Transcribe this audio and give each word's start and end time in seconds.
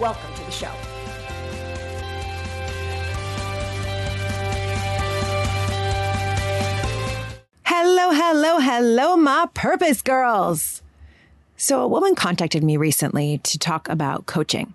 Welcome 0.00 0.34
to 0.34 0.44
the 0.44 0.50
show. 0.50 0.70
Hello, 7.64 8.10
hello, 8.10 8.58
hello, 8.58 9.16
my 9.16 9.48
purpose 9.54 10.00
girls. 10.00 10.82
So, 11.56 11.82
a 11.82 11.88
woman 11.88 12.14
contacted 12.14 12.64
me 12.64 12.76
recently 12.76 13.38
to 13.38 13.58
talk 13.58 13.88
about 13.88 14.26
coaching. 14.26 14.74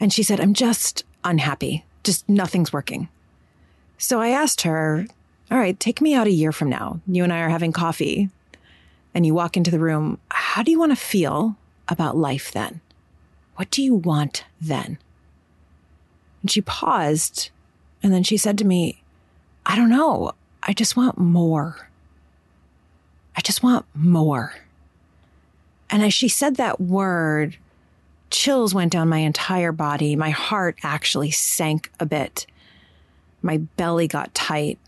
And 0.00 0.12
she 0.12 0.22
said, 0.22 0.40
I'm 0.40 0.54
just 0.54 1.04
unhappy. 1.22 1.84
Just 2.02 2.28
nothing's 2.28 2.72
working. 2.72 3.08
So 3.98 4.20
I 4.20 4.28
asked 4.28 4.62
her, 4.62 5.06
All 5.50 5.58
right, 5.58 5.78
take 5.78 6.00
me 6.00 6.14
out 6.14 6.26
a 6.26 6.32
year 6.32 6.52
from 6.52 6.70
now. 6.70 7.00
You 7.06 7.22
and 7.22 7.32
I 7.32 7.40
are 7.40 7.48
having 7.48 7.72
coffee, 7.72 8.30
and 9.14 9.26
you 9.26 9.34
walk 9.34 9.56
into 9.56 9.70
the 9.70 9.78
room. 9.78 10.18
How 10.30 10.62
do 10.62 10.70
you 10.70 10.78
want 10.78 10.92
to 10.92 10.96
feel 10.96 11.56
about 11.88 12.16
life 12.16 12.50
then? 12.52 12.80
What 13.56 13.70
do 13.70 13.82
you 13.82 13.94
want 13.94 14.44
then? 14.60 14.98
And 16.42 16.50
she 16.50 16.60
paused, 16.60 17.50
and 18.02 18.12
then 18.12 18.22
she 18.22 18.36
said 18.36 18.56
to 18.58 18.64
me, 18.64 19.02
I 19.64 19.76
don't 19.76 19.90
know. 19.90 20.32
I 20.62 20.72
just 20.72 20.96
want 20.96 21.18
more. 21.18 21.88
I 23.36 23.40
just 23.40 23.62
want 23.62 23.84
more. 23.94 24.54
And 25.90 26.02
as 26.02 26.14
she 26.14 26.28
said 26.28 26.56
that 26.56 26.80
word, 26.80 27.56
chills 28.30 28.74
went 28.74 28.92
down 28.92 29.08
my 29.08 29.18
entire 29.18 29.72
body. 29.72 30.16
My 30.16 30.30
heart 30.30 30.78
actually 30.82 31.30
sank 31.30 31.90
a 31.98 32.06
bit. 32.06 32.46
My 33.42 33.58
belly 33.58 34.08
got 34.08 34.34
tight 34.34 34.78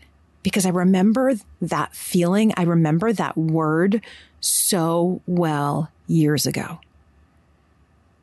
because 0.43 0.65
I 0.65 0.69
remember 0.69 1.33
that 1.61 1.95
feeling. 1.95 2.53
I 2.57 2.63
remember 2.63 3.13
that 3.13 3.37
word 3.37 4.01
so 4.41 5.21
well 5.27 5.91
years 6.07 6.45
ago. 6.45 6.79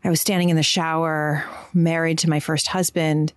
I 0.06 0.10
was 0.10 0.20
standing 0.20 0.50
in 0.50 0.56
the 0.56 0.62
shower, 0.62 1.44
married 1.74 2.18
to 2.18 2.30
my 2.30 2.38
first 2.38 2.68
husband, 2.68 3.32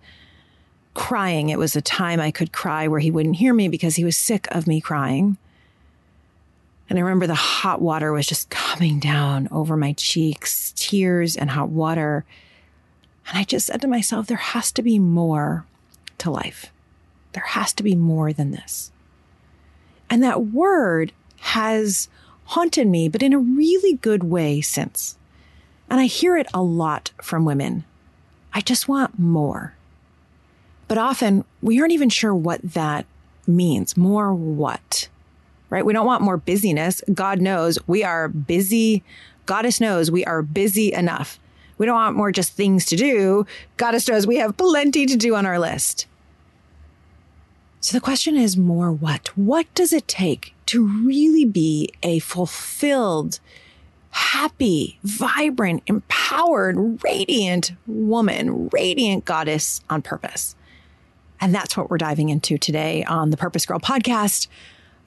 crying. 0.94 1.48
It 1.48 1.58
was 1.58 1.74
a 1.74 1.80
time 1.80 2.20
I 2.20 2.30
could 2.30 2.52
cry 2.52 2.86
where 2.86 3.00
he 3.00 3.10
wouldn't 3.10 3.34
hear 3.34 3.52
me 3.52 3.66
because 3.66 3.96
he 3.96 4.04
was 4.04 4.16
sick 4.16 4.46
of 4.52 4.68
me 4.68 4.80
crying. 4.80 5.36
And 6.88 6.96
I 6.96 7.02
remember 7.02 7.26
the 7.26 7.34
hot 7.34 7.82
water 7.82 8.12
was 8.12 8.28
just 8.28 8.50
coming 8.50 9.00
down 9.00 9.48
over 9.50 9.76
my 9.76 9.94
cheeks, 9.94 10.72
tears 10.76 11.36
and 11.36 11.50
hot 11.50 11.70
water. 11.70 12.24
And 13.26 13.36
I 13.36 13.42
just 13.42 13.66
said 13.66 13.80
to 13.80 13.88
myself, 13.88 14.28
there 14.28 14.36
has 14.36 14.70
to 14.70 14.82
be 14.82 15.00
more 15.00 15.66
to 16.18 16.30
life. 16.30 16.72
There 17.32 17.42
has 17.48 17.72
to 17.72 17.82
be 17.82 17.96
more 17.96 18.32
than 18.32 18.52
this. 18.52 18.92
And 20.08 20.22
that 20.22 20.46
word 20.46 21.10
has 21.38 22.08
haunted 22.44 22.86
me, 22.86 23.08
but 23.08 23.24
in 23.24 23.32
a 23.32 23.40
really 23.40 23.94
good 23.94 24.22
way 24.22 24.60
since. 24.60 25.16
And 25.90 26.00
I 26.00 26.06
hear 26.06 26.36
it 26.36 26.46
a 26.54 26.62
lot 26.62 27.10
from 27.20 27.44
women. 27.44 27.84
I 28.52 28.60
just 28.60 28.88
want 28.88 29.18
more. 29.18 29.74
But 30.88 30.98
often 30.98 31.44
we 31.60 31.80
aren't 31.80 31.92
even 31.92 32.08
sure 32.08 32.34
what 32.34 32.60
that 32.62 33.06
means. 33.46 33.96
More 33.96 34.32
what? 34.32 35.08
right? 35.70 35.86
We 35.86 35.92
don't 35.92 36.06
want 36.06 36.22
more 36.22 36.36
busyness. 36.36 37.00
God 37.14 37.40
knows 37.40 37.78
we 37.86 38.04
are 38.04 38.28
busy. 38.28 39.02
Goddess 39.46 39.80
knows 39.80 40.10
we 40.10 40.24
are 40.24 40.42
busy 40.42 40.92
enough. 40.92 41.38
We 41.78 41.86
don't 41.86 41.94
want 41.94 42.16
more 42.16 42.32
just 42.32 42.52
things 42.52 42.84
to 42.86 42.96
do. 42.96 43.46
Goddess 43.78 44.06
knows 44.06 44.26
we 44.26 44.36
have 44.36 44.56
plenty 44.56 45.06
to 45.06 45.16
do 45.16 45.34
on 45.34 45.46
our 45.46 45.58
list. 45.58 46.06
So 47.80 47.96
the 47.96 48.02
question 48.02 48.36
is 48.36 48.58
more 48.58 48.92
what? 48.92 49.28
What 49.38 49.72
does 49.74 49.94
it 49.94 50.06
take 50.06 50.54
to 50.66 50.86
really 50.86 51.46
be 51.46 51.88
a 52.02 52.18
fulfilled, 52.18 53.40
happy, 54.10 54.98
vibrant, 55.02 55.82
empowered, 55.86 57.02
radiant 57.04 57.72
woman, 57.86 58.68
radiant 58.68 59.24
goddess 59.24 59.80
on 59.88 60.02
purpose? 60.02 60.54
And 61.40 61.54
that's 61.54 61.76
what 61.76 61.88
we're 61.88 61.98
diving 61.98 62.28
into 62.28 62.58
today 62.58 63.02
on 63.04 63.30
the 63.30 63.36
Purpose 63.36 63.64
Girl 63.64 63.80
podcast 63.80 64.46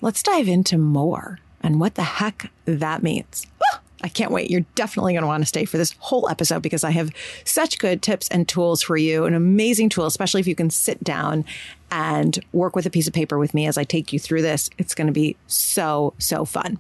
let's 0.04 0.22
dive 0.22 0.50
into 0.50 0.78
more 0.78 1.40
and 1.62 1.80
what 1.80 1.96
the 1.96 2.04
heck 2.04 2.52
that 2.66 3.02
means. 3.02 3.48
Ah, 3.72 3.80
I 4.04 4.10
can't 4.10 4.32
wait. 4.32 4.52
You're 4.52 4.66
definitely 4.76 5.14
going 5.14 5.22
to 5.22 5.28
want 5.28 5.42
to 5.44 5.48
stay 5.48 5.64
for 5.64 5.78
this 5.78 5.96
whole 6.00 6.30
episode 6.30 6.62
because 6.62 6.84
I 6.84 6.92
have 6.92 7.10
such 7.46 7.80
good 7.80 8.02
tips 8.02 8.28
and 8.28 8.48
tools 8.48 8.84
for 8.84 8.98
you, 8.98 9.24
an 9.24 9.34
amazing 9.34 9.88
tool, 9.88 10.06
especially 10.06 10.42
if 10.42 10.48
you 10.48 10.56
can 10.56 10.70
sit 10.70 11.02
down 11.04 11.46
and 11.90 12.38
work 12.52 12.76
with 12.76 12.86
a 12.86 12.90
piece 12.90 13.08
of 13.08 13.14
paper 13.14 13.40
with 13.40 13.54
me 13.54 13.66
as 13.66 13.78
I 13.78 13.86
take 13.86 14.12
you 14.12 14.20
through 14.20 14.42
this. 14.42 14.70
It's 14.78 14.94
going 14.94 15.08
to 15.08 15.14
be 15.14 15.38
so, 15.48 16.14
so 16.18 16.44
fun. 16.44 16.80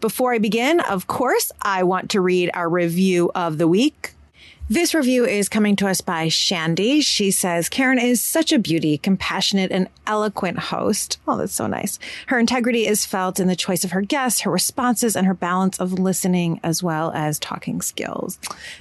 Before 0.00 0.32
I 0.32 0.38
begin, 0.38 0.80
of 0.80 1.08
course, 1.08 1.50
I 1.60 1.82
want 1.82 2.10
to 2.10 2.20
read 2.20 2.50
our 2.54 2.68
review 2.68 3.32
of 3.34 3.58
the 3.58 3.66
week. 3.66 4.14
This 4.70 4.92
review 4.92 5.24
is 5.24 5.48
coming 5.48 5.76
to 5.76 5.88
us 5.88 6.02
by 6.02 6.28
Shandy. 6.28 7.00
She 7.00 7.30
says, 7.30 7.70
Karen 7.70 7.98
is 7.98 8.20
such 8.20 8.52
a 8.52 8.58
beauty, 8.58 8.98
compassionate, 8.98 9.72
and 9.72 9.88
eloquent 10.06 10.58
host. 10.58 11.18
Oh, 11.26 11.38
that's 11.38 11.54
so 11.54 11.66
nice. 11.66 11.98
Her 12.26 12.38
integrity 12.38 12.86
is 12.86 13.06
felt 13.06 13.40
in 13.40 13.48
the 13.48 13.56
choice 13.56 13.82
of 13.82 13.92
her 13.92 14.02
guests, 14.02 14.40
her 14.42 14.50
responses, 14.50 15.16
and 15.16 15.26
her 15.26 15.32
balance 15.32 15.78
of 15.80 15.94
listening 15.94 16.60
as 16.62 16.82
well 16.82 17.12
as 17.12 17.38
talking 17.38 17.80
skills. 17.80 18.38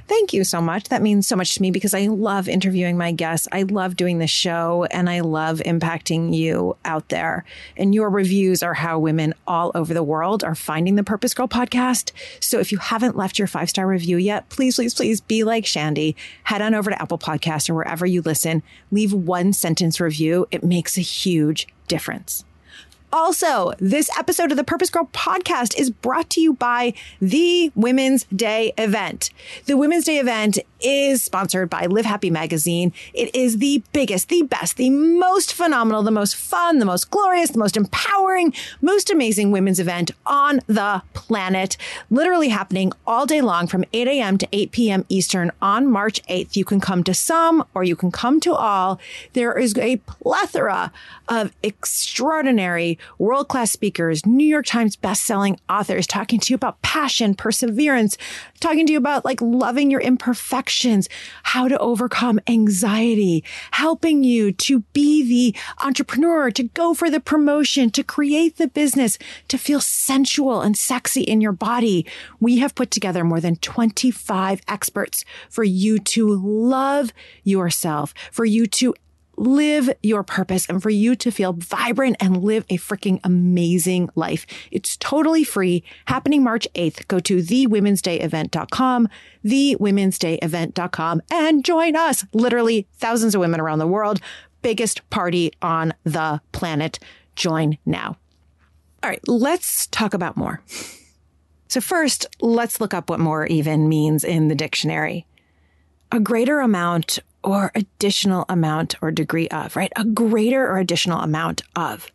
Thank 0.08 0.34
you 0.34 0.44
so 0.44 0.60
much. 0.60 0.90
That 0.90 1.02
means 1.02 1.26
so 1.26 1.38
much 1.38 1.56
to 1.56 1.62
me 1.62 1.72
because 1.72 1.94
I 1.94 2.08
love 2.08 2.50
interviewing 2.50 2.98
my 2.98 3.14
guests. 3.14 3.48
I 3.54 3.64
love 3.64 3.96
doing 3.96 4.20
the 4.20 4.28
show 4.28 4.86
and 4.92 5.10
I 5.10 5.22
love 5.22 5.60
impacting 5.60 6.36
you 6.36 6.76
out 6.84 7.08
there. 7.08 7.46
And 7.78 7.96
your 7.96 8.10
reviews 8.10 8.62
are 8.62 8.74
how 8.74 9.00
women 9.00 9.34
all 9.48 9.72
over 9.74 9.94
the 9.94 10.04
world 10.04 10.44
are 10.44 10.56
finding 10.56 10.96
the 10.96 11.04
Purpose 11.04 11.34
Girl 11.34 11.48
podcast. 11.48 12.12
So 12.42 12.60
if 12.60 12.74
you 12.74 12.78
haven't 12.78 13.16
left 13.16 13.40
your 13.40 13.48
five 13.48 13.70
star 13.70 13.88
review 13.88 14.18
yet, 14.18 14.50
please, 14.50 14.76
please, 14.76 14.94
please 14.94 15.22
be 15.22 15.46
like 15.46 15.66
head 16.44 16.62
on 16.62 16.74
over 16.74 16.90
to 16.90 17.02
Apple 17.02 17.18
Podcasts 17.18 17.70
or 17.70 17.76
wherever 17.76 18.06
you 18.06 18.22
listen, 18.22 18.64
leave 18.92 19.14
one 19.14 19.54
sentence 19.54 20.00
review. 20.00 20.48
It 20.52 20.64
makes 20.64 20.98
a 20.98 21.02
huge 21.02 21.68
difference. 21.88 22.44
Also, 23.14 23.72
this 23.80 24.10
episode 24.18 24.52
of 24.52 24.58
the 24.58 24.66
Purpose 24.66 24.90
Girl 24.90 25.10
podcast 25.14 25.80
is 25.80 25.90
brought 25.90 26.30
to 26.32 26.42
you 26.42 26.54
by 26.54 26.94
the 27.22 27.72
Women's 27.74 28.26
Day 28.26 28.74
event. 28.78 29.30
The 29.66 29.78
Women's 29.78 30.04
Day 30.04 30.18
event 30.18 30.60
is 30.82 31.24
sponsored 31.24 31.70
by 31.70 31.86
Live 31.86 32.06
Happy 32.06 32.30
Magazine. 32.30 32.92
It 33.14 33.34
is 33.34 33.60
the 33.60 33.82
biggest, 33.94 34.28
the 34.28 34.44
best, 34.44 34.76
the 34.76 34.90
most 34.90 35.54
phenomenal, 35.54 36.04
the 36.04 36.12
most 36.12 36.36
fun, 36.36 36.80
the 36.80 36.86
most 36.86 37.10
glorious, 37.10 37.52
the 37.52 37.60
most 37.60 37.78
empowering, 37.78 38.54
most 38.82 39.10
amazing 39.10 39.52
women's 39.52 39.80
event 39.80 40.12
on 40.26 40.60
the 40.68 41.02
planet. 41.14 41.78
Literally 42.10 42.50
happening 42.50 42.92
all 43.08 43.26
day 43.26 43.42
long 43.42 43.68
from 43.68 43.86
8 43.94 44.08
a.m. 44.08 44.38
to 44.38 44.48
8 44.52 44.72
p.m. 44.72 45.06
Eastern 45.08 45.52
on 45.62 45.90
March 45.90 46.22
8th. 46.24 46.58
You 46.58 46.66
can 46.66 46.82
come 46.82 47.04
to 47.06 47.14
some 47.14 47.66
or 47.74 47.86
you 47.86 47.96
can 47.96 48.12
come 48.12 48.42
to 48.42 48.54
all. 48.54 49.00
There 49.32 49.58
is 49.58 49.78
a 49.78 49.98
plethora 49.98 50.92
of 51.30 51.54
extraordinary 51.64 52.97
world 53.18 53.48
class 53.48 53.72
speakers, 53.72 54.26
New 54.26 54.46
York 54.46 54.66
Times 54.66 54.96
best-selling 54.96 55.60
authors 55.70 56.08
talking 56.08 56.40
to 56.40 56.54
you 56.54 56.56
about 56.56 56.82
passion, 56.82 57.36
perseverance, 57.36 58.18
talking 58.60 58.86
to 58.88 58.94
you 58.94 58.98
about 58.98 59.26
like 59.26 59.42
loving 59.42 59.92
your 59.92 60.02
imperfections, 60.02 61.08
how 61.44 61.68
to 61.68 61.78
overcome 61.80 62.40
anxiety, 62.48 63.44
helping 63.72 64.24
you 64.24 64.52
to 64.52 64.80
be 64.94 65.28
the 65.28 65.60
entrepreneur, 65.86 66.52
to 66.52 66.64
go 66.64 66.94
for 66.94 67.10
the 67.10 67.20
promotion, 67.20 67.90
to 67.92 68.04
create 68.04 68.58
the 68.58 68.68
business, 68.68 69.18
to 69.48 69.58
feel 69.58 69.80
sensual 69.80 70.62
and 70.62 70.78
sexy 70.78 71.22
in 71.22 71.42
your 71.42 71.52
body. 71.52 72.06
We 72.40 72.58
have 72.60 72.76
put 72.76 72.92
together 72.92 73.24
more 73.24 73.40
than 73.40 73.56
25 73.58 74.62
experts 74.68 75.26
for 75.50 75.64
you 75.64 76.00
to 76.00 76.28
love 76.28 77.12
yourself, 77.44 78.14
for 78.32 78.46
you 78.46 78.66
to 78.68 78.94
live 79.38 79.90
your 80.02 80.24
purpose 80.24 80.68
and 80.68 80.82
for 80.82 80.90
you 80.90 81.16
to 81.16 81.32
feel 81.32 81.54
vibrant 81.54 82.18
and 82.20 82.44
live 82.44 82.66
a 82.70 82.78
freaking 82.78 83.20
amazing 83.24 84.10
life. 84.16 84.46
It's 84.72 84.98
totally 84.98 85.44
free, 85.44 85.84
happening 86.06 86.44
March 86.44 86.68
8th. 86.74 87.08
Go 87.08 87.20
to 87.20 87.38
thewomensdayevent.com, 87.38 89.10
thewomensdayevent.com, 89.46 91.22
and 91.32 91.64
join 91.64 91.96
us. 91.96 92.26
Literally 92.34 92.88
thousands 92.96 93.36
of 93.36 93.42
women 93.42 93.60
around 93.60 93.80
the 93.80 93.88
world. 93.88 94.20
Biggest 94.64 95.08
party 95.10 95.52
on 95.62 95.94
the 96.04 96.42
planet. 96.52 97.00
Join 97.36 97.78
now. 97.86 98.18
All 99.04 99.10
right, 99.10 99.26
let's 99.28 99.88
talk 99.88 100.16
about 100.16 100.36
more. 100.36 100.62
So, 101.68 101.82
first, 101.82 102.26
let's 102.42 102.82
look 102.82 102.94
up 102.94 103.10
what 103.10 103.20
more 103.20 103.46
even 103.46 103.88
means 103.88 104.24
in 104.24 104.48
the 104.48 104.56
dictionary. 104.56 105.26
a 106.12 106.20
greater 106.20 106.60
amount 106.62 107.20
or 107.48 107.72
additional 107.76 108.44
amount 108.50 108.96
or 109.02 109.10
degree 109.10 109.48
of, 109.48 109.78
right? 109.78 109.92
A 109.96 110.04
greater 110.04 110.68
or 110.68 110.78
additional 110.80 111.22
amount 111.22 111.62
of. 111.78 112.12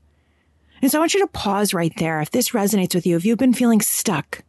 And 0.83 0.91
so 0.91 0.99
I 0.99 1.01
want 1.01 1.15
you 1.15 1.21
to 1.21 1.27
pause 1.29 1.73
right 1.73 1.93
there. 1.97 2.21
If 2.21 2.33
this 2.33 2.51
resonates 2.51 2.95
with 2.95 3.07
you, 3.07 3.17
if 3.17 3.25
you've 3.25 3.39
been 3.39 3.55
feeling 3.55 3.81
stuck, 3.81 4.43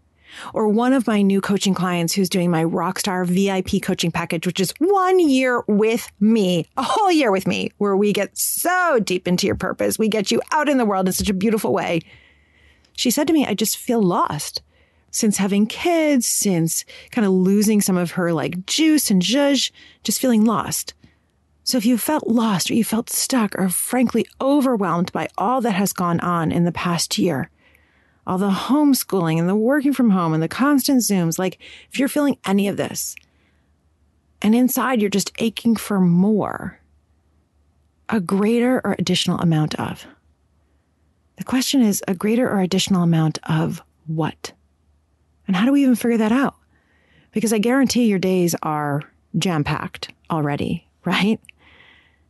or 0.54 0.68
one 0.68 0.92
of 0.92 1.08
my 1.08 1.22
new 1.22 1.40
coaching 1.40 1.74
clients 1.74 2.14
who's 2.14 2.28
doing 2.28 2.52
my 2.52 2.66
Rockstar 2.66 3.26
VIP 3.26 3.82
coaching 3.82 4.12
package, 4.12 4.46
which 4.46 4.60
is 4.60 4.74
one 4.80 5.20
year 5.20 5.64
with 5.68 6.12
me, 6.20 6.68
a 6.76 6.84
whole 6.84 7.12
year 7.12 7.32
with 7.32 7.48
me, 7.48 7.72
where 7.78 7.96
we 7.96 8.12
get 8.12 8.38
so 8.38 9.00
deep 9.00 9.28
into 9.28 9.48
your 9.48 9.56
purpose. 9.56 9.98
We 9.98 10.10
get 10.10 10.32
you 10.32 10.42
out 10.52 10.68
in 10.68 10.80
the 10.80 10.86
world 10.86 11.08
in 11.08 11.14
such 11.14 11.30
a 11.30 11.34
beautiful 11.34 11.72
way. 11.72 12.02
She 12.98 13.10
said 13.10 13.28
to 13.28 13.34
me, 13.34 13.46
I 13.46 13.54
just 13.54 13.78
feel 13.78 14.02
lost 14.02 14.62
since 15.14 15.38
having 15.38 15.68
kids, 15.68 16.26
since 16.26 16.84
kind 17.12 17.26
of 17.26 17.32
losing 17.32 17.80
some 17.80 17.96
of 17.96 18.12
her 18.12 18.34
like 18.34 18.66
juice 18.66 19.10
and 19.12 19.22
zhuzh, 19.22 19.72
just 20.04 20.20
feeling 20.20 20.44
lost. 20.44 20.96
So 21.64 21.78
if 21.78 21.86
you 21.86 21.98
felt 21.98 22.28
lost 22.28 22.70
or 22.70 22.74
you 22.74 22.84
felt 22.84 23.10
stuck 23.10 23.56
or 23.58 23.70
frankly 23.70 24.26
overwhelmed 24.42 25.12
by 25.14 25.30
all 25.38 25.62
that 25.62 25.72
has 25.72 25.94
gone 25.94 26.20
on 26.20 26.52
in 26.52 26.66
the 26.66 26.72
past 26.72 27.18
year, 27.18 27.50
all 28.26 28.40
the 28.40 28.50
homeschooling 28.50 29.40
and 29.40 29.48
the 29.48 29.56
working 29.56 29.94
from 29.94 30.10
home 30.10 30.34
and 30.34 30.42
the 30.42 30.48
constant 30.48 31.02
Zooms, 31.02 31.38
like 31.38 31.60
if 31.92 32.00
you're 32.00 32.10
feeling 32.10 32.38
any 32.44 32.68
of 32.68 32.76
this 32.76 33.16
and 34.42 34.56
inside 34.56 35.00
you're 35.00 35.10
just 35.12 35.32
aching 35.38 35.76
for 35.76 36.00
more, 36.02 36.80
a 38.10 38.20
greater 38.20 38.82
or 38.84 38.96
additional 38.98 39.40
amount 39.40 39.76
of. 39.76 40.08
The 41.38 41.44
question 41.44 41.82
is 41.82 42.04
a 42.08 42.16
greater 42.16 42.50
or 42.50 42.62
additional 42.62 43.04
amount 43.04 43.38
of 43.44 43.82
what? 44.08 44.54
And 45.48 45.56
how 45.56 45.66
do 45.66 45.72
we 45.72 45.84
even 45.84 45.96
figure 45.96 46.18
that 46.18 46.32
out? 46.32 46.56
Because 47.32 47.54
I 47.54 47.58
guarantee 47.58 48.06
your 48.06 48.20
days 48.20 48.56
are 48.64 49.02
jam 49.38 49.64
packed 49.64 50.12
already, 50.30 50.88
right? 51.06 51.40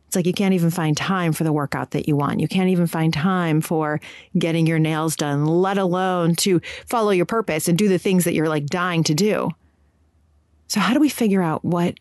It's 0.06 0.16
like 0.16 0.26
you 0.26 0.32
can't 0.32 0.54
even 0.54 0.70
find 0.70 0.96
time 0.96 1.32
for 1.32 1.42
the 1.42 1.52
workout 1.52 1.90
that 1.90 2.06
you 2.06 2.14
want. 2.14 2.38
You 2.38 2.46
can't 2.46 2.68
even 2.68 2.86
find 2.86 3.12
time 3.12 3.60
for 3.60 4.00
getting 4.38 4.64
your 4.64 4.78
nails 4.78 5.16
done, 5.16 5.44
let 5.44 5.76
alone 5.76 6.36
to 6.36 6.60
follow 6.86 7.10
your 7.10 7.26
purpose 7.26 7.66
and 7.66 7.76
do 7.76 7.88
the 7.88 7.98
things 7.98 8.22
that 8.24 8.32
you're 8.32 8.48
like 8.48 8.66
dying 8.66 9.02
to 9.04 9.14
do. 9.14 9.50
So, 10.68 10.80
how 10.80 10.94
do 10.94 11.00
we 11.00 11.08
figure 11.08 11.42
out 11.42 11.64
what 11.64 11.98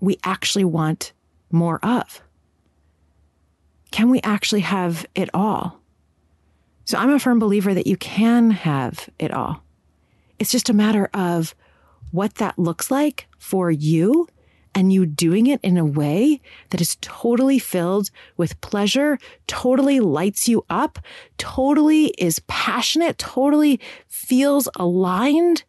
we 0.00 0.18
actually 0.24 0.64
want 0.64 1.12
more 1.50 1.84
of? 1.84 2.22
Can 3.90 4.10
we 4.10 4.20
actually 4.22 4.60
have 4.60 5.06
it 5.14 5.28
all? 5.34 5.80
So, 6.86 6.98
I'm 6.98 7.10
a 7.10 7.18
firm 7.18 7.38
believer 7.38 7.74
that 7.74 7.86
you 7.86 7.96
can 7.96 8.50
have 8.52 9.08
it 9.18 9.32
all. 9.32 9.63
It's 10.38 10.50
just 10.50 10.68
a 10.68 10.74
matter 10.74 11.08
of 11.14 11.54
what 12.10 12.36
that 12.36 12.58
looks 12.58 12.90
like 12.90 13.26
for 13.38 13.70
you 13.70 14.28
and 14.74 14.92
you 14.92 15.06
doing 15.06 15.46
it 15.46 15.60
in 15.62 15.76
a 15.76 15.84
way 15.84 16.40
that 16.70 16.80
is 16.80 16.96
totally 17.00 17.58
filled 17.58 18.10
with 18.36 18.60
pleasure, 18.60 19.18
totally 19.46 20.00
lights 20.00 20.48
you 20.48 20.64
up, 20.68 20.98
totally 21.38 22.06
is 22.18 22.40
passionate, 22.48 23.18
totally 23.18 23.78
feels 24.08 24.68
aligned 24.76 25.64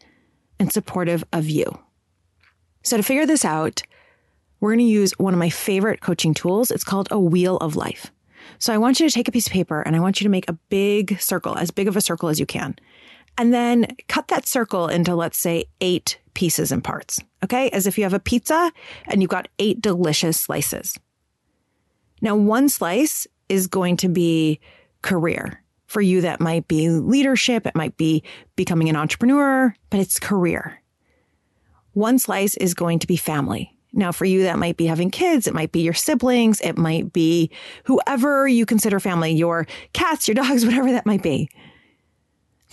and 0.60 0.72
supportive 0.72 1.24
of 1.32 1.48
you. 1.48 1.80
So 2.84 2.98
to 2.98 3.04
figure 3.04 3.26
this 3.26 3.46
out, 3.46 3.84
we're 4.60 4.72
going 4.72 4.86
to 4.86 4.92
use 4.92 5.14
one 5.18 5.34
of 5.34 5.40
my 5.40 5.50
favorite 5.50 6.02
coaching 6.02 6.34
tools. 6.34 6.72
It's 6.72 6.84
called 6.84 7.08
a 7.12 7.20
wheel 7.20 7.58
of 7.58 7.76
life. 7.76 8.12
So 8.58 8.74
I 8.74 8.78
want 8.78 9.00
you 9.00 9.08
to 9.08 9.14
take 9.14 9.28
a 9.28 9.32
piece 9.32 9.48
of 9.48 9.54
paper 9.54 9.82
and 9.82 9.96
I 9.96 10.00
want 10.00 10.20
you 10.20 10.26
to 10.26 10.30
make 10.30 10.50
a 10.50 10.58
big 10.70 11.20
circle, 11.20 11.58
as 11.58 11.72
big 11.72 11.88
of 11.88 11.98
a 11.98 12.02
circle 12.02 12.30
as 12.30 12.40
you 12.40 12.46
can. 12.46 12.76
And 13.38 13.54
then 13.54 13.88
cut 14.08 14.30
that 14.30 14.48
circle 14.48 14.88
into, 14.88 15.16
let's 15.16 15.38
say, 15.38 15.66
eight 15.82 16.20
pieces 16.34 16.72
and 16.72 16.84
parts. 16.84 17.20
Okay. 17.44 17.70
As 17.70 17.88
if 17.88 17.98
you 17.98 18.04
have 18.04 18.14
a 18.14 18.20
pizza 18.20 18.72
and 19.08 19.22
you've 19.22 19.32
got 19.32 19.48
eight 19.60 19.82
delicious 19.82 20.40
slices. 20.40 20.98
Now, 22.22 22.36
one 22.36 22.70
slice 22.70 23.28
is 23.50 23.68
going 23.68 23.98
to 23.98 24.10
be 24.10 24.60
career. 25.02 25.62
For 25.86 26.02
you, 26.02 26.22
that 26.22 26.40
might 26.40 26.68
be 26.68 26.90
leadership. 26.90 27.68
It 27.68 27.76
might 27.76 27.96
be 27.96 28.24
becoming 28.56 28.90
an 28.90 28.96
entrepreneur, 28.96 29.76
but 29.90 30.00
it's 30.00 30.20
career. 30.20 30.82
One 31.94 32.18
slice 32.18 32.58
is 32.58 32.74
going 32.74 33.00
to 33.00 33.08
be 33.08 33.16
family. 33.16 33.72
Now, 33.94 34.12
for 34.12 34.26
you, 34.26 34.44
that 34.44 34.60
might 34.60 34.76
be 34.76 34.88
having 34.88 35.10
kids. 35.10 35.48
It 35.48 35.54
might 35.54 35.72
be 35.72 35.82
your 35.82 35.94
siblings. 35.94 36.60
It 36.60 36.78
might 36.78 37.14
be 37.14 37.50
whoever 37.86 38.48
you 38.48 38.66
consider 38.66 39.00
family, 39.00 39.32
your 39.32 39.68
cats, 39.94 40.28
your 40.28 40.36
dogs, 40.36 40.66
whatever 40.66 40.92
that 40.92 41.06
might 41.06 41.24
be. 41.24 41.50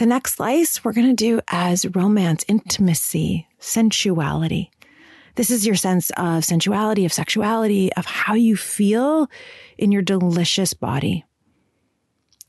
The 0.02 0.06
next 0.06 0.34
slice 0.34 0.82
we're 0.82 0.94
going 0.94 1.14
to 1.14 1.14
do 1.14 1.40
as 1.46 1.86
romance, 1.94 2.44
intimacy, 2.48 3.46
sensuality. 3.60 4.72
This 5.36 5.48
is 5.48 5.64
your 5.64 5.76
sense 5.76 6.10
of 6.16 6.44
sensuality, 6.44 7.04
of 7.04 7.12
sexuality, 7.12 7.92
of 7.92 8.04
how 8.04 8.34
you 8.34 8.56
feel 8.56 9.28
in 9.78 9.92
your 9.92 10.02
delicious 10.02 10.74
body. 10.74 11.24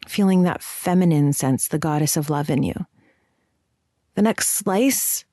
Feeling 0.07 0.41
that 0.41 0.63
feminine 0.63 1.31
sense, 1.31 1.67
the 1.67 1.77
goddess 1.77 2.17
of 2.17 2.31
love 2.31 2.49
in 2.49 2.63
you. 2.63 2.73
The 4.15 4.23
next 4.23 4.49
slice 4.49 5.23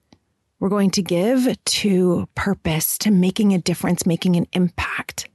we're 0.58 0.68
going 0.68 0.90
to 0.90 1.02
give 1.02 1.56
to 1.64 2.28
purpose, 2.34 2.98
to 2.98 3.10
making 3.10 3.54
a 3.54 3.58
difference, 3.58 4.04
making 4.04 4.36
an 4.36 4.46
impact, 4.52 5.26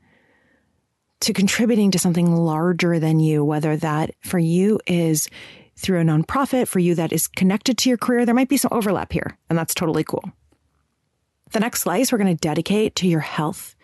to 1.22 1.34
contributing 1.34 1.90
to 1.90 1.98
something 1.98 2.36
larger 2.36 3.00
than 3.00 3.20
you, 3.20 3.44
whether 3.44 3.76
that 3.76 4.12
for 4.22 4.38
you 4.38 4.80
is 4.86 5.28
through 5.78 6.02
a 6.02 6.04
nonprofit, 6.04 6.68
for 6.68 6.80
you 6.80 6.96
that 6.96 7.12
is 7.12 7.28
connected 7.28 7.78
to 7.80 7.90
your 7.90 7.98
career, 7.98 8.26
there 8.26 8.36
might 8.36 8.50
be 8.50 8.58
some 8.58 8.72
overlap 8.72 9.12
here, 9.12 9.38
and 9.50 9.58
that's 9.58 9.74
totally 9.74 10.04
cool. 10.04 10.24
The 11.52 11.60
next 11.60 11.82
slice 11.82 12.12
we're 12.12 12.18
going 12.18 12.36
to 12.36 12.40
dedicate 12.42 12.96
to 12.96 13.08
your 13.08 13.20
health, 13.20 13.76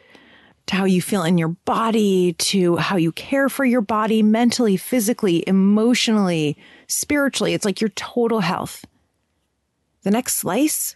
to 0.67 0.75
how 0.75 0.85
you 0.85 1.01
feel 1.01 1.23
in 1.23 1.37
your 1.37 1.49
body, 1.49 2.33
to 2.33 2.77
how 2.77 2.97
you 2.97 3.11
care 3.11 3.49
for 3.49 3.65
your 3.65 3.81
body 3.81 4.23
mentally, 4.23 4.77
physically, 4.77 5.43
emotionally, 5.47 6.57
spiritually. 6.87 7.53
It's 7.53 7.65
like 7.65 7.81
your 7.81 7.89
total 7.89 8.39
health. 8.39 8.85
The 10.03 10.11
next 10.11 10.35
slice 10.35 10.95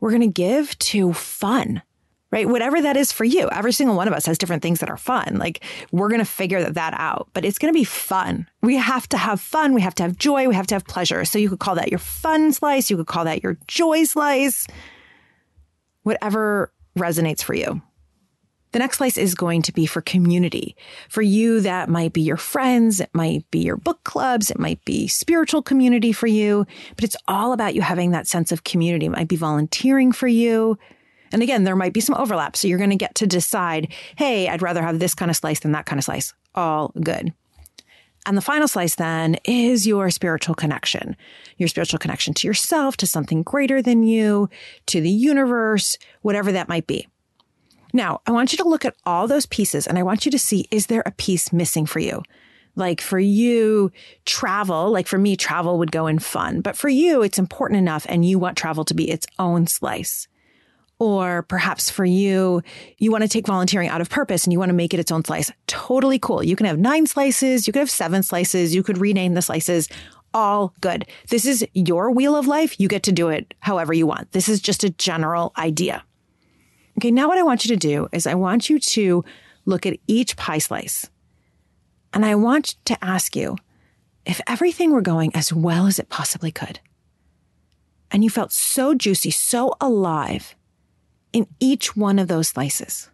we're 0.00 0.10
going 0.10 0.22
to 0.22 0.28
give 0.28 0.78
to 0.78 1.12
fun 1.12 1.82
right? 2.30 2.48
Whatever 2.48 2.80
that 2.82 2.96
is 2.96 3.12
for 3.12 3.24
you. 3.24 3.48
Every 3.50 3.72
single 3.72 3.96
one 3.96 4.06
of 4.06 4.14
us 4.14 4.26
has 4.26 4.38
different 4.38 4.62
things 4.62 4.80
that 4.80 4.90
are 4.90 4.96
fun. 4.96 5.36
Like 5.38 5.64
we're 5.90 6.08
going 6.08 6.20
to 6.20 6.24
figure 6.24 6.62
that 6.62 6.94
out, 6.96 7.28
but 7.32 7.44
it's 7.44 7.58
going 7.58 7.72
to 7.72 7.78
be 7.78 7.84
fun. 7.84 8.48
We 8.62 8.76
have 8.76 9.08
to 9.08 9.16
have 9.16 9.40
fun. 9.40 9.74
We 9.74 9.80
have 9.80 9.94
to 9.96 10.02
have 10.02 10.16
joy. 10.16 10.46
We 10.48 10.54
have 10.54 10.66
to 10.68 10.74
have 10.74 10.84
pleasure. 10.84 11.24
So 11.24 11.38
you 11.38 11.48
could 11.48 11.60
call 11.60 11.74
that 11.74 11.90
your 11.90 11.98
fun 11.98 12.52
slice. 12.52 12.90
You 12.90 12.96
could 12.96 13.08
call 13.08 13.24
that 13.24 13.42
your 13.42 13.58
joy 13.66 14.04
slice, 14.04 14.66
whatever 16.02 16.72
resonates 16.96 17.42
for 17.42 17.54
you. 17.54 17.82
The 18.72 18.78
next 18.78 18.98
slice 18.98 19.18
is 19.18 19.34
going 19.34 19.62
to 19.62 19.72
be 19.72 19.84
for 19.84 20.00
community. 20.00 20.76
For 21.08 21.22
you, 21.22 21.60
that 21.62 21.88
might 21.88 22.12
be 22.12 22.20
your 22.20 22.36
friends. 22.36 23.00
It 23.00 23.10
might 23.12 23.50
be 23.50 23.58
your 23.58 23.76
book 23.76 24.04
clubs. 24.04 24.48
It 24.48 24.60
might 24.60 24.84
be 24.84 25.08
spiritual 25.08 25.60
community 25.60 26.12
for 26.12 26.28
you, 26.28 26.66
but 26.94 27.02
it's 27.02 27.16
all 27.26 27.52
about 27.52 27.74
you 27.74 27.82
having 27.82 28.12
that 28.12 28.28
sense 28.28 28.52
of 28.52 28.62
community. 28.62 29.06
It 29.06 29.10
might 29.10 29.26
be 29.26 29.34
volunteering 29.34 30.12
for 30.12 30.28
you. 30.28 30.78
And 31.32 31.42
again, 31.42 31.64
there 31.64 31.76
might 31.76 31.92
be 31.92 32.00
some 32.00 32.16
overlap. 32.16 32.56
So 32.56 32.68
you're 32.68 32.78
going 32.78 32.90
to 32.90 32.96
get 32.96 33.14
to 33.16 33.26
decide, 33.26 33.92
hey, 34.16 34.48
I'd 34.48 34.62
rather 34.62 34.82
have 34.82 34.98
this 34.98 35.14
kind 35.14 35.30
of 35.30 35.36
slice 35.36 35.60
than 35.60 35.72
that 35.72 35.86
kind 35.86 35.98
of 35.98 36.04
slice. 36.04 36.34
All 36.54 36.92
good. 37.00 37.32
And 38.26 38.36
the 38.36 38.42
final 38.42 38.68
slice 38.68 38.96
then 38.96 39.36
is 39.44 39.86
your 39.86 40.10
spiritual 40.10 40.54
connection, 40.54 41.16
your 41.56 41.68
spiritual 41.68 41.98
connection 41.98 42.34
to 42.34 42.46
yourself, 42.46 42.96
to 42.98 43.06
something 43.06 43.42
greater 43.42 43.80
than 43.80 44.02
you, 44.02 44.50
to 44.86 45.00
the 45.00 45.10
universe, 45.10 45.96
whatever 46.20 46.52
that 46.52 46.68
might 46.68 46.86
be. 46.86 47.08
Now, 47.92 48.20
I 48.26 48.32
want 48.32 48.52
you 48.52 48.58
to 48.58 48.68
look 48.68 48.84
at 48.84 48.94
all 49.04 49.26
those 49.26 49.46
pieces 49.46 49.86
and 49.86 49.98
I 49.98 50.02
want 50.02 50.24
you 50.24 50.30
to 50.32 50.38
see, 50.38 50.68
is 50.70 50.86
there 50.86 51.02
a 51.06 51.12
piece 51.12 51.52
missing 51.52 51.86
for 51.86 51.98
you? 51.98 52.22
Like 52.76 53.00
for 53.00 53.18
you, 53.18 53.90
travel, 54.26 54.90
like 54.90 55.06
for 55.06 55.18
me, 55.18 55.34
travel 55.34 55.78
would 55.78 55.90
go 55.90 56.06
in 56.06 56.18
fun, 56.18 56.60
but 56.60 56.76
for 56.76 56.88
you, 56.88 57.22
it's 57.22 57.38
important 57.38 57.78
enough 57.78 58.06
and 58.08 58.24
you 58.24 58.38
want 58.38 58.56
travel 58.56 58.84
to 58.84 58.94
be 58.94 59.10
its 59.10 59.26
own 59.38 59.66
slice. 59.66 60.28
Or 61.00 61.42
perhaps 61.44 61.90
for 61.90 62.04
you, 62.04 62.62
you 62.98 63.10
want 63.10 63.22
to 63.22 63.28
take 63.28 63.46
volunteering 63.46 63.88
out 63.88 64.02
of 64.02 64.10
purpose 64.10 64.44
and 64.44 64.52
you 64.52 64.58
want 64.58 64.68
to 64.68 64.74
make 64.74 64.94
it 64.94 65.00
its 65.00 65.10
own 65.10 65.24
slice. 65.24 65.50
Totally 65.66 66.18
cool. 66.18 66.44
You 66.44 66.54
can 66.54 66.66
have 66.66 66.78
nine 66.78 67.06
slices, 67.06 67.66
you 67.66 67.72
could 67.72 67.80
have 67.80 67.90
seven 67.90 68.22
slices, 68.22 68.74
you 68.74 68.82
could 68.82 68.98
rename 68.98 69.34
the 69.34 69.42
slices. 69.42 69.88
All 70.34 70.74
good. 70.80 71.06
This 71.28 71.46
is 71.46 71.66
your 71.74 72.12
wheel 72.12 72.36
of 72.36 72.46
life. 72.46 72.78
You 72.78 72.86
get 72.86 73.02
to 73.04 73.12
do 73.12 73.30
it 73.30 73.54
however 73.58 73.92
you 73.92 74.06
want. 74.06 74.30
This 74.30 74.48
is 74.48 74.60
just 74.60 74.84
a 74.84 74.90
general 74.90 75.52
idea. 75.58 76.04
Okay, 76.98 77.10
now 77.10 77.28
what 77.28 77.38
I 77.38 77.42
want 77.42 77.64
you 77.64 77.70
to 77.70 77.76
do 77.76 78.06
is 78.12 78.26
I 78.26 78.34
want 78.34 78.68
you 78.68 78.78
to 78.78 79.24
look 79.64 79.86
at 79.86 79.98
each 80.06 80.36
pie 80.36 80.58
slice. 80.58 81.08
And 82.12 82.26
I 82.26 82.34
want 82.34 82.76
to 82.84 83.02
ask 83.02 83.34
you 83.34 83.56
if 84.26 84.40
everything 84.46 84.92
were 84.92 85.00
going 85.00 85.34
as 85.34 85.52
well 85.52 85.86
as 85.86 85.98
it 85.98 86.10
possibly 86.10 86.52
could, 86.52 86.78
and 88.10 88.22
you 88.22 88.28
felt 88.28 88.52
so 88.52 88.94
juicy, 88.94 89.30
so 89.30 89.72
alive, 89.80 90.54
in 91.32 91.46
each 91.58 91.96
one 91.96 92.18
of 92.18 92.28
those 92.28 92.48
slices. 92.48 93.10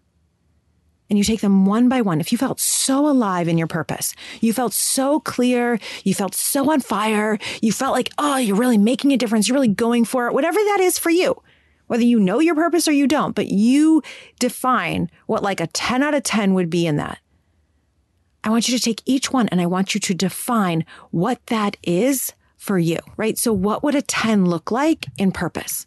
And 1.09 1.19
you 1.19 1.25
take 1.25 1.41
them 1.41 1.67
one 1.67 1.89
by 1.89 2.01
one. 2.01 2.21
If 2.21 2.33
you 2.33 2.39
felt 2.39 2.59
so 2.59 3.09
alive 3.09 3.47
in 3.47 3.59
your 3.59 3.69
purpose, 3.69 4.15
you 4.41 4.53
felt 4.53 4.73
so 4.73 5.21
clear, 5.21 5.79
you 6.03 6.15
felt 6.15 6.35
so 6.35 6.71
on 6.73 6.81
fire, 6.81 7.39
you 7.63 7.71
felt 7.71 7.95
like, 7.95 8.11
oh, 8.19 8.39
you're 8.39 8.57
really 8.57 8.79
making 8.79 9.13
a 9.13 9.17
difference, 9.17 9.49
you're 9.49 9.55
really 9.55 9.69
going 9.69 10.05
for 10.05 10.27
it, 10.27 10.35
whatever 10.35 10.59
that 10.59 10.81
is 10.81 10.99
for 10.99 11.11
you, 11.11 11.41
whether 11.87 12.03
you 12.03 12.19
know 12.19 12.41
your 12.41 12.57
purpose 12.57 12.89
or 12.89 12.93
you 12.93 13.07
don't, 13.07 13.37
but 13.37 13.47
you 13.47 14.03
define 14.41 15.09
what 15.27 15.45
like 15.45 15.61
a 15.61 15.69
10 15.69 16.03
out 16.03 16.15
of 16.15 16.25
10 16.25 16.55
would 16.55 16.71
be 16.71 16.87
in 16.87 16.97
that. 16.97 17.19
I 18.43 18.51
want 18.51 18.69
you 18.69 18.77
to 18.77 18.83
take 18.83 19.03
each 19.07 19.33
one 19.33 19.49
and 19.49 19.61
I 19.61 19.67
want 19.67 19.95
you 19.95 20.01
to 20.01 20.15
define 20.15 20.85
what 21.11 21.45
that 21.47 21.77
is 21.85 22.33
for 22.57 22.79
you, 22.79 22.99
right? 23.17 23.39
So 23.39 23.53
what 23.53 23.85
would 23.85 23.95
a 23.95 24.03
10 24.03 24.47
look 24.47 24.71
like 24.71 25.07
in 25.19 25.31
purpose? 25.31 25.87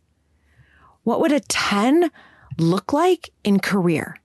What 1.09 1.21
would 1.21 1.31
a 1.31 1.39
10 1.39 2.11
look 2.59 2.93
like 2.93 3.31
in 3.43 3.59
career? 3.59 4.17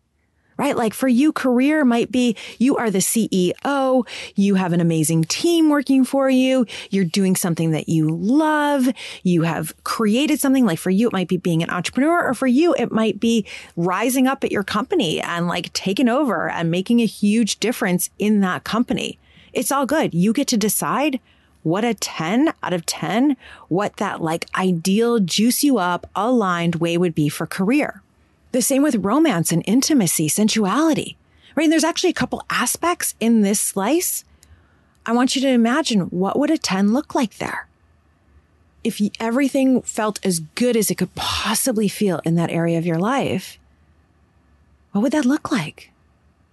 right? 0.59 0.77
Like 0.77 0.93
for 0.93 1.09
you, 1.09 1.33
career 1.33 1.83
might 1.83 2.13
be 2.13 2.37
you 2.59 2.77
are 2.77 2.91
the 2.91 2.99
CEO. 2.99 4.07
You 4.37 4.55
have 4.57 4.73
an 4.75 4.81
amazing 4.81 5.25
team 5.25 5.71
working 5.71 6.05
for 6.05 6.29
you. 6.29 6.67
You're 6.91 7.07
doing 7.07 7.37
something 7.37 7.71
that 7.71 7.89
you 7.89 8.15
love. 8.15 8.87
You 9.23 9.43
have 9.43 9.73
created 9.83 10.39
something 10.39 10.67
like 10.67 10.79
for 10.79 10.91
you, 10.91 11.09
it 11.09 11.13
might 11.13 11.27
be 11.27 11.39
being 11.39 11.63
an 11.63 11.71
entrepreneur 11.71 12.23
or 12.23 12.35
for 12.35 12.47
you, 12.47 12.75
it 12.79 12.93
might 12.93 13.19
be 13.19 13.47
rising 13.77 14.27
up 14.27 14.45
at 14.45 14.53
your 14.53 14.63
company 14.63 15.23
and 15.23 15.49
like 15.49 15.73
taking 15.73 16.11
over 16.11 16.51
and 16.51 16.71
making 16.71 17.01
a 17.01 17.07
huge 17.07 17.59
difference 17.61 18.11
in 18.19 18.41
that 18.43 18.63
company. 18.63 19.19
It's 19.55 19.73
all 19.73 19.87
good. 19.87 20.13
You 20.13 20.35
get 20.35 20.49
to 20.49 20.59
decide 20.59 21.19
what 21.65 21.83
a 21.83 21.95
10 21.95 22.53
out 22.63 22.73
of 22.73 22.87
10, 22.87 23.37
what 23.69 23.97
that 23.97 24.23
like 24.23 24.47
ideal 24.57 25.19
juice 25.19 25.65
you 25.65 25.79
up 25.79 26.09
aligned 26.15 26.77
way 26.77 26.97
would 26.97 27.15
be 27.15 27.29
for 27.29 27.47
career. 27.47 28.03
The 28.53 28.63
same 28.63 28.83
with 28.83 29.05
romance 29.05 29.51
and 29.51 29.65
intimacy, 29.67 30.29
sensuality, 30.29 31.17
right? 31.57 31.65
And 31.65 31.73
there's 31.73 31.83
actually 31.83 32.11
a 32.11 32.15
couple 32.15 32.45
aspects 32.51 33.15
in 33.19 33.41
this 33.41 33.59
slice. 33.59 34.25
I 35.07 35.13
want 35.13 35.35
you 35.35 35.43
to 35.43 35.49
imagine 35.49 36.03
what 36.03 36.39
would 36.39 36.51
a 36.51 36.59
10 36.59 36.93
look 36.93 37.15
like 37.15 37.39
there? 37.39 37.67
If 38.85 39.01
everything 39.19 39.81
felt 39.81 40.25
as 40.25 40.41
good 40.41 40.77
as 40.77 40.91
it 40.91 40.97
could 40.97 41.15
possibly 41.15 41.89
feel 41.89 42.21
in 42.25 42.35
that 42.35 42.51
area 42.51 42.77
of 42.77 42.87
your 42.87 42.99
life, 42.99 43.59
what 44.93 45.01
would 45.01 45.13
that 45.13 45.25
look 45.25 45.51
like? 45.51 45.91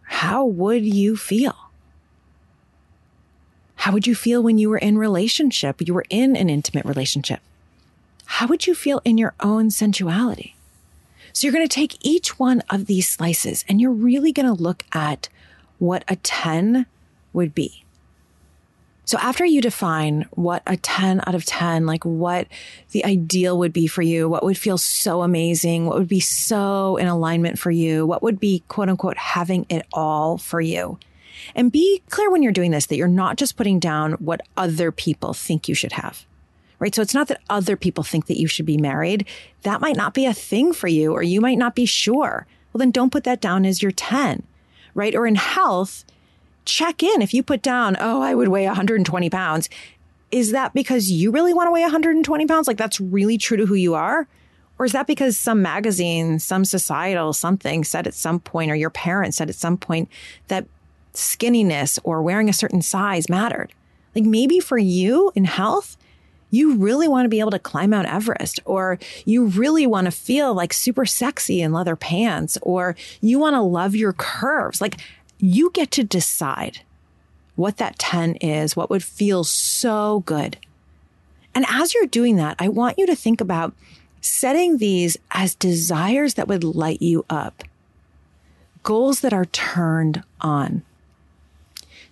How 0.03 0.45
would 0.45 0.85
you 0.85 1.17
feel? 1.17 1.70
How 3.81 3.91
would 3.93 4.05
you 4.05 4.13
feel 4.13 4.43
when 4.43 4.59
you 4.59 4.69
were 4.69 4.77
in 4.77 4.99
relationship? 4.99 5.81
You 5.81 5.95
were 5.95 6.05
in 6.11 6.35
an 6.35 6.51
intimate 6.51 6.85
relationship. 6.85 7.39
How 8.25 8.45
would 8.45 8.67
you 8.67 8.75
feel 8.75 9.01
in 9.03 9.17
your 9.17 9.33
own 9.39 9.71
sensuality? 9.71 10.55
So 11.33 11.47
you're 11.47 11.53
going 11.53 11.67
to 11.67 11.75
take 11.75 11.97
each 12.01 12.37
one 12.37 12.61
of 12.69 12.85
these 12.85 13.09
slices 13.09 13.65
and 13.67 13.81
you're 13.81 13.89
really 13.89 14.31
going 14.31 14.45
to 14.45 14.53
look 14.53 14.85
at 14.93 15.29
what 15.79 16.03
a 16.07 16.15
10 16.17 16.85
would 17.33 17.55
be. 17.55 17.83
So 19.05 19.17
after 19.17 19.45
you 19.45 19.61
define 19.61 20.27
what 20.29 20.61
a 20.67 20.77
10 20.77 21.23
out 21.25 21.33
of 21.33 21.43
10, 21.45 21.87
like 21.87 22.05
what 22.05 22.47
the 22.91 23.03
ideal 23.03 23.57
would 23.57 23.73
be 23.73 23.87
for 23.87 24.03
you, 24.03 24.29
what 24.29 24.43
would 24.43 24.59
feel 24.59 24.77
so 24.77 25.23
amazing, 25.23 25.87
what 25.87 25.97
would 25.97 26.07
be 26.07 26.19
so 26.19 26.97
in 26.97 27.07
alignment 27.07 27.57
for 27.57 27.71
you, 27.71 28.05
what 28.05 28.21
would 28.21 28.39
be 28.39 28.61
quote 28.67 28.89
unquote 28.89 29.17
having 29.17 29.65
it 29.69 29.87
all 29.91 30.37
for 30.37 30.61
you. 30.61 30.99
And 31.55 31.71
be 31.71 32.01
clear 32.09 32.29
when 32.29 32.43
you're 32.43 32.51
doing 32.51 32.71
this 32.71 32.85
that 32.87 32.97
you're 32.97 33.07
not 33.07 33.37
just 33.37 33.57
putting 33.57 33.79
down 33.79 34.13
what 34.13 34.41
other 34.57 34.91
people 34.91 35.33
think 35.33 35.67
you 35.67 35.75
should 35.75 35.93
have 35.93 36.25
right? 36.81 36.95
So 36.95 37.03
it's 37.03 37.13
not 37.13 37.27
that 37.27 37.41
other 37.47 37.77
people 37.77 38.03
think 38.03 38.25
that 38.25 38.39
you 38.39 38.47
should 38.47 38.65
be 38.65 38.75
married. 38.75 39.25
That 39.61 39.81
might 39.81 39.95
not 39.95 40.15
be 40.15 40.25
a 40.25 40.33
thing 40.33 40.73
for 40.73 40.87
you, 40.87 41.13
or 41.13 41.21
you 41.21 41.39
might 41.39 41.59
not 41.59 41.75
be 41.75 41.85
sure. 41.85 42.47
Well, 42.73 42.79
then 42.79 42.91
don't 42.91 43.11
put 43.11 43.23
that 43.23 43.39
down 43.39 43.65
as 43.65 43.83
your 43.83 43.91
10, 43.91 44.43
right? 44.95 45.13
Or 45.13 45.27
in 45.27 45.35
health, 45.35 46.03
check 46.65 47.03
in. 47.03 47.21
If 47.21 47.33
you 47.35 47.43
put 47.43 47.61
down, 47.61 47.97
oh, 47.99 48.21
I 48.21 48.33
would 48.33 48.47
weigh 48.47 48.65
120 48.65 49.29
pounds, 49.29 49.69
is 50.31 50.51
that 50.51 50.73
because 50.73 51.11
you 51.11 51.29
really 51.31 51.53
want 51.53 51.67
to 51.67 51.71
weigh 51.71 51.83
120 51.83 52.47
pounds? 52.47 52.67
Like 52.67 52.77
that's 52.77 52.99
really 52.99 53.37
true 53.37 53.57
to 53.57 53.67
who 53.67 53.75
you 53.75 53.93
are? 53.93 54.27
Or 54.79 54.85
is 54.85 54.93
that 54.93 55.05
because 55.05 55.37
some 55.37 55.61
magazine, 55.61 56.39
some 56.39 56.65
societal 56.65 57.33
something 57.33 57.83
said 57.83 58.07
at 58.07 58.15
some 58.15 58.39
point, 58.39 58.71
or 58.71 58.75
your 58.75 58.89
parents 58.89 59.37
said 59.37 59.49
at 59.49 59.55
some 59.55 59.77
point 59.77 60.09
that 60.47 60.65
skinniness 61.13 61.99
or 62.03 62.21
wearing 62.21 62.49
a 62.49 62.53
certain 62.53 62.81
size 62.81 63.29
mattered? 63.29 63.73
Like 64.15 64.25
maybe 64.25 64.59
for 64.59 64.77
you 64.77 65.31
in 65.35 65.45
health, 65.45 65.97
you 66.49 66.75
really 66.75 67.07
want 67.07 67.25
to 67.25 67.29
be 67.29 67.39
able 67.39 67.51
to 67.51 67.59
climb 67.59 67.91
Mount 67.91 68.07
Everest, 68.07 68.59
or 68.65 68.99
you 69.25 69.45
really 69.45 69.87
want 69.87 70.05
to 70.05 70.11
feel 70.11 70.53
like 70.53 70.73
super 70.73 71.05
sexy 71.05 71.61
in 71.61 71.71
leather 71.71 71.95
pants, 71.95 72.57
or 72.61 72.95
you 73.21 73.39
want 73.39 73.53
to 73.53 73.61
love 73.61 73.95
your 73.95 74.11
curves. 74.11 74.81
Like 74.81 74.99
you 75.39 75.71
get 75.71 75.91
to 75.91 76.03
decide 76.03 76.81
what 77.55 77.77
that 77.77 77.97
10 77.99 78.35
is, 78.35 78.75
what 78.75 78.89
would 78.89 79.03
feel 79.03 79.43
so 79.43 80.23
good. 80.25 80.57
And 81.55 81.65
as 81.69 81.93
you're 81.93 82.05
doing 82.05 82.35
that, 82.35 82.55
I 82.59 82.67
want 82.67 82.97
you 82.97 83.05
to 83.07 83.15
think 83.15 83.39
about 83.39 83.73
setting 84.19 84.77
these 84.77 85.17
as 85.31 85.55
desires 85.55 86.35
that 86.35 86.47
would 86.47 86.63
light 86.63 87.01
you 87.01 87.25
up, 87.29 87.63
goals 88.83 89.21
that 89.21 89.33
are 89.33 89.45
turned 89.45 90.23
on. 90.41 90.83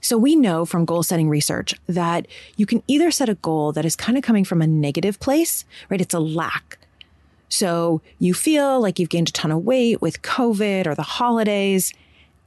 So 0.01 0.18
we 0.18 0.36
know 0.36 0.65
from 0.65 0.86
goal 0.86 1.03
setting 1.03 1.29
research 1.29 1.75
that 1.88 2.27
you 2.56 2.65
can 2.65 2.84
either 2.88 3.12
set 3.12 3.29
a 3.29 3.36
goal 3.36 3.72
that 3.74 3.86
is 3.86 3.96
kind 3.96 4.18
of 4.18 4.24
coming 4.24 4.46
from 4.46 4.62
a 4.62 4.68
negative 4.68 5.20
place, 5.20 5.65
right? 5.89 6.01
It's 6.01 6.13
a 6.13 6.20
lack. 6.20 6.77
So 7.50 8.01
you 8.20 8.34
feel 8.34 8.79
like 8.79 9.00
you've 9.00 9.10
gained 9.10 9.29
a 9.29 9.32
ton 9.32 9.51
of 9.51 9.63
weight 9.63 10.01
with 10.01 10.22
COVID 10.22 10.88
or 10.88 10.96
the 10.96 11.01
holidays. 11.01 11.94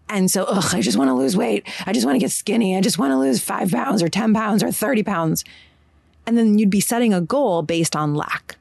And 0.09 0.31
so, 0.31 0.45
ugh, 0.45 0.75
I 0.75 0.81
just 0.81 0.97
want 0.97 1.09
to 1.09 1.15
lose 1.15 1.37
weight. 1.37 1.67
I 1.87 1.93
just 1.93 2.07
want 2.07 2.17
to 2.17 2.21
get 2.21 2.31
skinny. 2.31 2.77
I 2.77 2.81
just 2.81 2.99
want 2.99 3.13
to 3.13 3.19
lose 3.19 3.43
five 3.43 3.71
pounds 3.71 4.03
or 4.03 4.09
10 4.09 4.33
pounds 4.33 4.63
or 4.63 4.71
30 4.71 5.03
pounds. 5.03 5.45
And 6.27 6.39
then 6.39 6.59
you'd 6.59 6.71
be 6.71 6.81
setting 6.81 7.13
a 7.13 7.21
goal 7.21 7.63
based 7.63 7.97
on 7.97 8.15
lack 8.15 8.57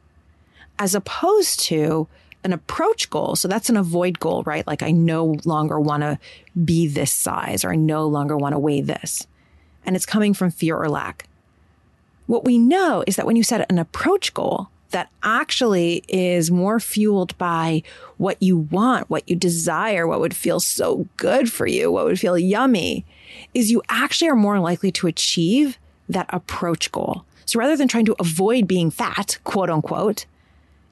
as 0.80 0.96
opposed 0.96 1.60
to 1.60 2.08
an 2.44 2.54
approach 2.54 3.10
goal. 3.10 3.36
So 3.36 3.48
that's 3.48 3.70
an 3.70 3.78
avoid 3.78 4.20
goal, 4.20 4.44
right? 4.44 4.66
Like 4.66 4.84
I 4.84 4.92
no 4.92 5.38
longer 5.46 5.80
want 5.80 6.02
to 6.02 6.20
be 6.64 6.88
this 6.88 7.14
size 7.14 7.64
or 7.64 7.72
I 7.72 7.76
no 7.76 8.08
longer 8.08 8.38
want 8.38 8.54
to 8.54 8.60
weigh 8.60 8.82
this. 8.82 9.28
And 9.86 9.96
it's 9.96 10.06
coming 10.06 10.34
from 10.34 10.52
fear 10.52 10.78
or 10.78 10.90
lack. 10.90 11.28
What 12.28 12.46
we 12.46 12.58
know 12.58 13.04
is 13.08 13.16
that 13.16 13.26
when 13.26 13.36
you 13.36 13.44
set 13.44 13.70
an 13.70 13.80
approach 13.80 14.34
goal 14.34 14.70
that 14.92 15.10
actually 15.24 16.04
is 16.08 16.52
more 16.52 16.80
fueled 16.80 17.38
by 17.38 17.82
what 18.18 18.42
you 18.42 18.58
want, 18.58 19.10
what 19.10 19.28
you 19.30 19.36
desire, 19.36 20.06
what 20.06 20.20
would 20.20 20.36
feel 20.36 20.60
so 20.60 21.08
good 21.18 21.52
for 21.52 21.66
you, 21.66 21.92
what 21.92 22.06
would 22.06 22.20
feel 22.20 22.38
yummy, 22.38 23.06
is 23.54 23.72
you 23.72 23.82
actually 23.90 24.30
are 24.30 24.36
more 24.36 24.60
likely 24.60 24.92
to 24.92 25.08
achieve 25.08 25.78
that 26.10 26.30
approach 26.30 26.92
goal. 26.92 27.26
So 27.46 27.60
rather 27.60 27.76
than 27.76 27.88
trying 27.88 28.06
to 28.06 28.16
avoid 28.20 28.68
being 28.68 28.92
fat, 28.92 29.38
quote 29.44 29.70
unquote, 29.70 30.26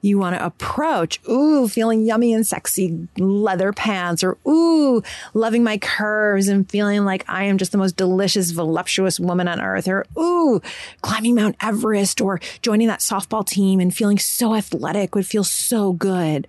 you 0.02 0.18
want 0.18 0.36
to 0.36 0.44
approach, 0.44 1.20
ooh, 1.28 1.68
feeling 1.68 2.04
yummy 2.04 2.32
and 2.32 2.46
sexy 2.46 3.08
leather 3.18 3.72
pants, 3.72 4.24
or 4.24 4.38
ooh, 4.48 5.02
loving 5.34 5.62
my 5.62 5.78
curves 5.78 6.48
and 6.48 6.68
feeling 6.70 7.04
like 7.04 7.24
I 7.28 7.44
am 7.44 7.58
just 7.58 7.72
the 7.72 7.78
most 7.78 7.96
delicious, 7.96 8.50
voluptuous 8.50 9.20
woman 9.20 9.48
on 9.48 9.60
earth, 9.60 9.88
or 9.88 10.06
ooh, 10.18 10.62
climbing 11.02 11.34
Mount 11.34 11.56
Everest, 11.60 12.20
or 12.20 12.40
joining 12.62 12.88
that 12.88 13.00
softball 13.00 13.46
team 13.46 13.80
and 13.80 13.94
feeling 13.94 14.18
so 14.18 14.54
athletic 14.54 15.14
would 15.14 15.26
feel 15.26 15.44
so 15.44 15.92
good. 15.92 16.46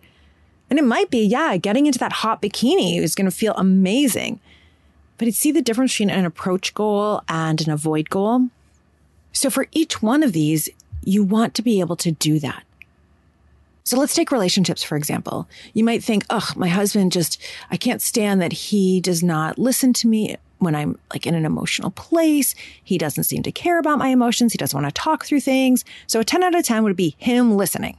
And 0.70 0.80
it 0.80 0.86
might 0.86 1.10
be, 1.10 1.26
yeah, 1.26 1.58
getting 1.58 1.86
into 1.86 2.00
that 2.00 2.14
hot 2.14 2.42
bikini 2.42 2.98
is 3.02 3.16
going 3.16 3.30
to 3.30 3.36
feel 3.36 3.54
amazing. 3.56 4.40
But 5.18 5.26
you 5.26 5.34
see 5.34 5.52
the 5.52 5.62
difference 5.62 5.94
between 5.94 6.10
an 6.10 6.26
approach 6.26 6.74
goal 6.74 7.22
and 7.28 7.60
an 7.60 7.70
avoid 7.70 8.10
goal? 8.10 8.48
So 9.34 9.50
for 9.50 9.68
each 9.72 10.02
one 10.02 10.24
of 10.24 10.32
these, 10.32 10.70
you 11.04 11.24
want 11.24 11.54
to 11.56 11.62
be 11.62 11.82
able 11.82 11.98
to 11.98 12.12
do 12.12 12.40
that. 12.40 12.64
So 13.84 13.98
let's 13.98 14.14
take 14.14 14.32
relationships, 14.32 14.84
for 14.84 14.96
example. 14.96 15.48
You 15.74 15.84
might 15.84 16.04
think, 16.04 16.24
oh, 16.30 16.52
my 16.56 16.68
husband 16.68 17.12
just, 17.12 17.42
I 17.72 17.78
can't 17.78 18.02
stand 18.02 18.42
that 18.42 18.54
he 18.54 19.02
does 19.02 19.24
not 19.24 19.58
listen 19.58 19.92
to 19.94 20.08
me 20.08 20.38
when 20.60 20.76
I'm 20.76 21.00
like 21.12 21.26
in 21.26 21.34
an 21.34 21.46
emotional 21.46 21.90
place. 21.92 22.54
He 22.84 22.98
doesn't 22.98 23.24
seem 23.24 23.42
to 23.44 23.52
care 23.52 23.80
about 23.80 23.98
my 23.98 24.10
emotions. 24.10 24.54
He 24.54 24.58
doesn't 24.58 24.80
want 24.80 24.94
to 24.94 25.02
talk 25.02 25.26
through 25.26 25.40
things. 25.40 25.84
So 26.06 26.20
a 26.20 26.24
10 26.24 26.44
out 26.44 26.56
of 26.56 26.64
10 26.64 26.84
would 26.84 26.96
be 26.96 27.16
him 27.18 27.58
listening. 27.58 27.98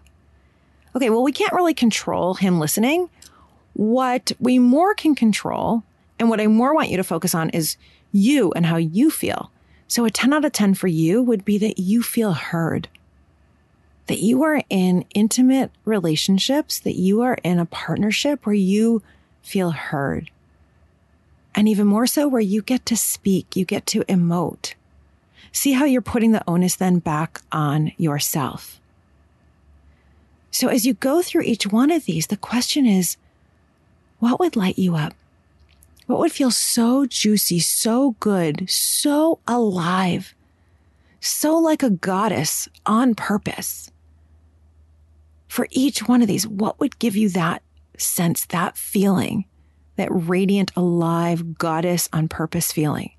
Okay, 0.95 1.11
well, 1.11 1.23
we 1.23 1.33
can't 1.33 1.53
really 1.53 1.75
control 1.75 2.35
him 2.35 2.61
listening. 2.61 3.11
What 3.73 4.33
we 4.39 4.59
more 4.59 4.95
can 4.95 5.15
control 5.15 5.83
and 6.19 6.29
what 6.31 6.41
I 6.41 6.47
more 6.47 6.75
want 6.75 6.91
you 6.91 6.97
to 6.99 7.05
focus 7.05 7.35
on 7.35 7.51
is 7.51 7.77
you 8.12 8.53
and 8.53 8.67
how 8.67 8.77
you 8.77 9.11
feel. 9.11 9.51
So 9.89 10.05
a 10.05 10.11
10 10.11 10.33
out 10.33 10.45
of 10.45 10.53
10 10.53 10.75
for 10.75 10.87
you 10.87 11.23
would 11.23 11.45
be 11.45 11.59
that 11.59 11.79
you 11.79 12.03
feel 12.03 12.33
heard 12.33 12.89
that 14.12 14.21
you 14.21 14.42
are 14.42 14.62
in 14.69 15.07
intimate 15.14 15.71
relationships, 15.87 16.78
that 16.81 16.97
you 16.97 17.23
are 17.23 17.38
in 17.42 17.59
a 17.59 17.64
partnership 17.64 18.45
where 18.45 18.54
you 18.54 19.02
feel 19.40 19.71
heard. 19.71 20.31
And 21.54 21.66
even 21.66 21.87
more 21.87 22.07
so, 22.07 22.28
where 22.28 22.42
you 22.42 22.61
get 22.61 22.85
to 22.85 22.95
speak, 22.95 23.57
you 23.57 23.64
get 23.64 23.87
to 23.87 24.00
emote. 24.00 24.75
See 25.50 25.73
how 25.73 25.87
you're 25.87 26.02
putting 26.02 26.33
the 26.33 26.45
onus 26.47 26.76
then 26.76 26.99
back 26.99 27.40
on 27.50 27.92
yourself. 27.97 28.78
So 30.50 30.69
as 30.69 30.85
you 30.85 30.92
go 30.92 31.23
through 31.23 31.45
each 31.45 31.66
one 31.66 31.90
of 31.90 32.04
these, 32.04 32.26
the 32.26 32.37
question 32.37 32.85
is, 32.85 33.16
what 34.19 34.38
would 34.38 34.57
light 34.57 34.78
you 34.78 34.95
up? 34.95 35.14
What 36.04 36.19
would 36.19 36.33
feel 36.33 36.50
so 36.50 37.07
juicy, 37.07 37.61
so 37.61 38.14
good, 38.21 38.69
so 38.69 39.38
alive, 39.49 40.35
so 41.19 41.57
like 41.57 41.83
a 41.83 41.88
goddess 41.88 42.69
on 42.85 43.14
purpose? 43.14 43.88
For 45.52 45.68
each 45.71 46.09
one 46.09 46.23
of 46.23 46.28
these, 46.28 46.49
what 46.49 46.80
would 46.80 46.99
give 46.99 47.14
you 47.14 47.28
that 47.28 47.62
sense, 47.99 48.47
that 48.47 48.75
feeling, 48.75 49.44
that 49.97 50.09
radiant, 50.11 50.73
alive, 50.75 51.59
goddess 51.59 52.09
on 52.11 52.26
purpose 52.26 52.73
feeling? 52.73 53.11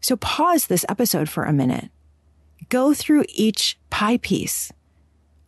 So 0.00 0.16
pause 0.16 0.66
this 0.66 0.86
episode 0.88 1.28
for 1.28 1.44
a 1.44 1.52
minute. 1.52 1.90
Go 2.70 2.94
through 2.94 3.26
each 3.28 3.78
pie 3.90 4.16
piece. 4.16 4.72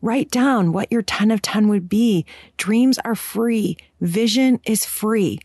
Write 0.02 0.30
down 0.30 0.72
what 0.72 0.92
your 0.92 1.00
10 1.00 1.30
of 1.30 1.40
10 1.40 1.68
would 1.68 1.88
be. 1.88 2.26
Dreams 2.58 2.98
are 2.98 3.14
free. 3.14 3.78
Vision 4.02 4.60
is 4.66 4.84
free. 4.84 5.38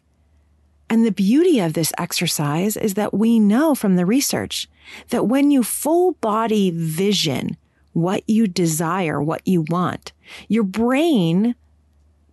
And 0.89 1.05
the 1.05 1.11
beauty 1.13 1.61
of 1.61 1.71
this 1.71 1.93
exercise 1.97 2.75
is 2.75 2.95
that 2.95 3.13
we 3.13 3.39
know 3.39 3.75
from 3.75 3.95
the 3.95 4.05
research 4.05 4.67
that 5.07 5.27
when 5.27 5.51
you 5.51 5.63
full 5.63 6.15
body 6.15 6.69
vision 6.69 7.55
what 7.97 8.21
you 8.27 8.45
desire, 8.45 9.19
what 9.19 9.41
you 9.43 9.65
want. 9.69 10.13
Your 10.49 10.61
brain 10.61 11.55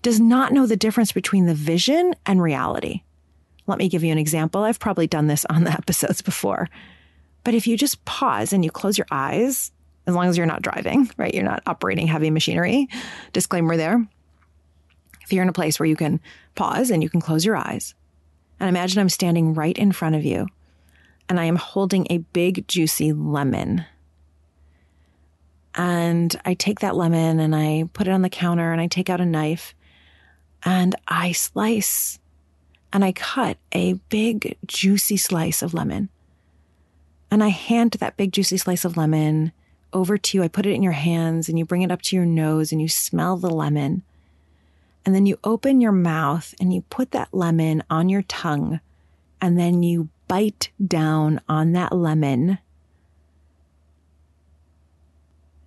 does 0.02 0.20
not 0.20 0.52
know 0.52 0.66
the 0.66 0.76
difference 0.76 1.10
between 1.10 1.46
the 1.46 1.54
vision 1.54 2.14
and 2.26 2.42
reality. 2.42 3.00
Let 3.66 3.78
me 3.78 3.88
give 3.88 4.04
you 4.04 4.12
an 4.12 4.18
example. 4.18 4.62
I've 4.62 4.78
probably 4.78 5.06
done 5.06 5.26
this 5.26 5.46
on 5.46 5.64
the 5.64 5.70
episodes 5.72 6.20
before. 6.20 6.68
But 7.44 7.54
if 7.54 7.66
you 7.66 7.78
just 7.78 8.04
pause 8.04 8.52
and 8.52 8.62
you 8.62 8.70
close 8.70 8.98
your 8.98 9.06
eyes, 9.10 9.72
as 10.06 10.14
long 10.14 10.26
as 10.26 10.36
you're 10.36 10.44
not 10.44 10.60
driving, 10.60 11.10
right? 11.16 11.32
You're 11.32 11.44
not 11.44 11.62
operating 11.66 12.08
heavy 12.08 12.28
machinery. 12.28 12.86
Disclaimer 13.32 13.78
there. 13.78 14.06
If 15.22 15.32
you're 15.32 15.44
in 15.44 15.48
a 15.48 15.54
place 15.54 15.80
where 15.80 15.88
you 15.88 15.96
can 15.96 16.20
pause 16.56 16.90
and 16.90 17.02
you 17.02 17.08
can 17.08 17.22
close 17.22 17.42
your 17.42 17.56
eyes, 17.56 17.94
and 18.60 18.68
imagine 18.68 19.00
I'm 19.00 19.08
standing 19.08 19.54
right 19.54 19.78
in 19.78 19.92
front 19.92 20.14
of 20.14 20.26
you 20.26 20.46
and 21.30 21.40
I 21.40 21.46
am 21.46 21.56
holding 21.56 22.06
a 22.10 22.18
big, 22.18 22.68
juicy 22.68 23.14
lemon 23.14 23.86
and 25.74 26.34
I 26.44 26.54
take 26.54 26.80
that 26.80 26.96
lemon 26.96 27.40
and 27.40 27.54
I 27.54 27.88
put 27.92 28.06
it 28.06 28.12
on 28.12 28.22
the 28.22 28.28
counter 28.28 28.72
and 28.72 28.80
I 28.80 28.86
take 28.86 29.10
out 29.10 29.20
a 29.20 29.26
knife 29.26 29.74
and 30.62 30.94
I 31.08 31.32
slice 31.32 32.18
and 32.92 33.04
I 33.04 33.12
cut 33.12 33.58
a 33.72 33.94
big 34.08 34.56
juicy 34.66 35.16
slice 35.16 35.62
of 35.62 35.74
lemon. 35.74 36.08
And 37.30 37.42
I 37.42 37.48
hand 37.48 37.92
that 37.98 38.16
big 38.16 38.32
juicy 38.32 38.56
slice 38.56 38.84
of 38.84 38.96
lemon 38.96 39.52
over 39.92 40.16
to 40.16 40.38
you. 40.38 40.44
I 40.44 40.48
put 40.48 40.66
it 40.66 40.72
in 40.74 40.82
your 40.82 40.92
hands 40.92 41.48
and 41.48 41.58
you 41.58 41.64
bring 41.64 41.82
it 41.82 41.90
up 41.90 42.02
to 42.02 42.16
your 42.16 42.24
nose 42.24 42.70
and 42.70 42.80
you 42.80 42.88
smell 42.88 43.36
the 43.36 43.50
lemon. 43.50 44.04
And 45.04 45.14
then 45.14 45.26
you 45.26 45.38
open 45.42 45.80
your 45.80 45.92
mouth 45.92 46.54
and 46.60 46.72
you 46.72 46.82
put 46.82 47.10
that 47.10 47.34
lemon 47.34 47.82
on 47.90 48.08
your 48.08 48.22
tongue 48.22 48.80
and 49.40 49.58
then 49.58 49.82
you 49.82 50.08
bite 50.28 50.70
down 50.86 51.40
on 51.48 51.72
that 51.72 51.92
lemon 51.92 52.58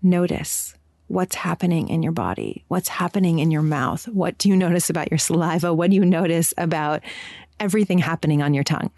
notice 0.08 0.74
what's 1.08 1.36
happening 1.36 1.90
in 1.90 2.04
your 2.04 2.12
body, 2.12 2.64
what's 2.68 2.90
happening 2.90 3.40
in 3.40 3.52
your 3.52 3.62
mouth. 3.62 4.08
What 4.08 4.38
do 4.38 4.50
you 4.50 4.56
notice 4.56 4.90
about 4.90 5.12
your 5.12 5.18
saliva? 5.18 5.74
What 5.74 5.90
do 5.90 5.96
you 5.96 6.06
notice 6.06 6.54
about 6.58 7.02
everything 7.60 8.00
happening 8.00 8.42
on 8.42 8.54
your 8.54 8.64
tongue? 8.64 8.92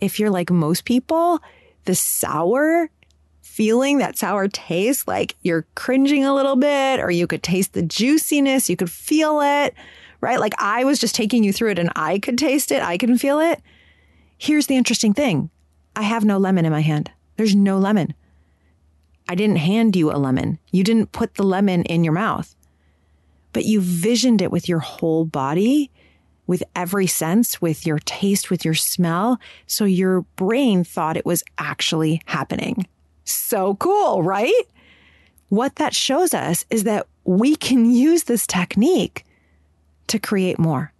If 0.00 0.18
you're 0.18 0.30
like 0.30 0.50
most 0.50 0.84
people, 0.84 1.40
the 1.84 1.94
sour 1.94 2.90
feeling, 3.42 3.98
that 3.98 4.16
sour 4.16 4.48
taste, 4.48 5.06
like 5.06 5.36
you're 5.42 5.66
cringing 5.74 6.24
a 6.24 6.34
little 6.34 6.56
bit, 6.56 7.00
or 7.00 7.10
you 7.10 7.26
could 7.26 7.42
taste 7.42 7.74
the 7.74 7.82
juiciness, 7.82 8.70
you 8.70 8.76
could 8.76 8.90
feel 8.90 9.40
it, 9.42 9.74
right? 10.20 10.40
Like 10.40 10.54
I 10.58 10.84
was 10.84 10.98
just 10.98 11.14
taking 11.14 11.44
you 11.44 11.52
through 11.52 11.72
it 11.72 11.78
and 11.78 11.90
I 11.96 12.18
could 12.18 12.38
taste 12.38 12.72
it, 12.72 12.82
I 12.82 12.96
can 12.96 13.18
feel 13.18 13.40
it. 13.40 13.60
Here's 14.38 14.68
the 14.68 14.76
interesting 14.76 15.12
thing 15.12 15.50
I 15.94 16.02
have 16.02 16.24
no 16.24 16.38
lemon 16.38 16.64
in 16.64 16.72
my 16.72 16.80
hand. 16.80 17.10
There's 17.36 17.54
no 17.54 17.78
lemon. 17.78 18.14
I 19.30 19.36
didn't 19.36 19.58
hand 19.58 19.94
you 19.94 20.10
a 20.10 20.18
lemon. 20.18 20.58
You 20.72 20.82
didn't 20.82 21.12
put 21.12 21.36
the 21.36 21.44
lemon 21.44 21.84
in 21.84 22.02
your 22.02 22.12
mouth, 22.12 22.52
but 23.52 23.64
you 23.64 23.80
visioned 23.80 24.42
it 24.42 24.50
with 24.50 24.68
your 24.68 24.80
whole 24.80 25.24
body, 25.24 25.92
with 26.48 26.64
every 26.74 27.06
sense, 27.06 27.62
with 27.62 27.86
your 27.86 28.00
taste, 28.00 28.50
with 28.50 28.64
your 28.64 28.74
smell. 28.74 29.38
So 29.68 29.84
your 29.84 30.22
brain 30.34 30.82
thought 30.82 31.16
it 31.16 31.24
was 31.24 31.44
actually 31.58 32.20
happening. 32.26 32.88
So 33.22 33.76
cool, 33.76 34.20
right? 34.24 34.64
What 35.48 35.76
that 35.76 35.94
shows 35.94 36.34
us 36.34 36.64
is 36.68 36.82
that 36.82 37.06
we 37.22 37.54
can 37.54 37.88
use 37.88 38.24
this 38.24 38.48
technique 38.48 39.24
to 40.08 40.18
create 40.18 40.58
more, 40.58 40.92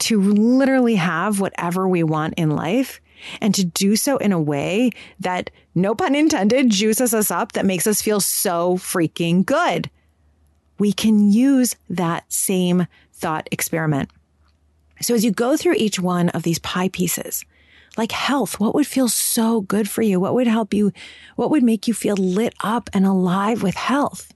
to 0.00 0.20
literally 0.20 0.96
have 0.96 1.38
whatever 1.38 1.86
we 1.86 2.02
want 2.02 2.34
in 2.36 2.50
life 2.50 3.00
and 3.40 3.54
to 3.54 3.64
do 3.64 3.96
so 3.96 4.16
in 4.18 4.32
a 4.32 4.40
way 4.40 4.90
that, 5.20 5.50
no 5.74 5.94
pun 5.94 6.14
intended, 6.14 6.70
juices 6.70 7.14
us 7.14 7.30
up, 7.30 7.52
that 7.52 7.66
makes 7.66 7.86
us 7.86 8.02
feel 8.02 8.20
so 8.20 8.76
freaking 8.76 9.44
good. 9.44 9.90
We 10.78 10.92
can 10.92 11.30
use 11.30 11.76
that 11.90 12.32
same 12.32 12.86
thought 13.12 13.48
experiment. 13.50 14.10
So 15.00 15.14
as 15.14 15.24
you 15.24 15.30
go 15.30 15.56
through 15.56 15.74
each 15.74 16.00
one 16.00 16.28
of 16.30 16.42
these 16.42 16.58
pie 16.58 16.88
pieces, 16.88 17.44
like 17.96 18.12
health, 18.12 18.60
what 18.60 18.74
would 18.74 18.86
feel 18.86 19.08
so 19.08 19.60
good 19.60 19.88
for 19.88 20.02
you? 20.02 20.20
What 20.20 20.34
would 20.34 20.46
help 20.46 20.72
you? 20.72 20.92
What 21.36 21.50
would 21.50 21.62
make 21.62 21.88
you 21.88 21.94
feel 21.94 22.16
lit 22.16 22.54
up 22.62 22.90
and 22.92 23.04
alive 23.04 23.62
with 23.62 23.74
health? 23.74 24.32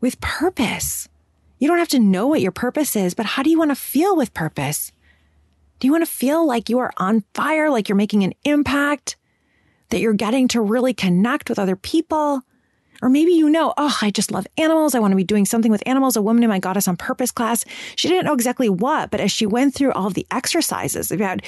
With 0.00 0.20
purpose. 0.20 1.08
You 1.58 1.68
don't 1.68 1.78
have 1.78 1.88
to 1.88 1.98
know 1.98 2.26
what 2.26 2.40
your 2.40 2.52
purpose 2.52 2.96
is, 2.96 3.14
but 3.14 3.26
how 3.26 3.42
do 3.42 3.50
you 3.50 3.58
want 3.58 3.70
to 3.70 3.76
feel 3.76 4.16
with 4.16 4.34
purpose? 4.34 4.92
Do 5.78 5.86
you 5.86 5.92
want 5.92 6.04
to 6.04 6.10
feel 6.10 6.46
like 6.46 6.68
you 6.68 6.78
are 6.78 6.92
on 6.96 7.24
fire, 7.34 7.70
like 7.70 7.88
you're 7.88 7.96
making 7.96 8.22
an 8.22 8.32
impact, 8.44 9.16
that 9.90 10.00
you're 10.00 10.14
getting 10.14 10.48
to 10.48 10.60
really 10.60 10.94
connect 10.94 11.48
with 11.48 11.58
other 11.58 11.76
people? 11.76 12.42
Or 13.02 13.10
maybe 13.10 13.32
you 13.32 13.50
know, 13.50 13.74
oh, 13.76 13.96
I 14.00 14.10
just 14.10 14.30
love 14.30 14.46
animals. 14.56 14.94
I 14.94 15.00
want 15.00 15.12
to 15.12 15.16
be 15.16 15.24
doing 15.24 15.44
something 15.44 15.70
with 15.70 15.82
animals. 15.86 16.16
A 16.16 16.22
woman 16.22 16.42
in 16.42 16.48
my 16.48 16.58
Goddess 16.58 16.88
on 16.88 16.96
Purpose 16.96 17.30
class, 17.30 17.64
she 17.94 18.08
didn't 18.08 18.24
know 18.24 18.32
exactly 18.32 18.70
what, 18.70 19.10
but 19.10 19.20
as 19.20 19.30
she 19.30 19.44
went 19.44 19.74
through 19.74 19.92
all 19.92 20.06
of 20.06 20.14
the 20.14 20.26
exercises 20.30 21.12
about 21.12 21.40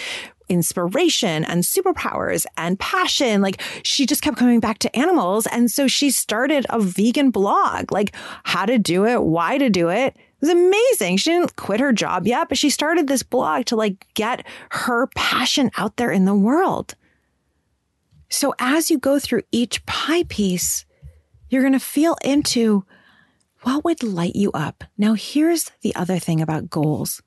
inspiration 0.50 1.44
and 1.44 1.62
superpowers 1.62 2.44
and 2.56 2.78
passion, 2.78 3.40
like 3.40 3.62
she 3.82 4.04
just 4.04 4.22
kept 4.22 4.36
coming 4.36 4.60
back 4.60 4.78
to 4.80 4.94
animals. 4.96 5.46
And 5.46 5.70
so 5.70 5.88
she 5.88 6.10
started 6.10 6.66
a 6.68 6.80
vegan 6.80 7.30
blog, 7.30 7.92
like 7.92 8.14
how 8.44 8.66
to 8.66 8.78
do 8.78 9.06
it, 9.06 9.22
why 9.22 9.56
to 9.56 9.70
do 9.70 9.88
it, 9.88 10.16
it 10.40 10.46
was 10.46 10.50
amazing. 10.50 11.16
She 11.16 11.30
didn't 11.30 11.56
quit 11.56 11.80
her 11.80 11.92
job 11.92 12.26
yet, 12.26 12.48
but 12.48 12.58
she 12.58 12.70
started 12.70 13.08
this 13.08 13.24
blog 13.24 13.64
to 13.66 13.76
like 13.76 14.06
get 14.14 14.46
her 14.70 15.08
passion 15.08 15.70
out 15.76 15.96
there 15.96 16.12
in 16.12 16.26
the 16.26 16.34
world. 16.34 16.94
So 18.28 18.54
as 18.58 18.90
you 18.90 18.98
go 18.98 19.18
through 19.18 19.42
each 19.50 19.84
pie 19.86 20.24
piece, 20.24 20.84
you're 21.48 21.62
going 21.62 21.72
to 21.72 21.80
feel 21.80 22.16
into 22.22 22.84
what 23.62 23.84
would 23.84 24.02
light 24.02 24.36
you 24.36 24.52
up. 24.52 24.84
Now, 24.96 25.14
here's 25.14 25.70
the 25.80 25.94
other 25.96 26.18
thing 26.20 26.40
about 26.40 26.70
goals. 26.70 27.20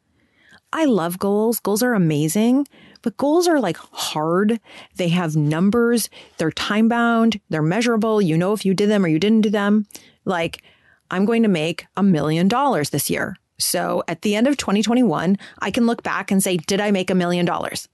I 0.72 0.86
love 0.86 1.20
goals. 1.20 1.60
Goals 1.60 1.84
are 1.84 1.94
amazing, 1.94 2.66
but 3.02 3.18
goals 3.18 3.48
are 3.48 3.60
like 3.60 3.78
hard. 3.92 4.60
They 4.96 5.10
have 5.10 5.36
numbers. 5.36 6.10
They're 6.38 6.52
time 6.52 6.88
bound. 6.88 7.42
They're 7.50 7.62
measurable. 7.62 8.22
You 8.22 8.38
know 8.38 8.54
if 8.54 8.64
you 8.64 8.74
did 8.74 8.90
them 8.90 9.04
or 9.04 9.10
you 9.10 9.20
didn't 9.20 9.42
do 9.42 9.50
them. 9.50 9.86
Like 10.24 10.64
I'm 11.12 11.26
going 11.26 11.44
to 11.44 11.50
make 11.50 11.86
a 11.96 12.02
million 12.02 12.48
dollars 12.48 12.90
this 12.90 13.10
year. 13.10 13.36
So 13.60 14.04
at 14.08 14.24
the 14.24 14.36
end 14.36 14.48
of 14.48 14.58
2021, 14.58 15.38
I 15.60 15.70
can 15.70 15.86
look 15.86 16.02
back 16.02 16.32
and 16.32 16.42
say, 16.42 16.58
did 16.58 16.82
I 16.82 16.90
make 16.90 17.12
a 17.12 17.16
million 17.16 17.46
dollars? 17.46 17.88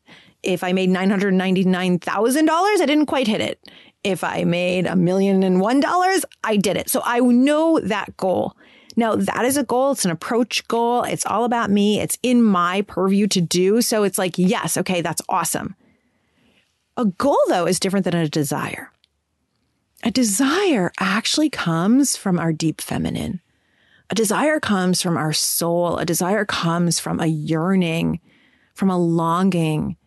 If 0.44 0.64
I 0.64 0.72
made 0.72 0.90
$999,000, 0.90 2.50
I 2.50 2.86
didn't 2.86 3.08
quite 3.08 3.28
hit 3.28 3.42
it. 3.42 3.60
If 4.04 4.24
I 4.24 4.44
made 4.46 4.86
a 4.86 4.96
million 4.96 5.44
and 5.44 5.60
one 5.60 5.82
dollars, 5.82 6.24
I 6.44 6.56
did 6.56 6.78
it. 6.78 6.90
So 6.90 7.02
I 7.04 7.20
know 7.20 7.80
that 7.82 8.16
goal. 8.16 8.56
Now 8.96 9.16
that 9.16 9.44
is 9.44 9.58
a 9.58 9.64
goal. 9.64 9.92
It's 9.92 10.06
an 10.06 10.12
approach 10.12 10.68
goal. 10.68 11.04
It's 11.04 11.26
all 11.26 11.44
about 11.44 11.70
me. 11.70 12.00
It's 12.00 12.18
in 12.24 12.44
my 12.44 12.84
purview 12.84 13.28
to 13.28 13.42
do. 13.42 13.82
So 13.82 14.04
it's 14.04 14.18
like, 14.18 14.38
yes, 14.38 14.78
okay, 14.78 15.02
that's 15.02 15.22
awesome. 15.28 15.76
A 16.96 17.06
goal 17.06 17.38
though 17.50 17.68
is 17.68 17.80
different 17.80 18.06
than 18.06 18.16
a 18.16 18.30
desire. 18.30 18.92
A 20.08 20.12
desire 20.12 20.94
actually 21.02 21.50
comes 21.50 22.16
from 22.16 22.40
our 22.40 22.54
deep 22.54 22.80
feminine. 22.80 23.42
A 24.10 24.16
desire 24.16 24.58
comes 24.58 25.02
from 25.02 25.18
our 25.18 25.34
soul. 25.34 25.98
A 25.98 26.06
desire 26.06 26.46
comes 26.46 26.98
from 26.98 27.20
a 27.20 27.26
yearning, 27.26 28.22
from 28.74 28.90
a 28.90 28.98
longing, 28.98 29.98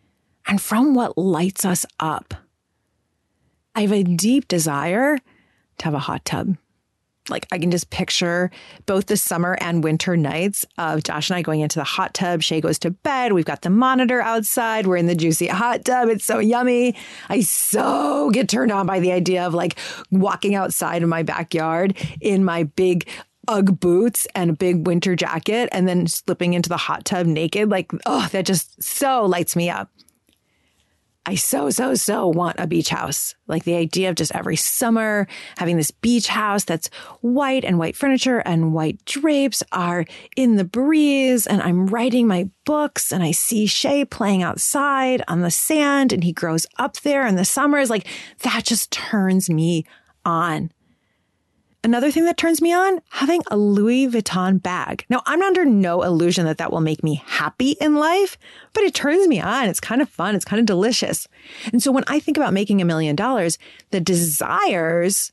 and 0.47 0.59
from 0.59 0.95
what 0.95 1.19
lights 1.19 1.65
us 1.65 1.85
up. 1.99 2.33
I 3.75 3.81
have 3.81 3.93
a 3.93 4.01
deep 4.01 4.47
desire 4.47 5.19
to 5.77 5.85
have 5.85 5.93
a 5.93 5.99
hot 5.99 6.25
tub 6.25 6.57
like 7.29 7.47
I 7.51 7.59
can 7.59 7.71
just 7.71 7.89
picture 7.89 8.49
both 8.85 9.05
the 9.05 9.17
summer 9.17 9.57
and 9.61 9.83
winter 9.83 10.17
nights 10.17 10.65
of 10.77 11.03
Josh 11.03 11.29
and 11.29 11.37
I 11.37 11.41
going 11.41 11.61
into 11.61 11.79
the 11.79 11.83
hot 11.83 12.13
tub. 12.13 12.41
Shay 12.41 12.61
goes 12.61 12.79
to 12.79 12.91
bed. 12.91 13.33
We've 13.33 13.45
got 13.45 13.61
the 13.61 13.69
monitor 13.69 14.21
outside. 14.21 14.87
We're 14.87 14.97
in 14.97 15.07
the 15.07 15.15
juicy 15.15 15.47
hot 15.47 15.85
tub. 15.85 16.09
It's 16.09 16.25
so 16.25 16.39
yummy. 16.39 16.95
I 17.29 17.41
so 17.41 18.29
get 18.31 18.49
turned 18.49 18.71
on 18.71 18.85
by 18.85 18.99
the 18.99 19.11
idea 19.11 19.45
of 19.45 19.53
like 19.53 19.77
walking 20.09 20.55
outside 20.55 21.03
in 21.03 21.09
my 21.09 21.23
backyard 21.23 21.97
in 22.19 22.43
my 22.43 22.63
big 22.63 23.07
Ugg 23.47 23.79
boots 23.79 24.27
and 24.35 24.51
a 24.51 24.53
big 24.53 24.85
winter 24.85 25.15
jacket 25.15 25.67
and 25.71 25.87
then 25.87 26.07
slipping 26.07 26.53
into 26.53 26.69
the 26.69 26.77
hot 26.77 27.05
tub 27.05 27.25
naked. 27.25 27.69
Like, 27.69 27.91
oh, 28.05 28.27
that 28.31 28.45
just 28.45 28.81
so 28.81 29.25
lights 29.25 29.55
me 29.55 29.69
up. 29.69 29.89
I 31.25 31.35
so, 31.35 31.69
so, 31.69 31.93
so 31.93 32.27
want 32.27 32.55
a 32.59 32.65
beach 32.65 32.89
house. 32.89 33.35
Like 33.47 33.63
the 33.63 33.75
idea 33.75 34.09
of 34.09 34.15
just 34.15 34.33
every 34.33 34.55
summer 34.55 35.27
having 35.57 35.77
this 35.77 35.91
beach 35.91 36.27
house 36.27 36.63
that's 36.63 36.89
white 37.21 37.63
and 37.63 37.77
white 37.77 37.95
furniture 37.95 38.39
and 38.39 38.73
white 38.73 39.05
drapes 39.05 39.61
are 39.71 40.05
in 40.35 40.55
the 40.55 40.63
breeze. 40.63 41.45
And 41.45 41.61
I'm 41.61 41.85
writing 41.85 42.27
my 42.27 42.49
books 42.65 43.11
and 43.11 43.21
I 43.21 43.31
see 43.31 43.67
Shay 43.67 44.03
playing 44.03 44.41
outside 44.41 45.21
on 45.27 45.41
the 45.41 45.51
sand 45.51 46.11
and 46.11 46.23
he 46.23 46.33
grows 46.33 46.65
up 46.79 46.97
there 47.01 47.27
in 47.27 47.35
the 47.35 47.45
summers. 47.45 47.91
Like 47.91 48.07
that 48.41 48.65
just 48.65 48.89
turns 48.89 49.47
me 49.47 49.85
on. 50.25 50.71
Another 51.83 52.11
thing 52.11 52.25
that 52.25 52.37
turns 52.37 52.61
me 52.61 52.71
on, 52.71 53.01
having 53.09 53.41
a 53.49 53.57
Louis 53.57 54.07
Vuitton 54.07 54.61
bag. 54.61 55.03
Now, 55.09 55.23
I'm 55.25 55.41
under 55.41 55.65
no 55.65 56.03
illusion 56.03 56.45
that 56.45 56.59
that 56.59 56.71
will 56.71 56.79
make 56.79 57.03
me 57.03 57.23
happy 57.25 57.71
in 57.81 57.95
life, 57.95 58.37
but 58.73 58.83
it 58.83 58.93
turns 58.93 59.27
me 59.27 59.41
on. 59.41 59.65
It's 59.65 59.79
kind 59.79 59.99
of 59.99 60.07
fun. 60.07 60.35
It's 60.35 60.45
kind 60.45 60.59
of 60.59 60.67
delicious. 60.67 61.27
And 61.73 61.81
so 61.81 61.91
when 61.91 62.03
I 62.05 62.19
think 62.19 62.37
about 62.37 62.53
making 62.53 62.81
a 62.81 62.85
million 62.85 63.15
dollars, 63.15 63.57
the 63.89 63.99
desires 63.99 65.31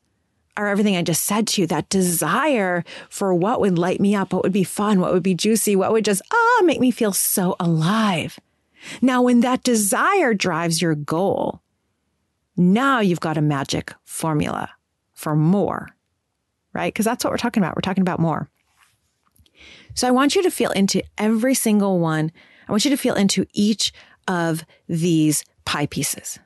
are 0.57 0.69
everything 0.69 0.97
I 0.97 1.03
just 1.03 1.25
said 1.25 1.47
to 1.49 1.61
you. 1.61 1.67
That 1.67 1.91
desire 1.91 2.83
for 3.11 3.35
what 3.35 3.61
would 3.61 3.79
light 3.79 4.01
me 4.01 4.15
up, 4.15 4.33
what 4.33 4.43
would 4.43 4.53
be 4.53 4.65
fun, 4.65 5.01
what 5.01 5.13
would 5.13 5.23
be 5.23 5.35
juicy, 5.35 5.77
what 5.77 5.93
would 5.93 6.05
just, 6.07 6.23
ah, 6.33 6.63
make 6.65 6.81
me 6.81 6.91
feel 6.91 7.13
so 7.13 7.57
alive. 7.61 8.41
Now, 9.03 9.21
when 9.21 9.41
that 9.41 9.65
desire 9.65 10.33
drives 10.33 10.81
your 10.81 10.95
goal, 10.95 11.61
now 12.57 13.01
you've 13.01 13.21
got 13.21 13.37
a 13.37 13.43
magic 13.43 13.93
formula 14.07 14.71
for 15.13 15.37
more 15.37 15.91
right? 16.79 16.95
Because 16.95 17.05
that's 17.05 17.25
what 17.25 17.33
we're 17.33 17.39
talking 17.39 17.63
about. 17.63 17.77
We're 17.77 17.83
talking 17.83 18.03
about 18.03 18.21
more. 18.21 18.49
So 19.95 20.07
I 20.07 20.13
want 20.13 20.37
you 20.37 20.43
to 20.45 20.51
feel 20.51 20.71
into 20.71 21.03
every 21.19 21.55
single 21.55 21.99
one. 21.99 22.31
I 22.69 22.73
want 22.73 22.85
you 22.85 22.91
to 22.93 22.97
feel 22.97 23.15
into 23.15 23.47
each 23.53 23.93
of 24.29 24.65
these 24.89 25.45
pie 25.65 25.87
pieces. 25.87 26.39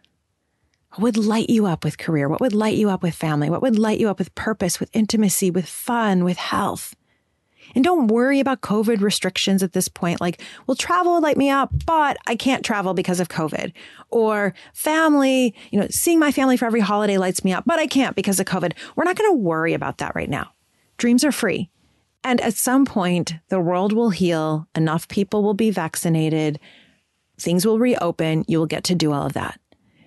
What 0.94 1.02
would 1.02 1.16
light 1.18 1.50
you 1.50 1.66
up 1.66 1.84
with 1.84 1.98
career? 1.98 2.28
What 2.28 2.40
would 2.40 2.54
light 2.54 2.76
you 2.76 2.88
up 2.88 3.02
with 3.02 3.14
family? 3.14 3.50
What 3.50 3.62
would 3.62 3.78
light 3.78 4.00
you 4.00 4.08
up 4.08 4.18
with 4.18 4.34
purpose, 4.34 4.80
with 4.80 4.90
intimacy, 4.94 5.50
with 5.50 5.66
fun, 5.66 6.24
with 6.24 6.38
health? 6.38 6.94
And 7.74 7.84
don't 7.84 8.08
worry 8.08 8.40
about 8.40 8.60
COVID 8.60 9.00
restrictions 9.00 9.62
at 9.62 9.72
this 9.72 9.88
point. 9.88 10.20
Like, 10.20 10.40
well, 10.66 10.74
travel 10.74 11.20
light 11.20 11.36
me 11.36 11.50
up, 11.50 11.70
but 11.86 12.16
I 12.26 12.36
can't 12.36 12.64
travel 12.64 12.94
because 12.94 13.20
of 13.20 13.28
COVID. 13.28 13.72
Or 14.10 14.54
family, 14.74 15.54
you 15.70 15.80
know, 15.80 15.86
seeing 15.90 16.18
my 16.18 16.32
family 16.32 16.56
for 16.56 16.66
every 16.66 16.80
holiday 16.80 17.18
lights 17.18 17.44
me 17.44 17.52
up, 17.52 17.64
but 17.66 17.78
I 17.78 17.86
can't 17.86 18.16
because 18.16 18.38
of 18.40 18.46
COVID. 18.46 18.72
We're 18.96 19.04
not 19.04 19.16
going 19.16 19.30
to 19.30 19.38
worry 19.38 19.74
about 19.74 19.98
that 19.98 20.14
right 20.14 20.30
now. 20.30 20.52
Dreams 20.98 21.24
are 21.24 21.32
free. 21.32 21.70
And 22.24 22.40
at 22.40 22.54
some 22.54 22.84
point, 22.84 23.34
the 23.48 23.60
world 23.60 23.92
will 23.92 24.10
heal. 24.10 24.68
Enough 24.74 25.08
people 25.08 25.42
will 25.42 25.54
be 25.54 25.70
vaccinated. 25.70 26.60
Things 27.38 27.66
will 27.66 27.78
reopen. 27.78 28.44
You 28.46 28.58
will 28.58 28.66
get 28.66 28.84
to 28.84 28.94
do 28.94 29.12
all 29.12 29.26
of 29.26 29.32
that. 29.32 29.58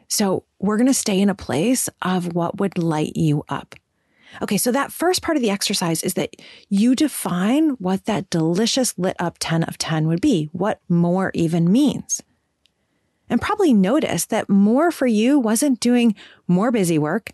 So 0.08 0.45
we're 0.60 0.78
going 0.78 0.88
to 0.88 0.93
stay 0.93 1.19
in 1.19 1.30
a 1.30 1.36
place 1.36 1.89
of 2.01 2.34
what 2.34 2.60
would 2.60 2.78
light 2.78 3.15
you 3.15 3.43
up. 3.49 3.75
Okay, 4.41 4.58
so 4.58 4.71
that 4.71 4.91
first 4.91 5.21
part 5.21 5.38
of 5.38 5.41
the 5.41 5.50
exercise 5.50 6.04
is 6.04 6.15
that 6.15 6.36
you 6.69 6.95
define 6.95 7.71
what 7.71 8.06
that 8.06 8.30
delicious 8.30 8.98
lit 8.98 9.15
up 9.19 9.38
10 9.39 9.63
of 9.63 9.78
10 9.78 10.08
would 10.08 10.21
be, 10.21 10.50
what 10.52 10.82
more 10.89 11.32
even 11.34 11.71
means. 11.71 12.21
And 13.30 13.41
probably 13.41 13.74
notice 13.74 14.26
that 14.28 14.50
more 14.50 14.91
for 14.91 15.08
you 15.08 15.39
wasn't 15.39 15.80
doing 15.80 16.15
more 16.48 16.71
busy 16.71 17.00
work. 17.00 17.32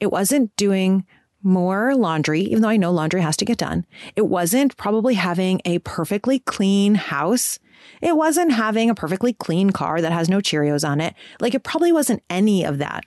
It 0.00 0.10
wasn't 0.10 0.54
doing 0.56 1.04
more 1.42 1.94
laundry, 1.94 2.40
even 2.40 2.62
though 2.62 2.68
I 2.68 2.76
know 2.76 2.90
laundry 2.90 3.20
has 3.20 3.36
to 3.38 3.44
get 3.44 3.58
done. 3.58 3.86
It 4.16 4.26
wasn't 4.26 4.76
probably 4.76 5.14
having 5.14 5.60
a 5.64 5.78
perfectly 5.80 6.40
clean 6.40 6.96
house. 6.96 7.58
It 8.02 8.16
wasn't 8.16 8.52
having 8.52 8.90
a 8.90 8.94
perfectly 8.94 9.32
clean 9.32 9.70
car 9.70 10.00
that 10.00 10.12
has 10.12 10.28
no 10.28 10.38
Cheerios 10.38 10.88
on 10.88 11.00
it. 11.00 11.14
Like 11.40 11.54
it 11.54 11.62
probably 11.62 11.92
wasn't 11.92 12.22
any 12.28 12.64
of 12.64 12.78
that 12.78 13.04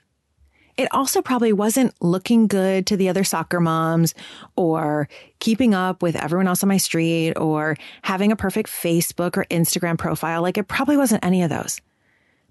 it 0.77 0.88
also 0.91 1.21
probably 1.21 1.53
wasn't 1.53 1.93
looking 2.01 2.47
good 2.47 2.88
to 2.88 2.97
the 2.97 3.10
other 3.10 3.23
soccer 3.23 3.60
moms 3.60 4.13
or 4.55 5.07
keeping 5.39 5.73
up 5.73 6.01
with 6.01 6.15
everyone 6.15 6.47
else 6.47 6.63
on 6.63 6.69
my 6.69 6.77
street 6.77 7.34
or 7.34 7.77
having 8.03 8.31
a 8.31 8.36
perfect 8.36 8.69
Facebook 8.69 9.38
or 9.38 9.45
Instagram 9.45 9.97
profile. 9.97 10.41
Like 10.41 10.57
it 10.57 10.67
probably 10.67 10.97
wasn't 10.97 11.25
any 11.25 11.43
of 11.43 11.49
those. 11.49 11.79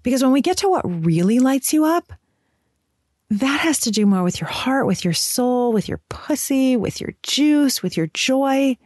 Because 0.03 0.23
when 0.23 0.31
we 0.31 0.41
get 0.41 0.57
to 0.57 0.69
what 0.69 1.05
really 1.05 1.39
lights 1.39 1.73
you 1.73 1.85
up, 1.85 2.11
that 3.29 3.61
has 3.61 3.79
to 3.81 3.91
do 3.91 4.05
more 4.05 4.23
with 4.23 4.41
your 4.41 4.49
heart, 4.49 4.87
with 4.87 5.05
your 5.05 5.13
soul, 5.13 5.71
with 5.71 5.87
your 5.87 6.01
pussy, 6.09 6.75
with 6.75 6.99
your 6.99 7.13
juice, 7.23 7.81
with 7.81 7.95
your 7.95 8.07
joy. 8.07 8.77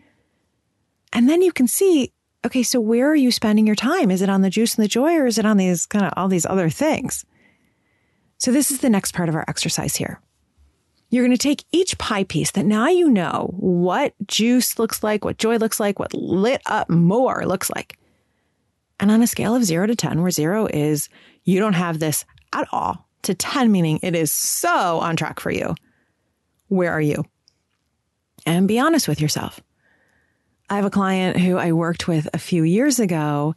And 1.14 1.28
then 1.28 1.42
you 1.42 1.52
can 1.52 1.68
see, 1.68 2.12
okay, 2.46 2.62
so 2.62 2.80
where 2.80 3.10
are 3.10 3.16
you 3.16 3.32
spending 3.32 3.66
your 3.66 3.76
time? 3.76 4.12
Is 4.12 4.22
it 4.22 4.30
on 4.30 4.42
the 4.42 4.50
juice 4.50 4.76
and 4.76 4.84
the 4.84 4.90
joy 4.90 5.16
or 5.16 5.26
is 5.26 5.38
it 5.38 5.46
on 5.46 5.58
these 5.58 5.86
kind 5.88 6.06
of 6.06 6.14
all 6.16 6.28
these 6.28 6.46
other 6.46 6.70
things? 6.70 7.26
So 8.38 8.52
this 8.52 8.72
is 8.72 8.80
the 8.80 8.90
next 8.90 9.14
part 9.14 9.30
of 9.30 9.36
our 9.36 9.46
exercise 9.48 9.96
here. 9.96 10.20
You're 11.10 11.24
going 11.24 11.38
to 11.38 11.42
take 11.42 11.64
each 11.72 11.98
pie 11.98 12.24
piece 12.24 12.52
that 12.52 12.66
now 12.66 12.88
you 12.88 13.10
know 13.10 13.54
what 13.58 14.14
juice 14.28 14.78
looks 14.80 15.04
like, 15.04 15.24
what 15.24 15.38
joy 15.38 15.58
looks 15.58 15.80
like, 15.80 16.00
what 16.00 16.14
lit 16.14 16.62
up 16.66 16.90
more 16.90 17.46
looks 17.46 17.70
like. 17.70 17.98
And 19.00 19.12
on 19.12 19.22
a 19.22 19.28
scale 19.28 19.56
of 19.56 19.64
zero 19.64 19.88
to 19.88 19.96
10, 19.96 20.22
where 20.22 20.32
zero 20.32 20.68
is 20.68 21.10
you 21.44 21.60
don't 21.60 21.74
have 21.74 22.00
this 22.00 22.26
at 22.54 22.68
all, 22.72 23.08
to 23.24 23.34
10 23.34 23.72
meaning 23.72 24.00
it 24.02 24.16
is 24.16 24.32
so 24.32 25.00
on 25.00 25.16
track 25.16 25.40
for 25.40 25.52
you, 25.52 25.76
where 26.68 26.92
are 26.92 27.02
you? 27.02 27.24
And 28.46 28.68
be 28.68 28.80
honest 28.80 29.08
with 29.08 29.22
yourself. 29.22 29.62
I 30.70 30.78
have 30.78 30.86
a 30.86 30.90
client 30.90 31.38
who 31.38 31.58
I 31.58 31.74
worked 31.74 32.08
with 32.08 32.28
a 32.34 32.40
few 32.40 32.64
years 32.64 33.00
ago 33.00 33.54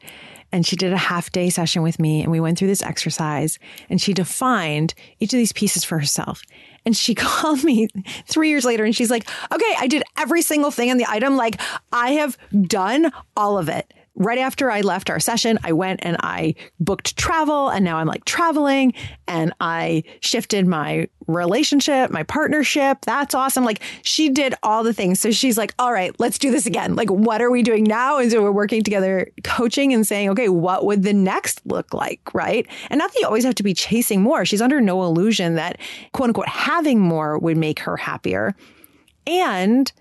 and 0.52 0.66
she 0.66 0.76
did 0.76 0.92
a 0.92 0.98
half 0.98 1.30
day 1.30 1.50
session 1.50 1.82
with 1.82 1.98
me 1.98 2.22
and 2.22 2.30
we 2.30 2.40
went 2.40 2.58
through 2.58 2.68
this 2.68 2.82
exercise 2.82 3.58
and 3.90 4.00
she 4.00 4.14
defined 4.14 4.94
each 5.20 5.32
of 5.32 5.38
these 5.38 5.52
pieces 5.52 5.84
for 5.84 5.98
herself. 5.98 6.42
And 6.87 6.96
she 6.96 7.14
called 7.16 7.64
me 7.64 7.88
three 8.26 8.48
years 8.48 8.64
later 8.64 8.84
and 8.84 8.94
she's 8.94 9.11
like, 9.11 9.28
okay, 9.52 9.74
I 9.78 9.87
did 9.87 10.02
every 10.16 10.42
single 10.42 10.70
thing 10.70 10.90
on 10.90 10.96
the 10.96 11.06
item. 11.08 11.37
Like 11.37 11.61
I 11.92 12.12
have 12.12 12.38
done 12.66 13.12
all 13.37 13.58
of 13.58 13.68
it 13.68 13.92
right 14.18 14.38
after 14.38 14.70
I 14.70 14.81
left 14.81 15.11
our 15.11 15.20
session, 15.20 15.59
I 15.62 15.72
went 15.72 16.00
and 16.02 16.16
I 16.20 16.57
booked 16.81 17.16
travel 17.16 17.68
and 17.68 17.85
now 17.85 17.96
I'm 17.96 18.07
like 18.07 18.24
traveling 18.24 18.92
and 19.26 19.52
I 19.61 20.02
shifted 20.20 20.66
my 20.66 21.09
relationship, 21.28 22.11
my 22.11 22.24
partnership. 22.24 22.98
That's 23.02 23.35
awesome. 23.35 23.64
Like 23.64 23.81
she 24.02 24.28
did 24.28 24.54
all 24.62 24.83
the 24.83 24.92
things. 24.92 25.20
So 25.20 25.31
she's 25.31 25.57
like, 25.57 25.72
all 25.78 25.92
right, 25.92 26.12
let's 26.18 26.38
do 26.38 26.50
this 26.50 26.66
again. 26.66 26.96
Like, 26.96 27.11
what 27.11 27.40
are 27.40 27.50
we 27.50 27.62
doing 27.62 27.85
now? 27.85 28.18
And 28.18 28.31
so 28.31 28.42
we're 28.42 28.50
working 28.50 28.83
together, 28.83 29.31
coaching 29.44 29.94
and 29.94 30.07
saying, 30.07 30.31
okay, 30.31 30.48
what 30.48 30.85
would 30.85 31.04
the 31.04 31.14
next 31.14 31.64
look 31.64 31.94
like? 31.94 32.35
Right. 32.35 32.66
And 32.90 32.98
not 32.98 33.12
that 33.12 33.20
you 33.20 33.26
always 33.26 33.44
have 33.44 33.54
to 33.57 33.62
be 33.62 33.74
chasing 33.74 34.20
more. 34.20 34.44
She's 34.44 34.62
under 34.62 34.81
no 34.81 35.04
illusion 35.04 35.54
that 35.54 35.78
quote 36.12 36.31
unquote 36.31 36.48
having 36.48 36.98
more 36.98 37.38
would 37.38 37.57
make 37.57 37.78
her 37.81 37.96
happier. 37.96 38.54
And 39.26 39.92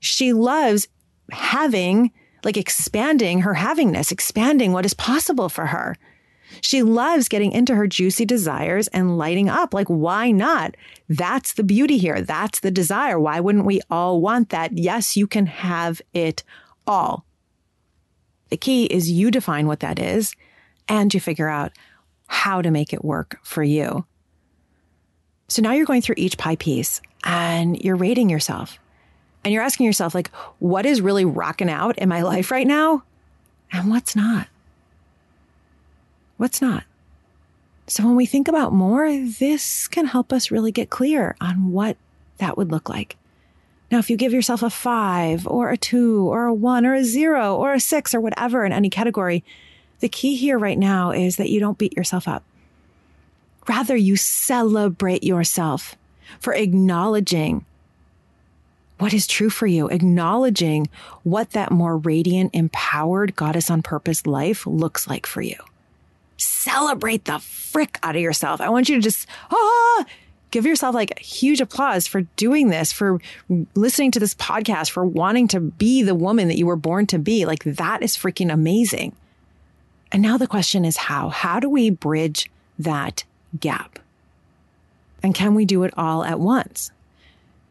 she 0.00 0.32
loves 0.32 0.88
having 1.30 2.12
like 2.44 2.56
expanding 2.56 3.40
her 3.40 3.54
havingness, 3.54 4.12
expanding 4.12 4.72
what 4.72 4.84
is 4.84 4.94
possible 4.94 5.48
for 5.48 5.66
her. 5.66 5.96
She 6.60 6.82
loves 6.82 7.28
getting 7.28 7.52
into 7.52 7.74
her 7.74 7.86
juicy 7.86 8.24
desires 8.24 8.88
and 8.88 9.18
lighting 9.18 9.48
up. 9.48 9.74
Like, 9.74 9.88
why 9.88 10.30
not? 10.30 10.76
That's 11.08 11.54
the 11.54 11.62
beauty 11.62 11.98
here. 11.98 12.22
That's 12.22 12.60
the 12.60 12.70
desire. 12.70 13.20
Why 13.20 13.40
wouldn't 13.40 13.66
we 13.66 13.80
all 13.90 14.20
want 14.20 14.48
that? 14.50 14.76
Yes, 14.76 15.16
you 15.16 15.26
can 15.26 15.46
have 15.46 16.00
it 16.14 16.42
all. 16.86 17.24
The 18.48 18.56
key 18.56 18.86
is 18.86 19.10
you 19.10 19.30
define 19.30 19.66
what 19.66 19.80
that 19.80 19.98
is 19.98 20.34
and 20.88 21.12
you 21.12 21.20
figure 21.20 21.48
out 21.48 21.72
how 22.28 22.62
to 22.62 22.70
make 22.70 22.92
it 22.92 23.04
work 23.04 23.38
for 23.42 23.62
you. 23.62 24.06
So 25.48 25.62
now 25.62 25.72
you're 25.72 25.86
going 25.86 26.02
through 26.02 26.16
each 26.18 26.38
pie 26.38 26.56
piece 26.56 27.00
and 27.24 27.82
you're 27.82 27.96
rating 27.96 28.30
yourself 28.30 28.78
and 29.44 29.52
you're 29.52 29.62
asking 29.62 29.86
yourself, 29.86 30.14
like, 30.14 30.30
what 30.58 30.86
is 30.86 31.00
really 31.00 31.24
rocking 31.24 31.70
out 31.70 31.98
in 31.98 32.08
my 32.08 32.22
life 32.32 32.50
right 32.50 32.66
now? 32.66 33.02
And 33.72 33.90
what's 33.90 34.16
not? 34.16 34.48
What's 36.36 36.62
not? 36.62 36.84
So 37.86 38.04
when 38.04 38.16
we 38.16 38.26
think 38.26 38.48
about 38.48 38.72
more, 38.72 39.10
this 39.10 39.88
can 39.88 40.06
help 40.06 40.32
us 40.32 40.50
really 40.50 40.70
get 40.70 40.90
clear 40.90 41.36
on 41.40 41.72
what 41.72 41.96
that 42.36 42.56
would 42.56 42.70
look 42.70 42.88
like. 42.88 43.16
Now, 43.90 43.98
if 43.98 44.10
you 44.10 44.16
give 44.16 44.34
yourself 44.34 44.62
a 44.62 44.68
five 44.68 45.46
or 45.46 45.70
a 45.70 45.76
two 45.76 46.30
or 46.30 46.46
a 46.46 46.54
one 46.54 46.84
or 46.84 46.94
a 46.94 47.04
zero 47.04 47.56
or 47.56 47.72
a 47.72 47.80
six 47.80 48.14
or 48.14 48.20
whatever 48.20 48.64
in 48.64 48.72
any 48.72 48.90
category, 48.90 49.42
the 50.00 50.08
key 50.08 50.36
here 50.36 50.58
right 50.58 50.78
now 50.78 51.10
is 51.10 51.36
that 51.36 51.48
you 51.48 51.58
don't 51.58 51.78
beat 51.78 51.96
yourself 51.96 52.28
up. 52.28 52.44
Rather, 53.66 53.96
you 53.96 54.16
celebrate 54.16 55.24
yourself 55.24 55.96
for 56.38 56.54
acknowledging 56.54 57.64
what 58.98 59.14
is 59.14 59.26
true 59.26 59.50
for 59.50 59.66
you, 59.66 59.88
acknowledging 59.88 60.88
what 61.22 61.50
that 61.50 61.70
more 61.70 61.96
radiant, 61.96 62.54
empowered 62.54 63.36
goddess 63.36 63.70
on 63.70 63.82
purpose 63.82 64.26
life 64.26 64.66
looks 64.66 65.06
like 65.06 65.26
for 65.26 65.40
you. 65.40 65.56
Celebrate 66.36 67.24
the 67.24 67.38
frick 67.38 67.98
out 68.02 68.16
of 68.16 68.22
yourself. 68.22 68.60
I 68.60 68.68
want 68.68 68.88
you 68.88 68.96
to 68.96 69.02
just, 69.02 69.26
ah, 69.50 70.04
give 70.50 70.66
yourself 70.66 70.94
like 70.94 71.18
huge 71.18 71.60
applause 71.60 72.06
for 72.06 72.22
doing 72.36 72.68
this, 72.68 72.92
for 72.92 73.20
listening 73.74 74.10
to 74.12 74.20
this 74.20 74.34
podcast, 74.34 74.90
for 74.90 75.04
wanting 75.04 75.48
to 75.48 75.60
be 75.60 76.02
the 76.02 76.14
woman 76.14 76.48
that 76.48 76.58
you 76.58 76.66
were 76.66 76.76
born 76.76 77.06
to 77.06 77.18
be. 77.18 77.44
Like 77.44 77.64
that 77.64 78.02
is 78.02 78.16
freaking 78.16 78.52
amazing. 78.52 79.14
And 80.10 80.22
now 80.22 80.38
the 80.38 80.46
question 80.46 80.84
is 80.84 80.96
how? 80.96 81.28
How 81.28 81.60
do 81.60 81.68
we 81.68 81.90
bridge 81.90 82.50
that 82.78 83.24
gap? 83.58 83.98
And 85.22 85.34
can 85.34 85.54
we 85.54 85.64
do 85.64 85.82
it 85.82 85.92
all 85.96 86.24
at 86.24 86.40
once? 86.40 86.90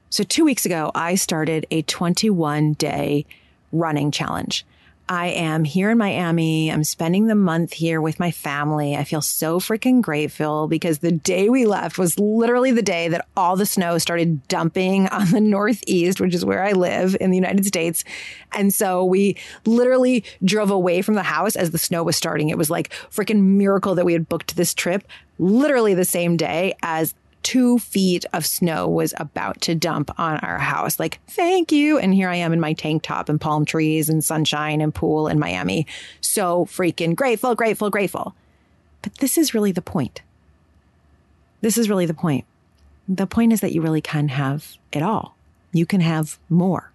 So, 0.09 0.23
two 0.23 0.45
weeks 0.45 0.65
ago, 0.65 0.91
I 0.95 1.15
started 1.15 1.65
a 1.69 1.81
21 1.81 2.73
day 2.73 3.25
running 3.71 4.11
challenge. 4.11 4.65
I 5.09 5.27
am 5.27 5.63
here 5.63 5.89
in 5.89 5.97
Miami. 5.97 6.69
I'm 6.69 6.83
spending 6.83 7.27
the 7.27 7.35
month 7.35 7.71
here 7.71 8.01
with 8.01 8.19
my 8.19 8.29
family. 8.29 8.95
I 8.95 9.05
feel 9.05 9.21
so 9.21 9.59
freaking 9.59 10.01
grateful 10.01 10.67
because 10.67 10.99
the 10.99 11.13
day 11.13 11.49
we 11.49 11.65
left 11.65 11.97
was 11.97 12.19
literally 12.19 12.71
the 12.71 12.81
day 12.81 13.07
that 13.07 13.25
all 13.37 13.55
the 13.55 13.65
snow 13.65 13.97
started 13.99 14.45
dumping 14.49 15.07
on 15.11 15.31
the 15.31 15.39
Northeast, 15.39 16.19
which 16.19 16.35
is 16.35 16.43
where 16.43 16.63
I 16.63 16.73
live 16.73 17.15
in 17.21 17.31
the 17.31 17.37
United 17.37 17.65
States. 17.65 18.03
And 18.53 18.73
so 18.73 19.05
we 19.05 19.37
literally 19.65 20.25
drove 20.43 20.71
away 20.71 21.01
from 21.01 21.15
the 21.15 21.23
house 21.23 21.55
as 21.55 21.71
the 21.71 21.77
snow 21.77 22.03
was 22.03 22.17
starting. 22.17 22.49
It 22.49 22.57
was 22.57 22.69
like 22.69 22.89
freaking 23.09 23.41
miracle 23.41 23.95
that 23.95 24.05
we 24.05 24.13
had 24.13 24.27
booked 24.27 24.55
this 24.55 24.73
trip 24.73 25.07
literally 25.39 25.93
the 25.93 26.05
same 26.05 26.35
day 26.35 26.75
as 26.81 27.13
two 27.47 27.79
feet 27.79 28.25
of 28.33 28.45
snow 28.45 28.89
was 28.89 29.13
about 29.15 29.61
to 29.61 29.73
dump 29.73 30.11
on 30.19 30.35
our 30.39 30.57
house. 30.57 30.99
Like, 30.99 31.21
thank 31.29 31.71
you. 31.71 31.97
And 31.97 32.13
here 32.13 32.27
I 32.27 32.35
am 32.35 32.51
in 32.51 32.59
my 32.59 32.73
tank 32.73 33.03
top 33.03 33.29
and 33.29 33.39
palm 33.39 33.63
trees 33.63 34.09
and 34.09 34.21
sunshine 34.21 34.81
and 34.81 34.93
pool 34.93 35.29
in 35.29 35.39
Miami. 35.39 35.87
So 36.19 36.65
freaking 36.65 37.15
grateful, 37.15 37.55
grateful, 37.55 37.89
grateful. 37.89 38.35
But 39.01 39.13
this 39.19 39.37
is 39.37 39.53
really 39.53 39.71
the 39.71 39.81
point. 39.81 40.21
This 41.61 41.77
is 41.77 41.89
really 41.89 42.05
the 42.05 42.13
point. 42.13 42.43
The 43.07 43.25
point 43.25 43.53
is 43.53 43.61
that 43.61 43.71
you 43.71 43.81
really 43.81 44.01
can 44.01 44.27
have 44.27 44.75
it 44.91 45.01
all. 45.01 45.37
You 45.71 45.85
can 45.85 46.01
have 46.01 46.37
more 46.49 46.91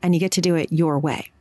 and 0.00 0.14
you 0.14 0.20
get 0.20 0.30
to 0.32 0.40
do 0.40 0.54
it 0.54 0.70
your 0.70 0.96
way. 0.96 1.32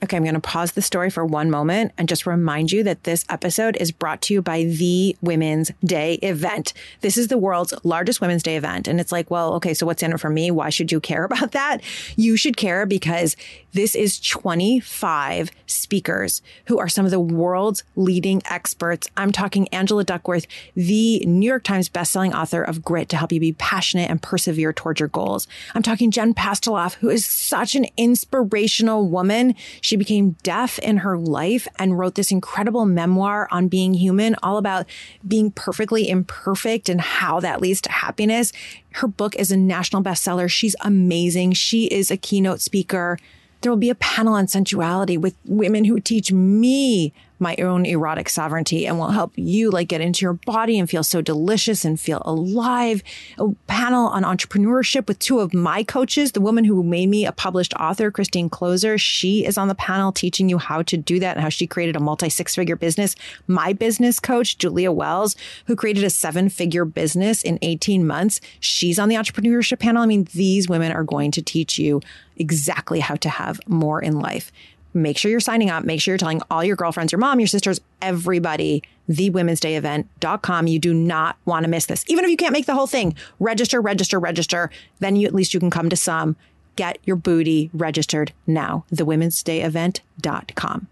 Okay, 0.00 0.16
I'm 0.16 0.22
going 0.22 0.34
to 0.34 0.40
pause 0.40 0.72
the 0.72 0.82
story 0.82 1.10
for 1.10 1.24
one 1.24 1.50
moment 1.50 1.90
and 1.98 2.08
just 2.08 2.24
remind 2.24 2.70
you 2.70 2.84
that 2.84 3.02
this 3.02 3.24
episode 3.28 3.76
is 3.78 3.90
brought 3.90 4.22
to 4.22 4.34
you 4.34 4.40
by 4.40 4.62
the 4.62 5.16
Women's 5.20 5.72
Day 5.84 6.14
event. 6.22 6.72
This 7.00 7.16
is 7.16 7.26
the 7.26 7.36
world's 7.36 7.74
largest 7.82 8.20
Women's 8.20 8.44
Day 8.44 8.56
event. 8.56 8.86
And 8.86 9.00
it's 9.00 9.10
like, 9.10 9.28
well, 9.28 9.54
okay, 9.54 9.74
so 9.74 9.86
what's 9.86 10.00
in 10.04 10.12
it 10.12 10.20
for 10.20 10.30
me? 10.30 10.52
Why 10.52 10.70
should 10.70 10.92
you 10.92 11.00
care 11.00 11.24
about 11.28 11.50
that? 11.50 11.82
You 12.14 12.36
should 12.36 12.56
care 12.56 12.86
because 12.86 13.36
this 13.72 13.96
is 13.96 14.20
25 14.20 15.50
speakers 15.66 16.42
who 16.66 16.78
are 16.78 16.88
some 16.88 17.04
of 17.04 17.10
the 17.10 17.20
world's 17.20 17.82
leading 17.96 18.40
experts. 18.48 19.08
I'm 19.16 19.32
talking 19.32 19.66
Angela 19.68 20.04
Duckworth, 20.04 20.46
the 20.76 21.20
New 21.26 21.46
York 21.46 21.64
Times 21.64 21.88
bestselling 21.88 22.32
author 22.32 22.62
of 22.62 22.84
Grit 22.84 23.08
to 23.08 23.16
help 23.16 23.32
you 23.32 23.40
be 23.40 23.52
passionate 23.54 24.10
and 24.10 24.22
persevere 24.22 24.72
towards 24.72 25.00
your 25.00 25.08
goals. 25.08 25.48
I'm 25.74 25.82
talking 25.82 26.12
Jen 26.12 26.34
Pastiloff, 26.34 26.94
who 26.94 27.08
is 27.08 27.26
such 27.26 27.74
an 27.74 27.86
inspirational 27.96 29.08
woman. 29.08 29.56
She 29.88 29.96
became 29.96 30.32
deaf 30.42 30.78
in 30.80 30.98
her 30.98 31.16
life 31.16 31.66
and 31.78 31.98
wrote 31.98 32.14
this 32.14 32.30
incredible 32.30 32.84
memoir 32.84 33.48
on 33.50 33.68
being 33.68 33.94
human, 33.94 34.36
all 34.42 34.58
about 34.58 34.84
being 35.26 35.50
perfectly 35.50 36.10
imperfect 36.10 36.90
and 36.90 37.00
how 37.00 37.40
that 37.40 37.62
leads 37.62 37.80
to 37.80 37.90
happiness. 37.90 38.52
Her 38.92 39.06
book 39.08 39.34
is 39.36 39.50
a 39.50 39.56
national 39.56 40.02
bestseller. 40.02 40.50
She's 40.50 40.76
amazing. 40.82 41.54
She 41.54 41.86
is 41.86 42.10
a 42.10 42.18
keynote 42.18 42.60
speaker. 42.60 43.18
There 43.62 43.72
will 43.72 43.78
be 43.78 43.88
a 43.88 43.94
panel 43.94 44.34
on 44.34 44.46
sensuality 44.46 45.16
with 45.16 45.36
women 45.46 45.86
who 45.86 46.00
teach 46.00 46.30
me 46.30 47.14
my 47.40 47.56
own 47.56 47.86
erotic 47.86 48.28
sovereignty 48.28 48.86
and 48.86 48.98
will 48.98 49.10
help 49.10 49.32
you 49.36 49.70
like 49.70 49.88
get 49.88 50.00
into 50.00 50.24
your 50.24 50.34
body 50.34 50.78
and 50.78 50.88
feel 50.88 51.02
so 51.02 51.20
delicious 51.20 51.84
and 51.84 51.98
feel 51.98 52.22
alive. 52.24 53.02
A 53.38 53.48
panel 53.66 54.08
on 54.08 54.22
entrepreneurship 54.24 55.06
with 55.06 55.18
two 55.18 55.40
of 55.40 55.54
my 55.54 55.82
coaches, 55.82 56.32
the 56.32 56.40
woman 56.40 56.64
who 56.64 56.82
made 56.82 57.08
me 57.08 57.26
a 57.26 57.32
published 57.32 57.74
author, 57.74 58.10
Christine 58.10 58.50
Kloser. 58.50 58.98
She 59.00 59.44
is 59.44 59.58
on 59.58 59.68
the 59.68 59.74
panel 59.74 60.12
teaching 60.12 60.48
you 60.48 60.58
how 60.58 60.82
to 60.82 60.96
do 60.96 61.18
that 61.20 61.36
and 61.36 61.42
how 61.42 61.48
she 61.48 61.66
created 61.66 61.96
a 61.96 62.00
multi 62.00 62.28
six 62.28 62.54
figure 62.54 62.76
business. 62.76 63.14
My 63.46 63.72
business 63.72 64.20
coach, 64.20 64.58
Julia 64.58 64.92
Wells, 64.92 65.36
who 65.66 65.76
created 65.76 66.04
a 66.04 66.10
seven 66.10 66.48
figure 66.48 66.84
business 66.84 67.42
in 67.42 67.58
18 67.62 68.06
months. 68.06 68.40
She's 68.60 68.98
on 68.98 69.08
the 69.08 69.16
entrepreneurship 69.16 69.78
panel. 69.78 70.02
I 70.02 70.06
mean, 70.06 70.28
these 70.34 70.68
women 70.68 70.92
are 70.92 71.04
going 71.04 71.30
to 71.32 71.42
teach 71.42 71.78
you 71.78 72.00
exactly 72.36 73.00
how 73.00 73.16
to 73.16 73.28
have 73.28 73.60
more 73.66 74.00
in 74.00 74.18
life 74.20 74.52
make 75.02 75.18
sure 75.18 75.30
you're 75.30 75.40
signing 75.40 75.70
up. 75.70 75.84
Make 75.84 76.00
sure 76.00 76.12
you're 76.12 76.18
telling 76.18 76.42
all 76.50 76.64
your 76.64 76.76
girlfriends, 76.76 77.12
your 77.12 77.18
mom, 77.18 77.40
your 77.40 77.46
sisters, 77.46 77.80
everybody, 78.02 78.82
the 79.08 79.30
women's 79.30 79.60
day 79.60 79.76
event.com. 79.76 80.66
You 80.66 80.78
do 80.78 80.94
not 80.94 81.36
want 81.44 81.64
to 81.64 81.70
miss 81.70 81.86
this. 81.86 82.04
Even 82.08 82.24
if 82.24 82.30
you 82.30 82.36
can't 82.36 82.52
make 82.52 82.66
the 82.66 82.74
whole 82.74 82.86
thing, 82.86 83.14
register, 83.40 83.80
register, 83.80 84.18
register. 84.18 84.70
Then 85.00 85.16
you 85.16 85.26
at 85.26 85.34
least 85.34 85.54
you 85.54 85.60
can 85.60 85.70
come 85.70 85.88
to 85.88 85.96
some. 85.96 86.36
Get 86.76 86.98
your 87.04 87.16
booty 87.16 87.70
registered 87.72 88.32
now. 88.46 88.84
The 88.90 89.04
women's 89.04 89.42
day 89.42 89.62
event.com. 89.62 90.86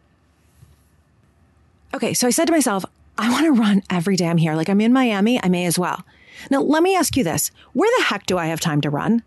Okay, 1.95 2.12
so 2.12 2.27
I 2.27 2.31
said 2.31 2.47
to 2.47 2.53
myself, 2.53 2.85
I 3.16 3.31
want 3.31 3.45
to 3.45 3.53
run 3.53 3.83
every 3.88 4.16
day 4.16 4.27
I'm 4.27 4.37
here. 4.37 4.55
Like 4.55 4.69
I'm 4.69 4.81
in 4.81 4.92
Miami, 4.92 5.42
I 5.42 5.49
may 5.49 5.64
as 5.64 5.79
well. 5.79 6.05
Now, 6.51 6.61
let 6.61 6.83
me 6.83 6.95
ask 6.95 7.16
you 7.16 7.25
this 7.25 7.51
where 7.73 7.90
the 7.99 8.05
heck 8.05 8.27
do 8.27 8.37
I 8.37 8.47
have 8.47 8.61
time 8.61 8.81
to 8.83 8.90
run? 8.90 9.23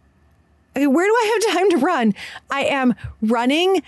where 0.76 1.08
do 1.08 1.14
I 1.14 1.40
have 1.44 1.56
time 1.58 1.70
to 1.72 1.78
run? 1.78 2.14
I 2.50 2.64
am 2.66 2.96
running 3.22 3.82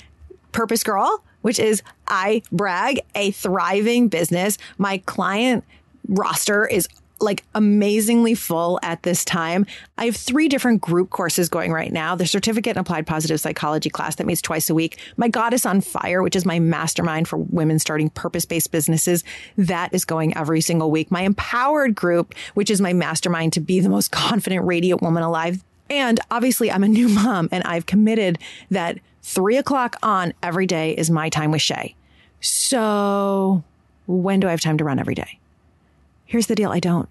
Purpose 0.51 0.83
Girl, 0.83 1.23
which 1.41 1.59
is 1.59 1.81
I 2.07 2.41
brag 2.51 3.01
a 3.15 3.31
thriving 3.31 4.07
business. 4.07 4.57
My 4.77 4.99
client 4.99 5.63
roster 6.07 6.65
is 6.65 6.87
like 7.21 7.43
amazingly 7.53 8.33
full 8.33 8.79
at 8.81 9.03
this 9.03 9.23
time. 9.23 9.65
I 9.97 10.05
have 10.05 10.15
three 10.15 10.47
different 10.47 10.81
group 10.81 11.09
courses 11.09 11.49
going 11.49 11.71
right 11.71 11.91
now. 11.91 12.15
The 12.15 12.25
certificate 12.25 12.75
in 12.75 12.81
applied 12.81 13.07
positive 13.07 13.39
psychology 13.39 13.89
class 13.89 14.15
that 14.15 14.25
meets 14.25 14.41
twice 14.41 14.69
a 14.69 14.73
week. 14.73 14.97
My 15.17 15.27
Goddess 15.27 15.65
on 15.65 15.81
Fire, 15.81 16.23
which 16.23 16.35
is 16.35 16.45
my 16.45 16.59
mastermind 16.59 17.27
for 17.27 17.37
women 17.37 17.79
starting 17.79 18.09
purpose 18.09 18.45
based 18.45 18.71
businesses. 18.71 19.23
That 19.57 19.93
is 19.93 20.05
going 20.05 20.35
every 20.35 20.61
single 20.61 20.91
week. 20.91 21.11
My 21.11 21.21
empowered 21.21 21.95
group, 21.95 22.33
which 22.55 22.69
is 22.69 22.81
my 22.81 22.93
mastermind 22.93 23.53
to 23.53 23.59
be 23.59 23.79
the 23.79 23.89
most 23.89 24.11
confident, 24.11 24.65
radiant 24.65 25.01
woman 25.01 25.23
alive. 25.23 25.63
And 25.89 26.19
obviously 26.31 26.71
I'm 26.71 26.83
a 26.83 26.87
new 26.87 27.09
mom 27.09 27.49
and 27.51 27.63
I've 27.65 27.85
committed 27.85 28.39
that 28.69 28.97
Three 29.21 29.57
o'clock 29.57 29.97
on 30.01 30.33
every 30.41 30.65
day 30.65 30.91
is 30.91 31.09
my 31.09 31.29
time 31.29 31.51
with 31.51 31.61
Shay. 31.61 31.95
So 32.39 33.63
when 34.07 34.39
do 34.39 34.47
I 34.47 34.51
have 34.51 34.61
time 34.61 34.77
to 34.77 34.83
run 34.83 34.99
every 34.99 35.15
day? 35.15 35.39
Here's 36.25 36.47
the 36.47 36.55
deal 36.55 36.71
I 36.71 36.79
don't. 36.79 37.09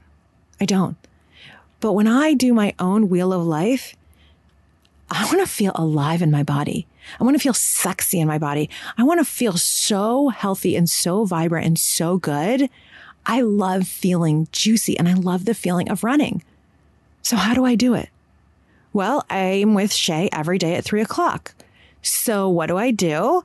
I 0.61 0.65
don't. 0.65 0.97
But 1.81 1.93
when 1.93 2.07
I 2.07 2.35
do 2.35 2.53
my 2.53 2.75
own 2.79 3.09
wheel 3.09 3.33
of 3.33 3.47
life, 3.47 3.95
I 5.11 5.25
want 5.25 5.41
to 5.41 5.47
feel 5.47 5.73
alive 5.75 6.23
in 6.23 6.31
my 6.31 6.43
body. 6.43 6.87
I 7.19 7.25
want 7.25 7.37
to 7.37 7.43
feel 7.43 7.55
sexy 7.55 8.21
in 8.21 8.29
my 8.29 8.39
body. 8.39 8.69
I 8.99 9.03
want 9.03 9.19
to 9.21 9.25
feel 9.25 9.57
so 9.57 10.29
healthy 10.29 10.77
and 10.77 10.89
so 10.89 11.25
vibrant 11.25 11.67
and 11.67 11.79
so 11.79 12.19
good. 12.19 12.69
I 13.27 13.41
love 13.41 13.87
feeling 13.87 14.49
juicy 14.53 14.99
and 14.99 15.09
I 15.09 15.15
love 15.15 15.45
the 15.45 15.55
feeling 15.55 15.91
of 15.91 16.05
running. 16.05 16.43
So 17.23 17.37
how 17.37 17.55
do 17.55 17.65
I 17.65 17.75
do 17.75 17.95
it? 17.95 18.09
Well, 18.93 19.25
I'm 19.31 19.75
with 19.75 19.93
Shay 19.93 20.29
every 20.33 20.59
day 20.59 20.75
at 20.75 20.85
three 20.85 21.01
o'clock. 21.01 21.55
So 22.03 22.49
what 22.49 22.67
do 22.67 22.77
I 22.77 22.91
do? 22.91 23.45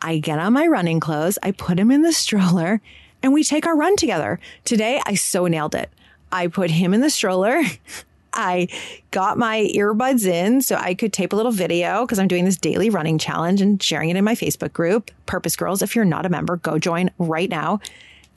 I 0.00 0.18
get 0.18 0.38
on 0.38 0.52
my 0.52 0.66
running 0.66 1.00
clothes, 1.00 1.38
I 1.42 1.52
put 1.52 1.78
him 1.78 1.90
in 1.90 2.02
the 2.02 2.12
stroller, 2.12 2.80
and 3.22 3.32
we 3.32 3.44
take 3.44 3.66
our 3.66 3.76
run 3.76 3.96
together. 3.96 4.40
Today, 4.64 5.00
I 5.06 5.14
so 5.14 5.46
nailed 5.46 5.74
it. 5.74 5.90
I 6.32 6.48
put 6.48 6.70
him 6.70 6.92
in 6.92 7.00
the 7.00 7.10
stroller. 7.10 7.62
I 8.34 8.68
got 9.10 9.36
my 9.36 9.70
earbuds 9.76 10.26
in 10.26 10.62
so 10.62 10.76
I 10.76 10.94
could 10.94 11.12
tape 11.12 11.32
a 11.32 11.36
little 11.36 11.52
video 11.52 12.04
because 12.04 12.18
I'm 12.18 12.28
doing 12.28 12.46
this 12.46 12.56
daily 12.56 12.88
running 12.88 13.18
challenge 13.18 13.60
and 13.60 13.80
sharing 13.82 14.08
it 14.08 14.16
in 14.16 14.24
my 14.24 14.34
Facebook 14.34 14.72
group, 14.72 15.10
Purpose 15.26 15.54
Girls. 15.54 15.82
If 15.82 15.94
you're 15.94 16.06
not 16.06 16.24
a 16.24 16.30
member, 16.30 16.56
go 16.56 16.78
join 16.78 17.10
right 17.18 17.50
now. 17.50 17.80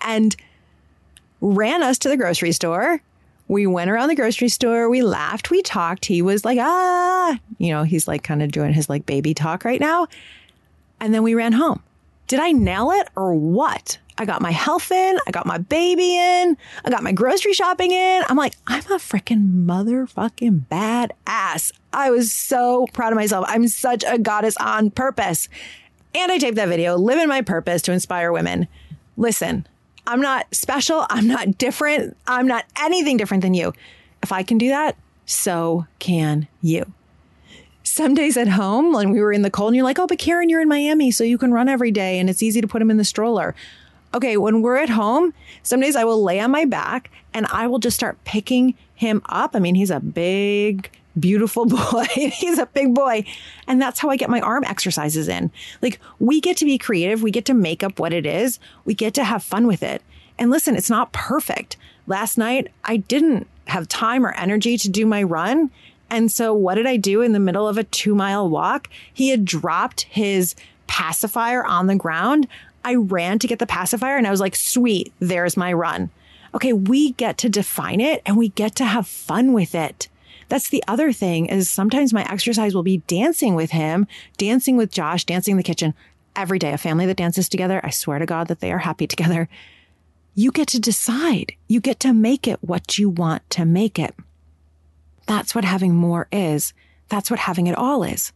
And 0.02 0.36
ran 1.40 1.82
us 1.82 1.98
to 2.00 2.10
the 2.10 2.18
grocery 2.18 2.52
store 2.52 3.02
we 3.48 3.68
went 3.68 3.92
around 3.92 4.10
the 4.10 4.16
grocery 4.16 4.50
store. 4.50 4.90
We 4.90 5.02
laughed. 5.02 5.52
We 5.52 5.62
talked. 5.62 6.06
He 6.06 6.22
was 6.22 6.44
like, 6.44 6.58
ah, 6.60 7.40
you 7.58 7.72
know, 7.72 7.84
he's 7.84 8.08
like 8.08 8.24
kind 8.24 8.42
of 8.42 8.52
doing 8.52 8.74
his 8.74 8.90
like 8.90 9.06
baby 9.06 9.34
talk 9.34 9.66
right 9.66 9.80
now. 9.80 10.08
And 11.00 11.14
then 11.14 11.24
we 11.24 11.36
ran 11.36 11.52
home. 11.52 11.84
Did 12.28 12.40
I 12.40 12.52
nail 12.52 12.92
it 12.92 13.08
or 13.16 13.36
what? 13.36 14.00
I 14.18 14.26
got 14.26 14.42
my 14.42 14.52
health 14.52 14.92
in. 14.92 15.20
I 15.28 15.32
got 15.32 15.46
my 15.46 15.58
baby 15.58 16.18
in. 16.18 16.58
I 16.86 16.90
got 16.90 17.04
my 17.04 17.12
grocery 17.12 17.54
shopping 17.54 17.92
in. 17.92 18.24
I'm 18.28 18.38
like, 18.38 18.56
I'm 18.66 18.84
a 18.86 18.98
freaking 18.98 19.66
motherfucking 19.66 20.68
badass. 20.72 21.74
I 21.92 22.12
was 22.12 22.34
so 22.34 22.88
proud 22.94 23.12
of 23.12 23.18
myself. 23.18 23.46
I'm 23.48 23.68
such 23.68 24.04
a 24.08 24.18
goddess 24.18 24.56
on 24.58 24.90
purpose. 24.90 25.50
And 26.16 26.32
I 26.32 26.38
taped 26.38 26.56
that 26.56 26.70
video, 26.70 26.96
living 26.96 27.28
my 27.28 27.42
purpose 27.42 27.82
to 27.84 27.92
inspire 27.92 28.32
women. 28.32 28.70
Listen, 29.18 29.68
I'm 30.08 30.22
not 30.22 30.54
special. 30.54 31.06
I'm 31.10 31.28
not 31.28 31.58
different. 31.58 32.16
I'm 32.28 32.48
not 32.48 32.66
anything 32.80 33.18
different 33.18 33.42
than 33.42 33.54
you. 33.54 33.74
If 34.22 34.32
I 34.32 34.44
can 34.44 34.58
do 34.58 34.70
that, 34.70 34.96
so 35.26 35.86
can 36.00 36.48
you. 36.62 36.92
Some 37.84 38.14
days 38.14 38.36
at 38.38 38.48
home, 38.48 38.94
when 38.94 39.12
we 39.12 39.22
were 39.22 39.32
in 39.32 39.44
the 39.44 39.52
cold, 39.52 39.70
and 39.70 39.76
you're 39.76 39.86
like, 39.86 40.00
oh, 40.00 40.08
but 40.08 40.18
Karen, 40.18 40.50
you're 40.50 40.62
in 40.62 40.68
Miami, 40.68 41.12
so 41.12 41.24
you 41.24 41.38
can 41.38 41.52
run 41.52 41.70
every 41.70 41.92
day 41.92 42.20
and 42.20 42.30
it's 42.30 42.42
easy 42.42 42.62
to 42.62 42.68
put 42.68 42.82
him 42.82 42.90
in 42.90 42.98
the 42.98 43.04
stroller. 43.04 43.56
Okay, 44.14 44.38
when 44.38 44.62
we're 44.62 44.78
at 44.78 44.90
home, 44.90 45.34
some 45.62 45.82
days 45.82 45.96
I 45.96 46.04
will 46.04 46.24
lay 46.24 46.40
on 46.40 46.50
my 46.50 46.66
back 46.66 47.12
and 47.34 47.46
I 47.48 47.68
will 47.68 47.80
just 47.80 47.96
start 47.96 48.24
picking 48.24 48.76
him 48.96 49.22
up. 49.26 49.56
I 49.56 49.60
mean, 49.60 49.76
he's 49.76 49.92
a 49.92 50.00
big, 50.00 50.90
beautiful 51.20 51.66
boy. 51.92 52.06
He's 52.14 52.60
a 52.60 52.66
big 52.68 52.94
boy. 52.94 53.26
And 53.68 53.82
that's 53.82 54.00
how 54.00 54.10
I 54.10 54.18
get 54.18 54.30
my 54.30 54.42
arm 54.42 54.64
exercises 54.64 55.28
in. 55.28 55.52
Like 55.82 56.00
we 56.20 56.42
get 56.42 56.58
to 56.58 56.66
be 56.66 56.78
creative. 56.78 57.24
We 57.24 57.32
get 57.32 57.46
to 57.46 57.54
make 57.54 57.84
up 57.84 58.00
what 58.00 58.14
it 58.14 58.26
is. 58.26 58.60
We 58.86 58.94
get 58.94 59.14
to 59.16 59.24
have 59.24 59.44
fun 59.44 59.68
with 59.68 59.84
it. 59.84 60.02
And 60.38 60.52
listen, 60.52 60.76
it's 60.76 60.90
not 60.90 61.14
perfect. 61.14 61.78
Last 62.08 62.38
night, 62.38 62.72
I 62.84 62.98
didn't 62.98 63.48
have 63.68 63.88
time 63.88 64.26
or 64.26 64.34
energy 64.34 64.78
to 64.78 64.90
do 64.90 65.06
my 65.06 65.24
run. 65.24 65.72
And 66.10 66.32
so, 66.32 66.54
what 66.54 66.76
did 66.76 66.86
I 66.86 66.98
do 66.98 67.22
in 67.22 67.32
the 67.32 67.40
middle 67.40 67.68
of 67.68 67.78
a 67.78 67.84
two 67.84 68.14
mile 68.14 68.48
walk? 68.48 68.90
He 69.14 69.30
had 69.30 69.44
dropped 69.44 70.04
his 70.04 70.56
pacifier 70.88 71.66
on 71.66 71.88
the 71.88 71.96
ground. 71.96 72.48
I 72.84 72.96
ran 72.96 73.40
to 73.40 73.48
get 73.48 73.58
the 73.58 73.66
pacifier 73.66 74.16
and 74.16 74.28
I 74.28 74.32
was 74.32 74.40
like, 74.40 74.56
sweet, 74.56 75.12
there's 75.20 75.58
my 75.58 75.74
run. 75.74 76.12
Okay, 76.54 76.72
we 76.72 77.14
get 77.14 77.38
to 77.40 77.50
define 77.50 78.00
it 78.00 78.22
and 78.26 78.38
we 78.38 78.50
get 78.50 78.76
to 78.76 78.86
have 78.86 79.08
fun 79.08 79.54
with 79.54 79.74
it. 79.74 80.08
That's 80.48 80.70
the 80.70 80.84
other 80.88 81.12
thing 81.12 81.48
is 81.48 81.70
sometimes 81.70 82.14
my 82.14 82.24
exercise 82.32 82.76
will 82.76 82.84
be 82.84 82.98
dancing 83.08 83.56
with 83.56 83.72
him, 83.72 84.08
dancing 84.38 84.78
with 84.78 84.92
Josh, 84.92 85.24
dancing 85.24 85.54
in 85.54 85.58
the 85.58 85.64
kitchen 85.64 85.94
every 86.36 86.60
day. 86.60 86.72
A 86.72 86.78
family 86.78 87.06
that 87.06 87.18
dances 87.18 87.50
together, 87.50 87.82
I 87.84 87.90
swear 87.90 88.20
to 88.20 88.26
God 88.26 88.48
that 88.48 88.60
they 88.60 88.72
are 88.72 88.80
happy 88.80 89.08
together. 89.08 89.50
You 90.36 90.52
get 90.52 90.68
to 90.70 90.80
decide. 90.80 91.54
You 91.68 91.80
get 91.80 92.00
to 92.02 92.14
make 92.14 92.48
it 92.48 92.60
what 92.62 92.98
you 92.98 93.10
want 93.10 93.50
to 93.52 93.66
make 93.66 93.98
it. 93.98 94.14
That's 95.28 95.56
what 95.56 95.66
having 95.66 95.96
more 95.96 96.28
is. 96.32 96.74
That's 97.10 97.32
what 97.32 97.40
having 97.40 97.68
it 97.68 97.78
all 97.78 98.04
is. 98.04 98.32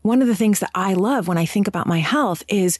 One 0.00 0.20
of 0.20 0.28
the 0.28 0.34
things 0.34 0.58
that 0.60 0.70
I 0.74 0.94
love 0.94 1.28
when 1.28 1.38
I 1.38 1.46
think 1.46 1.68
about 1.68 1.86
my 1.86 1.98
health 1.98 2.42
is 2.48 2.78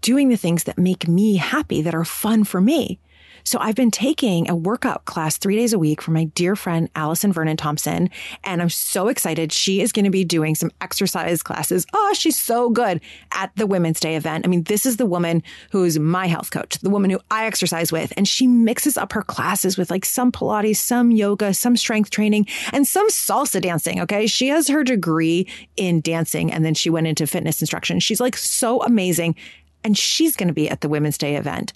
doing 0.00 0.28
the 0.28 0.36
things 0.36 0.64
that 0.64 0.78
make 0.78 1.08
me 1.08 1.36
happy, 1.36 1.82
that 1.82 1.94
are 1.94 2.04
fun 2.04 2.44
for 2.44 2.60
me. 2.60 3.00
So 3.44 3.58
I've 3.60 3.74
been 3.74 3.90
taking 3.90 4.48
a 4.48 4.56
workout 4.56 5.04
class 5.04 5.36
three 5.36 5.54
days 5.56 5.74
a 5.74 5.78
week 5.78 6.00
for 6.00 6.12
my 6.12 6.24
dear 6.24 6.56
friend, 6.56 6.88
Allison 6.96 7.30
Vernon 7.30 7.58
Thompson. 7.58 8.08
And 8.42 8.62
I'm 8.62 8.70
so 8.70 9.08
excited. 9.08 9.52
She 9.52 9.82
is 9.82 9.92
going 9.92 10.06
to 10.06 10.10
be 10.10 10.24
doing 10.24 10.54
some 10.54 10.70
exercise 10.80 11.42
classes. 11.42 11.86
Oh, 11.92 12.14
she's 12.16 12.40
so 12.40 12.70
good 12.70 13.02
at 13.32 13.54
the 13.56 13.66
Women's 13.66 14.00
Day 14.00 14.16
event. 14.16 14.46
I 14.46 14.48
mean, 14.48 14.62
this 14.62 14.86
is 14.86 14.96
the 14.96 15.04
woman 15.04 15.42
who's 15.70 15.98
my 15.98 16.26
health 16.26 16.50
coach, 16.50 16.78
the 16.78 16.88
woman 16.88 17.10
who 17.10 17.20
I 17.30 17.44
exercise 17.44 17.92
with. 17.92 18.14
And 18.16 18.26
she 18.26 18.46
mixes 18.46 18.96
up 18.96 19.12
her 19.12 19.22
classes 19.22 19.76
with 19.76 19.90
like 19.90 20.06
some 20.06 20.32
Pilates, 20.32 20.76
some 20.76 21.10
yoga, 21.10 21.52
some 21.52 21.76
strength 21.76 22.08
training, 22.08 22.46
and 22.72 22.86
some 22.86 23.10
salsa 23.10 23.60
dancing. 23.60 24.00
Okay. 24.00 24.26
She 24.26 24.48
has 24.48 24.68
her 24.68 24.82
degree 24.82 25.46
in 25.76 26.00
dancing 26.00 26.50
and 26.50 26.64
then 26.64 26.74
she 26.74 26.88
went 26.88 27.06
into 27.08 27.26
fitness 27.26 27.60
instruction. 27.60 28.00
She's 28.00 28.20
like 28.20 28.36
so 28.36 28.82
amazing. 28.82 29.36
And 29.82 29.98
she's 29.98 30.34
going 30.34 30.48
to 30.48 30.54
be 30.54 30.70
at 30.70 30.80
the 30.80 30.88
Women's 30.88 31.18
Day 31.18 31.36
event. 31.36 31.74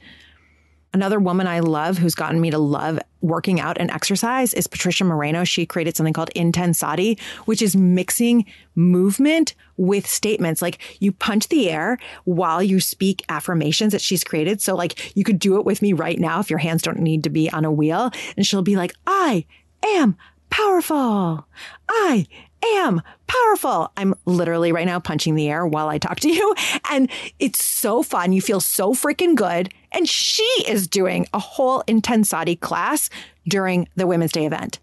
Another 0.95 1.19
woman 1.19 1.47
I 1.47 1.61
love 1.61 1.99
who's 1.99 2.15
gotten 2.15 2.41
me 2.41 2.51
to 2.51 2.59
love 2.59 2.99
working 3.21 3.61
out 3.61 3.77
and 3.79 3.91
exercise 3.91 4.55
is 4.55 4.67
Patricia 4.67 5.05
Moreno. 5.05 5.45
She 5.45 5.67
created 5.67 5.97
something 5.97 6.15
called 6.15 6.31
Intensati, 6.35 7.21
which 7.45 7.61
is 7.61 7.77
mixing 7.77 8.47
movement 8.75 9.55
with 9.77 10.07
statements. 10.07 10.63
Like 10.63 10.79
you 11.01 11.13
punch 11.13 11.49
the 11.49 11.71
air 11.71 11.99
while 12.25 12.63
you 12.63 12.81
speak 12.81 13.23
affirmations 13.29 13.93
that 13.93 14.01
she's 14.01 14.25
created. 14.25 14.63
So 14.63 14.75
like 14.75 15.15
you 15.17 15.25
could 15.25 15.39
do 15.39 15.59
it 15.59 15.67
with 15.67 15.83
me 15.83 15.93
right 15.93 16.19
now 16.19 16.41
if 16.41 16.49
your 16.49 16.59
hands 16.59 16.83
don't 16.83 17.01
need 17.01 17.25
to 17.25 17.31
be 17.31 17.51
on 17.51 17.65
a 17.65 17.73
wheel. 17.73 18.11
And 18.37 18.47
she'll 18.47 18.63
be 18.63 18.77
like, 18.77 18.95
I 19.07 19.45
am 19.85 20.17
powerful. 20.49 21.47
I 21.89 22.27
am 22.63 23.03
powerful. 23.27 23.93
I'm 23.97 24.15
literally 24.25 24.73
right 24.73 24.87
now 24.87 25.01
punching 25.01 25.35
the 25.35 25.49
air 25.49 25.67
while 25.67 25.89
I 25.89 25.99
talk 25.99 26.21
to 26.21 26.31
you. 26.31 26.55
And 26.91 27.11
it's 27.39 27.63
so 27.63 28.03
fun. 28.03 28.33
You 28.33 28.41
feel 28.41 28.61
so 28.61 28.95
freaking 28.95 29.35
good. 29.35 29.73
And 29.93 30.09
she 30.09 30.43
is 30.67 30.89
doing 30.89 31.27
a 31.35 31.39
whole 31.39 31.83
Intensati 31.83 32.59
class 32.59 33.11
during 33.47 33.89
the 33.95 34.07
Women's 34.07 34.33
Day 34.33 34.47
event. 34.47 34.79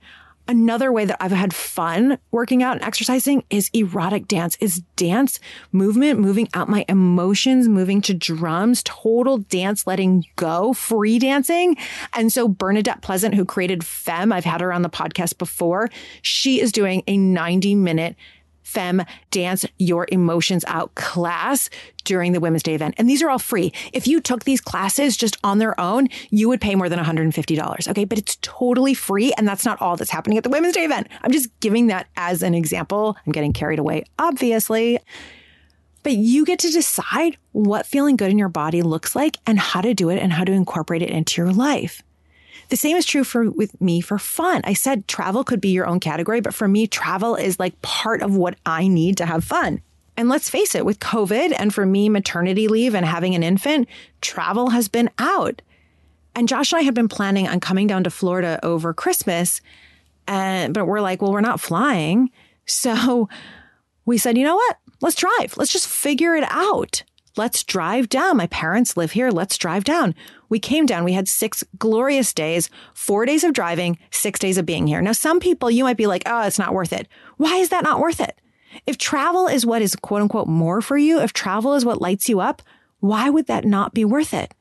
Another 0.48 0.92
way 0.92 1.06
that 1.06 1.18
I've 1.20 1.32
had 1.32 1.54
fun 1.54 2.20
working 2.32 2.62
out 2.62 2.78
and 2.78 2.86
exercising 2.86 3.44
is 3.50 3.70
erotic 3.74 4.28
dance, 4.28 4.58
is 4.60 4.82
dance 4.96 5.40
movement, 5.72 6.20
moving 6.20 6.48
out 6.54 6.70
my 6.70 6.86
emotions, 6.88 7.68
moving 7.68 8.00
to 8.02 8.14
drums, 8.14 8.84
total 8.84 9.40
dance, 9.40 9.88
letting 9.88 10.26
go, 10.36 10.74
free 10.74 11.18
dancing. 11.18 11.78
And 12.14 12.32
so 12.32 12.48
Bernadette 12.48 13.02
Pleasant, 13.02 13.34
who 13.34 13.44
created 13.44 13.84
Fem, 13.84 14.32
I've 14.32 14.46
had 14.46 14.62
her 14.62 14.72
on 14.72 14.84
the 14.84 14.90
podcast 14.90 15.38
before. 15.38 15.90
She 16.22 16.62
is 16.62 16.72
doing 16.72 17.04
a 17.08 17.18
90 17.18 17.76
minute 17.76 18.16
Fem 18.66 19.04
Dance 19.32 19.66
Your 19.80 20.08
Emotions 20.12 20.66
Out 20.68 20.94
class 20.96 21.70
during 22.04 22.34
the 22.34 22.42
Women's 22.42 22.64
Day 22.64 22.76
event. 22.76 22.96
And 22.98 23.10
these 23.10 23.24
are 23.24 23.30
all 23.30 23.40
free. 23.40 23.72
If 23.94 24.08
you 24.08 24.20
took 24.20 24.44
these 24.44 24.60
classes 24.60 25.16
just 25.16 25.38
on 25.44 25.60
their 25.60 25.80
own, 25.80 26.10
you 26.30 26.50
would 26.50 26.60
pay 26.60 26.76
more 26.76 26.90
than 26.90 27.00
$150. 27.00 27.88
Okay. 27.88 28.06
But 28.06 28.18
it's 28.18 28.38
totally 28.42 28.94
free. 28.94 29.32
And 29.38 29.48
that's 29.48 29.64
not 29.64 29.82
all 29.82 29.96
that's 29.96 30.12
happening 30.12 30.38
at 30.38 30.44
the 30.44 30.50
Women's 30.50 30.74
Day 30.74 30.84
event. 30.84 31.08
I'm 31.22 31.32
just 31.32 31.58
giving 31.62 31.88
that 31.88 32.08
as 32.18 32.44
an 32.44 32.54
example. 32.54 33.16
I'm 33.26 33.32
getting 33.32 33.54
carried 33.54 33.80
away, 33.80 34.04
obviously. 34.20 35.00
But 36.04 36.14
you 36.14 36.46
get 36.46 36.60
to 36.60 36.72
decide 36.72 37.38
what 37.52 37.86
feeling 37.86 38.16
good 38.16 38.30
in 38.30 38.38
your 38.38 38.50
body 38.50 38.82
looks 38.82 39.16
like 39.16 39.38
and 39.48 39.58
how 39.58 39.82
to 39.82 39.94
do 39.94 40.10
it 40.10 40.20
and 40.20 40.32
how 40.32 40.44
to 40.44 40.52
incorporate 40.52 41.02
it 41.02 41.10
into 41.10 41.42
your 41.42 41.52
life. 41.52 42.04
The 42.70 42.78
same 42.78 42.98
is 42.98 43.06
true 43.06 43.24
for 43.24 43.50
with 43.50 43.80
me 43.80 44.02
for 44.02 44.18
fun. 44.18 44.62
I 44.64 44.74
said 44.74 45.08
travel 45.08 45.44
could 45.44 45.62
be 45.62 45.70
your 45.70 45.86
own 45.86 46.00
category, 46.00 46.42
but 46.42 46.54
for 46.54 46.68
me, 46.68 46.88
travel 46.88 47.36
is 47.36 47.60
like 47.60 47.80
part 47.82 48.22
of 48.22 48.36
what 48.36 48.56
I 48.66 48.88
need 48.88 49.18
to 49.18 49.26
have 49.26 49.44
fun. 49.44 49.82
And 50.18 50.30
let's 50.30 50.50
face 50.50 50.76
it, 50.76 50.86
with 50.86 51.00
COVID 51.00 51.54
and 51.58 51.74
for 51.74 51.86
me, 51.86 52.10
maternity 52.10 52.68
leave 52.68 52.96
and 52.96 53.06
having 53.06 53.36
an 53.36 53.44
infant, 53.44 53.88
travel 54.22 54.70
has 54.70 54.88
been 54.88 55.10
out. 55.20 55.62
And 56.36 56.48
Josh 56.48 56.72
and 56.72 56.80
I 56.80 56.84
had 56.84 56.94
been 56.94 57.10
planning 57.10 57.48
on 57.48 57.60
coming 57.60 57.88
down 57.88 58.04
to 58.06 58.10
Florida 58.10 58.60
over 58.64 58.94
Christmas. 58.94 59.62
And, 60.28 60.74
but 60.74 60.86
we're 60.86 61.02
like, 61.02 61.22
well, 61.22 61.32
we're 61.32 61.42
not 61.42 61.60
flying. 61.60 62.30
So 62.66 63.30
we 64.06 64.18
said, 64.18 64.38
you 64.38 64.44
know 64.44 64.56
what? 64.56 64.78
Let's 65.02 65.16
drive. 65.16 65.58
Let's 65.58 65.72
just 65.72 65.88
figure 65.88 66.36
it 66.36 66.46
out. 66.50 67.04
Let's 67.38 67.64
drive 67.64 68.08
down. 68.08 68.38
My 68.38 68.48
parents 68.48 68.96
live 68.96 69.12
here. 69.12 69.30
Let's 69.30 69.58
drive 69.58 69.84
down. 69.84 70.16
We 70.50 70.60
came 70.60 70.86
down. 70.86 71.04
We 71.04 71.14
had 71.14 71.28
six 71.28 71.64
glorious 71.78 72.34
days, 72.34 72.70
four 72.94 73.26
days 73.26 73.44
of 73.44 73.54
driving, 73.54 73.98
six 74.12 74.40
days 74.40 74.58
of 74.58 74.66
being 74.66 74.88
here. 74.88 75.02
Now, 75.02 75.12
some 75.12 75.40
people, 75.40 75.72
you 75.72 75.84
might 75.84 75.98
be 75.98 76.08
like, 76.08 76.24
oh, 76.26 76.44
it's 76.44 76.60
not 76.60 76.74
worth 76.74 76.94
it. 76.94 77.08
Why 77.38 77.58
is 77.58 77.70
that 77.70 77.84
not 77.84 78.00
worth 78.00 78.20
it? 78.20 78.40
If 78.86 78.98
travel 78.98 79.48
is 79.48 79.66
what 79.66 79.82
is 79.82 79.96
quote 79.96 80.22
unquote 80.22 80.48
more 80.48 80.82
for 80.82 80.98
you, 80.98 81.20
if 81.20 81.34
travel 81.34 81.74
is 81.74 81.86
what 81.86 82.02
lights 82.02 82.30
you 82.30 82.40
up, 82.40 82.62
why 83.00 83.30
would 83.30 83.48
that 83.48 83.66
not 83.66 83.94
be 83.94 84.06
worth 84.06 84.34
it? 84.34 84.54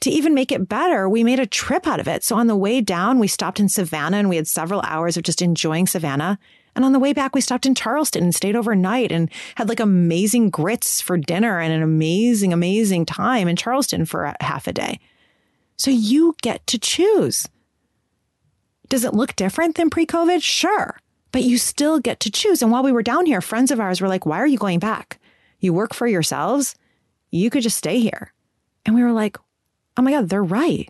To 0.00 0.10
even 0.10 0.34
make 0.34 0.52
it 0.52 0.68
better, 0.68 1.08
we 1.08 1.24
made 1.24 1.40
a 1.40 1.46
trip 1.46 1.86
out 1.86 1.98
of 1.98 2.06
it. 2.06 2.22
So 2.22 2.36
on 2.36 2.46
the 2.46 2.56
way 2.56 2.80
down, 2.80 3.18
we 3.18 3.26
stopped 3.26 3.58
in 3.58 3.68
Savannah 3.68 4.18
and 4.18 4.28
we 4.28 4.36
had 4.36 4.46
several 4.46 4.80
hours 4.82 5.16
of 5.16 5.24
just 5.24 5.42
enjoying 5.42 5.86
Savannah. 5.88 6.38
And 6.76 6.84
on 6.84 6.92
the 6.92 7.00
way 7.00 7.12
back, 7.12 7.34
we 7.34 7.40
stopped 7.40 7.66
in 7.66 7.74
Charleston 7.74 8.22
and 8.22 8.34
stayed 8.34 8.54
overnight 8.54 9.10
and 9.10 9.28
had 9.56 9.68
like 9.68 9.80
amazing 9.80 10.50
grits 10.50 11.00
for 11.00 11.16
dinner 11.16 11.58
and 11.58 11.72
an 11.72 11.82
amazing, 11.82 12.52
amazing 12.52 13.06
time 13.06 13.48
in 13.48 13.56
Charleston 13.56 14.04
for 14.04 14.32
half 14.40 14.68
a 14.68 14.72
day. 14.72 15.00
So 15.78 15.90
you 15.90 16.34
get 16.42 16.66
to 16.66 16.78
choose. 16.78 17.48
Does 18.88 19.04
it 19.04 19.14
look 19.14 19.36
different 19.36 19.76
than 19.76 19.90
pre 19.90 20.06
COVID? 20.06 20.42
Sure. 20.42 20.98
But 21.30 21.44
you 21.44 21.56
still 21.58 22.00
get 22.00 22.20
to 22.20 22.30
choose. 22.30 22.62
And 22.62 22.70
while 22.70 22.82
we 22.82 22.92
were 22.92 23.02
down 23.02 23.26
here, 23.26 23.40
friends 23.40 23.70
of 23.70 23.80
ours 23.80 24.00
were 24.00 24.08
like, 24.08 24.26
why 24.26 24.38
are 24.38 24.46
you 24.46 24.58
going 24.58 24.78
back? 24.78 25.18
You 25.60 25.72
work 25.72 25.94
for 25.94 26.06
yourselves. 26.06 26.74
You 27.30 27.50
could 27.50 27.62
just 27.62 27.76
stay 27.76 28.00
here. 28.00 28.32
And 28.84 28.94
we 28.94 29.02
were 29.02 29.12
like, 29.12 29.36
oh 29.96 30.02
my 30.02 30.10
God, 30.10 30.28
they're 30.28 30.42
right. 30.42 30.88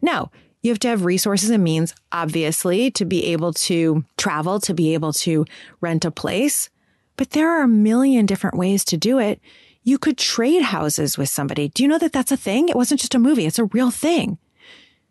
Now, 0.00 0.30
you 0.62 0.70
have 0.70 0.78
to 0.80 0.88
have 0.88 1.04
resources 1.04 1.50
and 1.50 1.62
means, 1.62 1.94
obviously, 2.12 2.90
to 2.92 3.04
be 3.04 3.26
able 3.26 3.52
to 3.52 4.04
travel, 4.16 4.60
to 4.60 4.72
be 4.72 4.94
able 4.94 5.12
to 5.14 5.44
rent 5.80 6.04
a 6.04 6.10
place. 6.10 6.70
But 7.16 7.30
there 7.30 7.50
are 7.50 7.62
a 7.62 7.68
million 7.68 8.24
different 8.24 8.56
ways 8.56 8.84
to 8.86 8.96
do 8.96 9.18
it 9.18 9.40
you 9.84 9.98
could 9.98 10.18
trade 10.18 10.62
houses 10.62 11.16
with 11.16 11.28
somebody. 11.28 11.68
Do 11.68 11.82
you 11.82 11.88
know 11.88 11.98
that 11.98 12.12
that's 12.12 12.32
a 12.32 12.36
thing? 12.36 12.68
It 12.68 12.76
wasn't 12.76 13.00
just 13.00 13.14
a 13.14 13.18
movie. 13.18 13.46
It's 13.46 13.58
a 13.58 13.66
real 13.66 13.90
thing. 13.90 14.38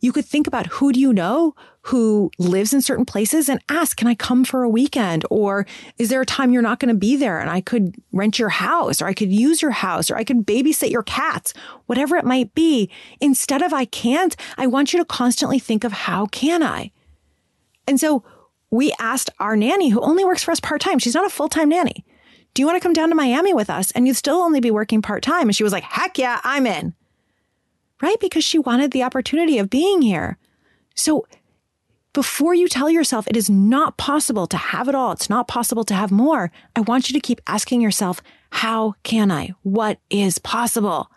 You 0.01 0.11
could 0.11 0.25
think 0.25 0.47
about 0.47 0.67
who 0.67 0.91
do 0.91 0.99
you 0.99 1.13
know 1.13 1.55
who 1.83 2.31
lives 2.37 2.73
in 2.73 2.81
certain 2.81 3.05
places 3.05 3.47
and 3.47 3.61
ask, 3.69 3.95
can 3.95 4.07
I 4.07 4.15
come 4.15 4.43
for 4.43 4.63
a 4.63 4.69
weekend? 4.69 5.25
Or 5.29 5.65
is 5.97 6.09
there 6.09 6.21
a 6.21 6.25
time 6.25 6.51
you're 6.51 6.61
not 6.61 6.79
going 6.79 6.93
to 6.93 6.99
be 6.99 7.15
there 7.15 7.39
and 7.39 7.49
I 7.49 7.61
could 7.61 7.95
rent 8.11 8.39
your 8.39 8.49
house 8.49 9.01
or 9.01 9.05
I 9.05 9.13
could 9.13 9.31
use 9.31 9.61
your 9.61 9.71
house 9.71 10.09
or 10.09 10.15
I 10.15 10.23
could 10.23 10.45
babysit 10.45 10.89
your 10.89 11.03
cats, 11.03 11.53
whatever 11.85 12.15
it 12.15 12.25
might 12.25 12.53
be. 12.55 12.89
Instead 13.21 13.61
of 13.61 13.73
I 13.73 13.85
can't, 13.85 14.35
I 14.57 14.67
want 14.67 14.91
you 14.91 14.99
to 14.99 15.05
constantly 15.05 15.59
think 15.59 15.83
of 15.83 15.91
how 15.91 16.25
can 16.27 16.63
I? 16.63 16.91
And 17.85 17.99
so 17.99 18.23
we 18.71 18.93
asked 18.99 19.29
our 19.39 19.55
nanny 19.55 19.89
who 19.89 20.01
only 20.01 20.25
works 20.25 20.43
for 20.43 20.51
us 20.51 20.59
part 20.59 20.81
time. 20.81 20.99
She's 20.99 21.15
not 21.15 21.25
a 21.25 21.29
full 21.29 21.49
time 21.49 21.69
nanny. 21.69 22.05
Do 22.53 22.61
you 22.61 22.65
want 22.65 22.75
to 22.75 22.83
come 22.83 22.93
down 22.93 23.09
to 23.09 23.15
Miami 23.15 23.53
with 23.53 23.69
us? 23.69 23.91
And 23.91 24.07
you'd 24.07 24.15
still 24.15 24.35
only 24.35 24.59
be 24.59 24.71
working 24.71 25.01
part 25.01 25.23
time. 25.23 25.47
And 25.47 25.55
she 25.55 25.63
was 25.63 25.73
like, 25.73 25.83
heck 25.83 26.17
yeah, 26.17 26.39
I'm 26.43 26.67
in. 26.67 26.93
Right? 28.01 28.19
Because 28.19 28.43
she 28.43 28.59
wanted 28.59 28.91
the 28.91 29.03
opportunity 29.03 29.57
of 29.57 29.69
being 29.69 30.01
here. 30.01 30.37
So 30.95 31.25
before 32.13 32.53
you 32.53 32.67
tell 32.67 32.89
yourself 32.89 33.27
it 33.27 33.35
is 33.35 33.49
not 33.49 33.97
possible 33.97 34.45
to 34.47 34.57
have 34.57 34.87
it 34.87 34.93
all, 34.93 35.11
it's 35.11 35.29
not 35.29 35.47
possible 35.47 35.83
to 35.85 35.95
have 35.95 36.11
more, 36.11 36.51
I 36.75 36.81
want 36.81 37.09
you 37.09 37.13
to 37.13 37.19
keep 37.19 37.41
asking 37.47 37.81
yourself, 37.81 38.21
how 38.51 38.93
can 39.01 39.31
I? 39.31 39.55
What 39.63 39.99
is 40.11 40.37
possible? 40.37 41.09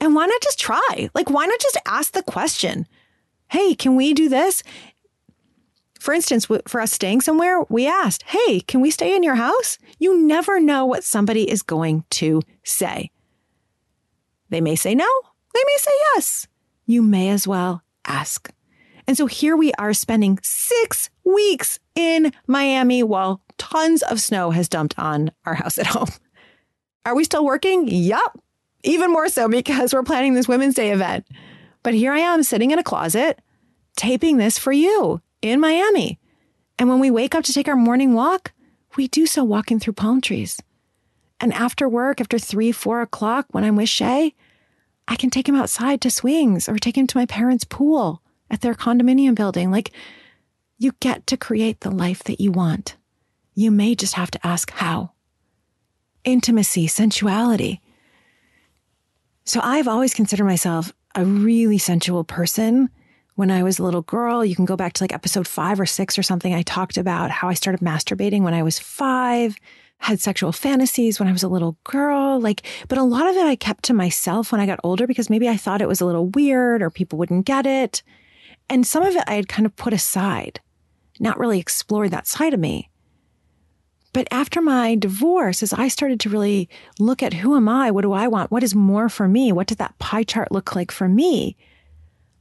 And 0.00 0.16
why 0.16 0.26
not 0.26 0.42
just 0.42 0.58
try? 0.58 1.08
Like, 1.14 1.30
why 1.30 1.46
not 1.46 1.60
just 1.60 1.78
ask 1.86 2.12
the 2.12 2.22
question? 2.24 2.88
Hey, 3.48 3.76
can 3.76 3.94
we 3.94 4.12
do 4.12 4.28
this? 4.28 4.64
For 6.02 6.12
instance, 6.12 6.48
for 6.66 6.80
us 6.80 6.90
staying 6.90 7.20
somewhere, 7.20 7.62
we 7.68 7.86
asked, 7.86 8.24
Hey, 8.24 8.58
can 8.58 8.80
we 8.80 8.90
stay 8.90 9.14
in 9.14 9.22
your 9.22 9.36
house? 9.36 9.78
You 10.00 10.20
never 10.20 10.58
know 10.58 10.84
what 10.84 11.04
somebody 11.04 11.48
is 11.48 11.62
going 11.62 12.04
to 12.10 12.42
say. 12.64 13.12
They 14.48 14.60
may 14.60 14.74
say 14.74 14.96
no, 14.96 15.06
they 15.54 15.62
may 15.64 15.76
say 15.78 15.90
yes. 16.14 16.48
you 16.86 17.02
may 17.02 17.28
as 17.28 17.46
well 17.46 17.84
ask. 18.04 18.52
And 19.06 19.16
so 19.16 19.26
here 19.26 19.56
we 19.56 19.72
are 19.74 19.94
spending 19.94 20.40
six 20.42 21.08
weeks 21.22 21.78
in 21.94 22.32
Miami 22.48 23.04
while 23.04 23.40
tons 23.56 24.02
of 24.02 24.20
snow 24.20 24.50
has 24.50 24.68
dumped 24.68 24.98
on 24.98 25.30
our 25.46 25.54
house 25.54 25.78
at 25.78 25.86
home. 25.94 26.10
Are 27.06 27.14
we 27.14 27.22
still 27.22 27.44
working? 27.44 27.86
Yup. 27.86 28.40
Even 28.82 29.12
more 29.12 29.28
so 29.28 29.48
because 29.48 29.94
we're 29.94 30.02
planning 30.02 30.34
this 30.34 30.48
Women's 30.48 30.74
Day 30.74 30.90
event. 30.90 31.28
But 31.84 31.94
here 31.94 32.12
I 32.12 32.18
am 32.18 32.42
sitting 32.42 32.72
in 32.72 32.80
a 32.80 32.84
closet 32.84 33.40
taping 33.94 34.38
this 34.38 34.58
for 34.58 34.72
you 34.72 35.22
in 35.42 35.60
Miami. 35.60 36.18
And 36.78 36.88
when 36.88 37.00
we 37.00 37.10
wake 37.10 37.34
up 37.34 37.44
to 37.44 37.52
take 37.52 37.68
our 37.68 37.76
morning 37.76 38.14
walk, 38.14 38.52
we 38.96 39.08
do 39.08 39.26
so 39.26 39.44
walking 39.44 39.78
through 39.78 39.94
palm 39.94 40.20
trees. 40.20 40.60
And 41.40 41.52
after 41.52 41.88
work, 41.88 42.20
after 42.20 42.38
three, 42.38 42.72
four 42.72 43.02
o'clock, 43.02 43.46
when 43.50 43.64
I'm 43.64 43.76
with 43.76 43.88
Shay, 43.88 44.34
I 45.08 45.16
can 45.16 45.30
take 45.30 45.48
him 45.48 45.56
outside 45.56 46.00
to 46.02 46.10
swings 46.10 46.68
or 46.68 46.78
take 46.78 46.96
him 46.96 47.06
to 47.08 47.18
my 47.18 47.26
parents' 47.26 47.64
pool 47.64 48.22
at 48.50 48.60
their 48.60 48.74
condominium 48.74 49.34
building. 49.34 49.70
Like, 49.70 49.90
you 50.78 50.92
get 51.00 51.26
to 51.26 51.36
create 51.36 51.80
the 51.80 51.90
life 51.90 52.22
that 52.24 52.40
you 52.40 52.52
want. 52.52 52.96
You 53.54 53.70
may 53.70 53.94
just 53.94 54.14
have 54.14 54.30
to 54.32 54.46
ask 54.46 54.70
how. 54.70 55.12
Intimacy, 56.24 56.86
sensuality. 56.86 57.80
So 59.44 59.60
I've 59.62 59.88
always 59.88 60.14
considered 60.14 60.44
myself 60.44 60.92
a 61.14 61.24
really 61.24 61.78
sensual 61.78 62.24
person. 62.24 62.88
When 63.34 63.50
I 63.50 63.62
was 63.62 63.78
a 63.78 63.82
little 63.82 64.02
girl, 64.02 64.44
you 64.44 64.54
can 64.54 64.66
go 64.66 64.76
back 64.76 64.92
to 64.94 65.02
like 65.02 65.12
episode 65.12 65.48
five 65.48 65.80
or 65.80 65.86
six 65.86 66.18
or 66.18 66.22
something. 66.22 66.52
I 66.52 66.62
talked 66.62 66.98
about 66.98 67.30
how 67.30 67.48
I 67.48 67.54
started 67.54 67.80
masturbating 67.80 68.42
when 68.42 68.52
I 68.52 68.62
was 68.62 68.78
five, 68.78 69.56
had 69.98 70.20
sexual 70.20 70.52
fantasies 70.52 71.18
when 71.18 71.28
I 71.28 71.32
was 71.32 71.42
a 71.42 71.48
little 71.48 71.78
girl. 71.84 72.38
Like, 72.40 72.66
but 72.88 72.98
a 72.98 73.02
lot 73.02 73.28
of 73.28 73.36
it 73.36 73.46
I 73.46 73.56
kept 73.56 73.84
to 73.84 73.94
myself 73.94 74.52
when 74.52 74.60
I 74.60 74.66
got 74.66 74.80
older 74.84 75.06
because 75.06 75.30
maybe 75.30 75.48
I 75.48 75.56
thought 75.56 75.80
it 75.80 75.88
was 75.88 76.00
a 76.00 76.06
little 76.06 76.28
weird 76.28 76.82
or 76.82 76.90
people 76.90 77.18
wouldn't 77.18 77.46
get 77.46 77.64
it. 77.64 78.02
And 78.68 78.86
some 78.86 79.02
of 79.02 79.16
it 79.16 79.24
I 79.26 79.34
had 79.34 79.48
kind 79.48 79.64
of 79.64 79.76
put 79.76 79.94
aside, 79.94 80.60
not 81.18 81.38
really 81.38 81.58
explored 81.58 82.10
that 82.10 82.26
side 82.26 82.52
of 82.52 82.60
me. 82.60 82.90
But 84.12 84.28
after 84.30 84.60
my 84.60 84.94
divorce, 84.94 85.62
as 85.62 85.72
I 85.72 85.88
started 85.88 86.20
to 86.20 86.28
really 86.28 86.68
look 86.98 87.22
at 87.22 87.32
who 87.32 87.56
am 87.56 87.66
I? 87.66 87.90
What 87.90 88.02
do 88.02 88.12
I 88.12 88.28
want? 88.28 88.50
What 88.50 88.62
is 88.62 88.74
more 88.74 89.08
for 89.08 89.26
me? 89.26 89.52
What 89.52 89.68
did 89.68 89.78
that 89.78 89.98
pie 89.98 90.22
chart 90.22 90.52
look 90.52 90.76
like 90.76 90.90
for 90.90 91.08
me? 91.08 91.56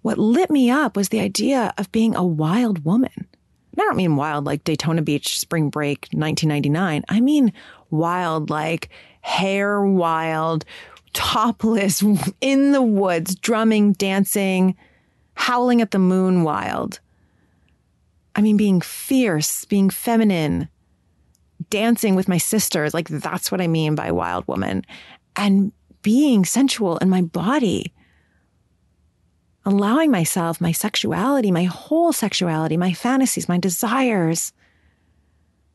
What 0.01 0.17
lit 0.17 0.49
me 0.49 0.69
up 0.69 0.95
was 0.95 1.09
the 1.09 1.19
idea 1.19 1.73
of 1.77 1.91
being 1.91 2.15
a 2.15 2.23
wild 2.23 2.83
woman. 2.83 3.11
And 3.15 3.81
I 3.81 3.83
don't 3.83 3.95
mean 3.95 4.15
wild 4.15 4.45
like 4.45 4.63
Daytona 4.63 5.01
Beach 5.01 5.39
spring 5.39 5.69
break 5.69 6.07
1999. 6.11 7.03
I 7.07 7.19
mean 7.19 7.53
wild 7.89 8.49
like 8.49 8.89
hair 9.21 9.81
wild, 9.83 10.65
topless 11.13 12.03
in 12.41 12.71
the 12.71 12.81
woods, 12.81 13.35
drumming, 13.35 13.93
dancing, 13.93 14.75
howling 15.35 15.81
at 15.81 15.91
the 15.91 15.99
moon 15.99 16.43
wild. 16.43 16.99
I 18.35 18.41
mean 18.41 18.57
being 18.57 18.81
fierce, 18.81 19.65
being 19.65 19.89
feminine, 19.89 20.67
dancing 21.69 22.15
with 22.15 22.27
my 22.27 22.37
sisters. 22.37 22.93
Like 22.93 23.07
that's 23.07 23.51
what 23.51 23.61
I 23.61 23.67
mean 23.67 23.95
by 23.95 24.11
wild 24.11 24.47
woman. 24.47 24.83
And 25.35 25.71
being 26.01 26.43
sensual 26.45 26.97
in 26.97 27.09
my 27.09 27.21
body 27.21 27.93
allowing 29.65 30.11
myself, 30.11 30.59
my 30.59 30.71
sexuality, 30.71 31.51
my 31.51 31.65
whole 31.65 32.13
sexuality, 32.13 32.77
my 32.77 32.93
fantasies, 32.93 33.47
my 33.47 33.57
desires. 33.57 34.53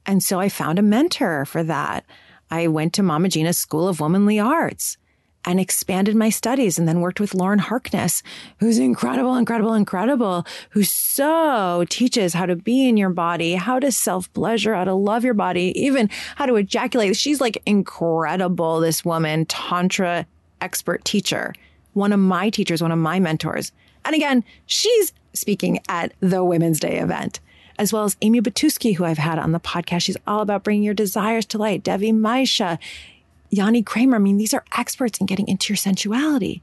And 0.05 0.23
so 0.23 0.41
I 0.41 0.49
found 0.49 0.79
a 0.79 0.83
mentor 0.83 1.45
for 1.45 1.63
that. 1.65 2.05
I 2.51 2.69
went 2.69 2.93
to 2.95 3.03
Mama 3.03 3.29
Gena's 3.29 3.59
School 3.59 3.89
of 3.89 4.01
Womanly 4.01 4.39
Arts 4.39 4.97
and 5.45 5.61
expanded 5.61 6.17
my 6.17 6.29
studies 6.29 6.79
and 6.79 6.89
then 6.89 7.01
worked 7.01 7.21
with 7.21 7.35
Lauren 7.35 7.61
Harkness, 7.61 8.23
who's 8.59 8.79
incredible, 8.79 9.37
incredible, 9.37 9.75
incredible, 9.75 10.45
who 10.71 10.83
so 10.83 11.85
teaches 11.89 12.35
how 12.35 12.47
to 12.47 12.57
be 12.57 12.89
in 12.89 12.97
your 12.97 13.11
body, 13.11 13.55
how 13.55 13.79
to 13.79 13.93
self 13.93 14.33
pleasure, 14.33 14.75
how 14.75 14.85
to 14.85 14.95
love 14.95 15.25
your 15.25 15.35
body, 15.35 15.73
even 15.81 16.11
how 16.35 16.47
to 16.47 16.57
ejaculate. 16.57 17.17
She's 17.17 17.41
like 17.41 17.63
incredible, 17.65 18.81
this 18.81 19.05
woman, 19.05 19.47
Tantra 19.47 20.27
expert 20.61 21.05
teacher 21.05 21.53
one 21.97 22.13
of 22.13 22.21
my 22.21 22.51
teachers, 22.51 22.83
one 22.83 22.93
of 22.93 22.99
my 22.99 23.19
mentors. 23.19 23.73
And 24.05 24.15
again, 24.15 24.45
she's 24.67 25.13
speaking 25.33 25.81
at 25.89 26.13
the 26.21 26.45
Women's 26.45 26.79
Day 26.79 26.99
event, 26.99 27.41
as 27.79 27.93
well 27.93 28.05
as 28.05 28.17
Amy 28.21 28.43
Batuski, 28.43 28.95
who 28.95 29.05
I've 29.05 29.19
had 29.19 29.39
on 29.39 29.53
the 29.53 29.61
podcast. 29.61 30.03
She's 30.03 30.17
all 30.27 30.43
about 30.43 30.63
bringing 30.63 30.83
your 30.83 30.95
desires 30.95 31.47
to 31.47 31.59
light. 31.59 31.83
Devi 31.83 32.13
Maisha, 32.13 32.79
Yanni 33.49 33.83
Kramer. 33.83 34.17
I 34.17 34.19
mean, 34.19 34.37
these 34.37 34.53
are 34.53 34.65
experts 34.77 35.19
in 35.19 35.27
getting 35.27 35.49
into 35.49 35.73
your 35.73 35.79
sensuality. 35.79 36.63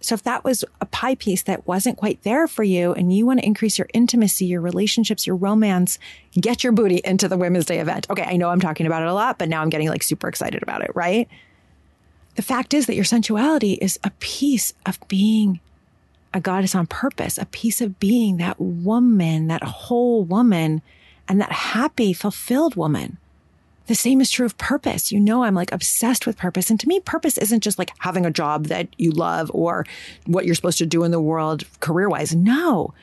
So 0.00 0.14
if 0.14 0.22
that 0.22 0.44
was 0.44 0.64
a 0.80 0.86
pie 0.86 1.16
piece 1.16 1.42
that 1.42 1.66
wasn't 1.66 1.98
quite 1.98 2.22
there 2.22 2.46
for 2.46 2.62
you 2.62 2.92
and 2.92 3.12
you 3.12 3.26
want 3.26 3.40
to 3.40 3.46
increase 3.46 3.78
your 3.78 3.88
intimacy, 3.92 4.44
your 4.44 4.60
relationships, 4.60 5.26
your 5.26 5.34
romance, 5.34 5.98
get 6.40 6.62
your 6.62 6.72
booty 6.72 7.00
into 7.04 7.26
the 7.26 7.36
Women's 7.36 7.64
Day 7.64 7.80
event. 7.80 8.06
Okay, 8.08 8.22
I 8.22 8.36
know 8.36 8.48
I'm 8.48 8.60
talking 8.60 8.86
about 8.86 9.02
it 9.02 9.08
a 9.08 9.12
lot, 9.12 9.38
but 9.38 9.48
now 9.48 9.60
I'm 9.60 9.70
getting 9.70 9.88
like 9.88 10.04
super 10.04 10.28
excited 10.28 10.62
about 10.62 10.82
it, 10.82 10.92
right? 10.94 11.28
The 12.38 12.42
fact 12.42 12.72
is 12.72 12.86
that 12.86 12.94
your 12.94 13.02
sensuality 13.02 13.72
is 13.72 13.98
a 14.04 14.12
piece 14.20 14.72
of 14.86 15.00
being 15.08 15.58
a 16.32 16.38
goddess 16.38 16.72
on 16.72 16.86
purpose, 16.86 17.36
a 17.36 17.46
piece 17.46 17.80
of 17.80 17.98
being 17.98 18.36
that 18.36 18.60
woman, 18.60 19.48
that 19.48 19.64
whole 19.64 20.22
woman, 20.22 20.80
and 21.26 21.40
that 21.40 21.50
happy, 21.50 22.12
fulfilled 22.12 22.76
woman. 22.76 23.18
The 23.88 23.96
same 23.96 24.20
is 24.20 24.30
true 24.30 24.46
of 24.46 24.56
purpose. 24.56 25.10
You 25.10 25.18
know, 25.18 25.42
I'm 25.42 25.56
like 25.56 25.72
obsessed 25.72 26.28
with 26.28 26.38
purpose. 26.38 26.70
And 26.70 26.78
to 26.78 26.86
me, 26.86 27.00
purpose 27.00 27.38
isn't 27.38 27.64
just 27.64 27.76
like 27.76 27.90
having 27.98 28.24
a 28.24 28.30
job 28.30 28.66
that 28.66 28.86
you 28.98 29.10
love 29.10 29.50
or 29.52 29.84
what 30.26 30.46
you're 30.46 30.54
supposed 30.54 30.78
to 30.78 30.86
do 30.86 31.02
in 31.02 31.10
the 31.10 31.20
world 31.20 31.64
career 31.80 32.08
wise. 32.08 32.36
No, 32.36 32.94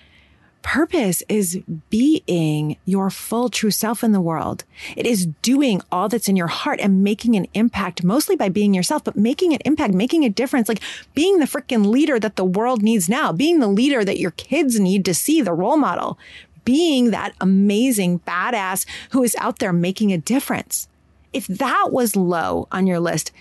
Purpose 0.66 1.22
is 1.30 1.62
being 1.92 2.78
your 2.86 3.12
full 3.12 3.50
true 3.50 3.70
self 3.70 4.04
in 4.04 4.14
the 4.14 4.20
world. 4.20 4.64
It 4.98 5.06
is 5.06 5.28
doing 5.44 5.80
all 5.92 6.10
that's 6.10 6.28
in 6.28 6.36
your 6.36 6.48
heart 6.48 6.80
and 6.82 7.04
making 7.04 7.36
an 7.36 7.46
impact, 7.54 8.04
mostly 8.04 8.36
by 8.36 8.50
being 8.50 8.74
yourself, 8.74 9.04
but 9.04 9.16
making 9.16 9.54
an 9.54 9.60
impact, 9.64 9.94
making 9.94 10.26
a 10.26 10.30
difference, 10.30 10.68
like 10.68 10.82
being 11.14 11.38
the 11.38 11.46
freaking 11.46 11.86
leader 11.86 12.20
that 12.20 12.36
the 12.36 12.44
world 12.44 12.82
needs 12.82 13.08
now, 13.08 13.32
being 13.32 13.60
the 13.60 13.68
leader 13.68 14.04
that 14.04 14.20
your 14.20 14.32
kids 14.32 14.80
need 14.80 15.06
to 15.06 15.14
see, 15.14 15.40
the 15.40 15.54
role 15.54 15.78
model, 15.78 16.18
being 16.66 17.12
that 17.12 17.36
amazing 17.40 18.20
badass 18.22 18.88
who 19.12 19.22
is 19.22 19.36
out 19.40 19.60
there 19.60 19.72
making 19.72 20.12
a 20.12 20.18
difference. 20.18 20.88
If 21.32 21.46
that 21.46 21.90
was 21.92 22.16
low 22.16 22.68
on 22.72 22.88
your 22.88 23.00
list, 23.00 23.32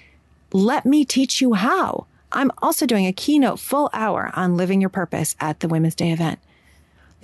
let 0.52 0.84
me 0.84 1.06
teach 1.06 1.40
you 1.40 1.54
how. 1.54 2.06
I'm 2.32 2.50
also 2.60 2.84
doing 2.84 3.06
a 3.06 3.14
keynote 3.14 3.60
full 3.60 3.88
hour 3.94 4.30
on 4.34 4.58
living 4.58 4.82
your 4.82 4.90
purpose 4.90 5.36
at 5.40 5.60
the 5.60 5.68
Women's 5.68 5.94
Day 5.94 6.12
event. 6.12 6.38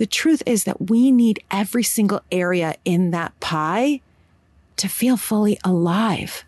The 0.01 0.07
truth 0.07 0.41
is 0.47 0.63
that 0.63 0.89
we 0.89 1.11
need 1.11 1.43
every 1.51 1.83
single 1.83 2.21
area 2.31 2.73
in 2.83 3.11
that 3.11 3.39
pie 3.39 4.01
to 4.77 4.87
feel 4.87 5.15
fully 5.15 5.59
alive. 5.63 6.43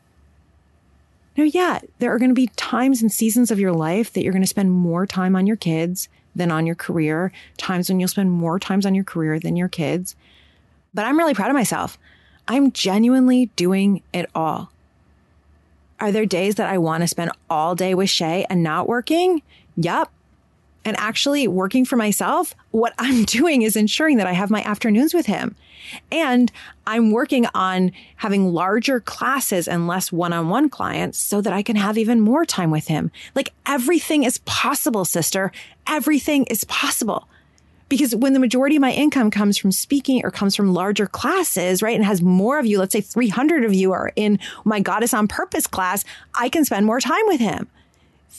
Now, 1.38 1.44
yeah, 1.44 1.82
there 2.00 2.12
are 2.12 2.18
going 2.18 2.32
to 2.32 2.34
be 2.34 2.48
times 2.56 3.04
and 3.04 3.12
seasons 3.12 3.52
of 3.52 3.60
your 3.60 3.72
life 3.72 4.12
that 4.12 4.24
you're 4.24 4.34
going 4.34 4.42
to 4.42 4.48
spend 4.48 4.72
more 4.72 5.06
time 5.06 5.36
on 5.36 5.46
your 5.46 5.56
kids 5.56 6.10
than 6.36 6.50
on 6.50 6.66
your 6.66 6.74
career, 6.74 7.32
times 7.58 7.90
when 7.90 8.00
you'll 8.00 8.10
spend 8.10 8.32
more 8.32 8.58
times 8.58 8.88
on 8.88 8.96
your 8.96 9.04
career 9.04 9.40
than 9.40 9.56
your 9.56 9.70
kids. 9.70 10.16
But 10.92 11.06
I'm 11.06 11.20
really 11.20 11.36
proud 11.36 11.52
of 11.52 11.56
myself. 11.56 12.00
I'm 12.48 12.72
genuinely 12.72 13.52
doing 13.56 14.02
it 14.14 14.32
all. 14.34 14.72
Are 16.00 16.12
there 16.12 16.26
days 16.26 16.56
that 16.56 16.72
I 16.72 16.80
want 16.80 17.02
to 17.02 17.08
spend 17.08 17.30
all 17.52 17.76
day 17.76 17.94
with 17.94 18.10
Shay 18.10 18.48
and 18.50 18.64
not 18.64 18.88
working? 18.88 19.44
Yep 19.78 20.10
and 20.86 20.98
actually 21.00 21.48
working 21.48 21.86
for 21.86 21.96
myself, 21.96 22.56
what 22.72 22.94
I'm 23.00 23.26
doing 23.26 23.62
is 23.62 23.76
ensuring 23.76 24.18
that 24.18 24.28
I 24.28 24.34
have 24.34 24.50
my 24.50 24.64
afternoons 24.64 25.14
with 25.14 25.26
him. 25.26 25.56
And 26.12 26.52
I'm 26.88 27.12
working 27.12 27.46
on 27.54 27.92
having 28.16 28.48
larger 28.48 29.00
classes 29.00 29.68
and 29.68 29.88
less 29.88 30.12
one 30.12 30.34
on 30.34 30.50
one 30.50 30.70
clients 30.70 31.18
so 31.18 31.42
that 31.42 31.54
I 31.54 31.62
can 31.62 31.76
have 31.76 31.98
even 31.98 32.20
more 32.20 32.46
time 32.46 32.72
with 32.72 32.88
him. 32.88 33.12
Like 33.36 33.54
everything 33.66 34.24
is 34.24 34.40
possible, 34.40 35.06
sister. 35.06 35.52
Everything 35.88 36.46
is 36.46 36.64
possible. 36.66 37.28
Because 37.90 38.16
when 38.16 38.34
the 38.34 38.40
majority 38.40 38.78
of 38.78 38.82
my 38.82 38.92
income 38.92 39.30
comes 39.30 39.58
from 39.58 39.72
speaking 39.72 40.24
or 40.24 40.32
comes 40.32 40.56
from 40.56 40.74
larger 40.74 41.06
classes, 41.06 41.84
right, 41.84 41.96
and 41.96 42.04
has 42.04 42.22
more 42.22 42.58
of 42.58 42.66
you, 42.66 42.80
let's 42.80 42.94
say 42.94 43.02
300 43.02 43.66
of 43.66 43.74
you 43.74 43.92
are 43.92 44.12
in 44.16 44.40
my 44.64 44.80
Goddess 44.80 45.14
on 45.14 45.28
Purpose 45.28 45.68
class, 45.68 46.04
I 46.34 46.50
can 46.50 46.66
spend 46.66 46.86
more 46.86 47.00
time 47.00 47.28
with 47.28 47.40
him. 47.40 47.68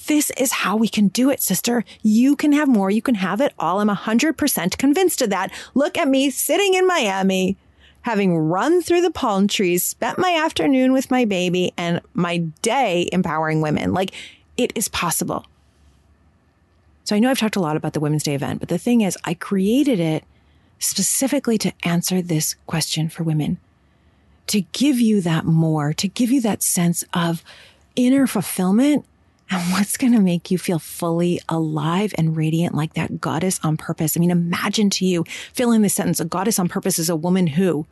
This 0.07 0.31
is 0.37 0.53
how 0.53 0.77
we 0.77 0.89
can 0.89 1.09
do 1.09 1.31
it, 1.31 1.41
sister. 1.41 1.85
You 2.03 2.37
can 2.37 2.53
have 2.53 2.69
more. 2.69 2.91
You 2.91 3.01
can 3.01 3.15
have 3.15 3.41
it 3.41 3.55
all. 3.59 3.81
I'm 3.81 3.89
100% 3.89 4.79
convinced 4.79 5.23
of 5.23 5.31
that. 5.31 5.51
Look 5.75 5.97
at 5.97 6.09
me 6.09 6.31
sitting 6.31 6.75
in 6.75 6.87
Miami, 6.87 7.57
having 8.03 8.37
run 8.37 8.83
through 8.83 9.01
the 9.01 9.11
palm 9.11 9.49
trees, 9.49 9.87
spent 9.87 10.19
my 10.19 10.39
afternoon 10.45 10.93
with 10.93 11.11
my 11.11 11.25
baby 11.25 11.73
and 11.77 12.01
my 12.13 12.39
day 12.61 13.09
empowering 13.13 13.63
women. 13.63 13.95
Like 13.95 14.13
it 14.57 14.73
is 14.75 14.89
possible. 14.89 15.47
So 17.05 17.17
I 17.17 17.19
know 17.19 17.31
I've 17.31 17.39
talked 17.39 17.57
a 17.57 17.61
lot 17.61 17.77
about 17.77 17.93
the 17.93 18.01
Women's 18.01 18.23
Day 18.23 18.35
event, 18.35 18.61
but 18.61 18.69
the 18.69 18.79
thing 18.79 19.03
is, 19.03 19.17
I 19.25 19.35
created 19.35 20.01
it 20.01 20.25
specifically 20.79 21.59
to 21.59 21.73
answer 21.83 22.21
this 22.21 22.57
question 22.67 23.09
for 23.09 23.23
women, 23.23 23.59
to 24.49 24.63
give 24.73 24.99
you 24.99 25.21
that 25.21 25.45
more, 25.45 25.93
to 25.95 26.09
give 26.09 26.31
you 26.31 26.41
that 26.43 26.63
sense 26.63 27.05
of 27.13 27.43
inner 27.95 28.27
fulfillment 28.27 29.05
And 29.55 29.73
what's 29.73 29.97
going 29.97 30.13
to 30.15 30.19
make 30.19 30.51
you 30.51 30.59
feel 30.59 30.81
fully 30.81 31.41
alive 31.49 32.13
and 32.19 32.37
radiant 32.37 32.75
like 32.75 32.95
that 32.95 33.21
goddess 33.21 33.61
on 33.63 33.77
purpose? 33.77 34.17
I 34.17 34.21
mean, 34.21 34.33
imagine 34.33 34.91
to 34.91 35.07
you 35.07 35.23
filling 35.53 35.83
this 35.83 35.95
sentence, 35.95 36.19
a 36.19 36.25
goddess 36.25 36.59
on 36.59 36.69
purpose 36.69 36.99
is 36.99 37.09
a 37.09 37.15
woman 37.15 37.47
who 37.47 37.87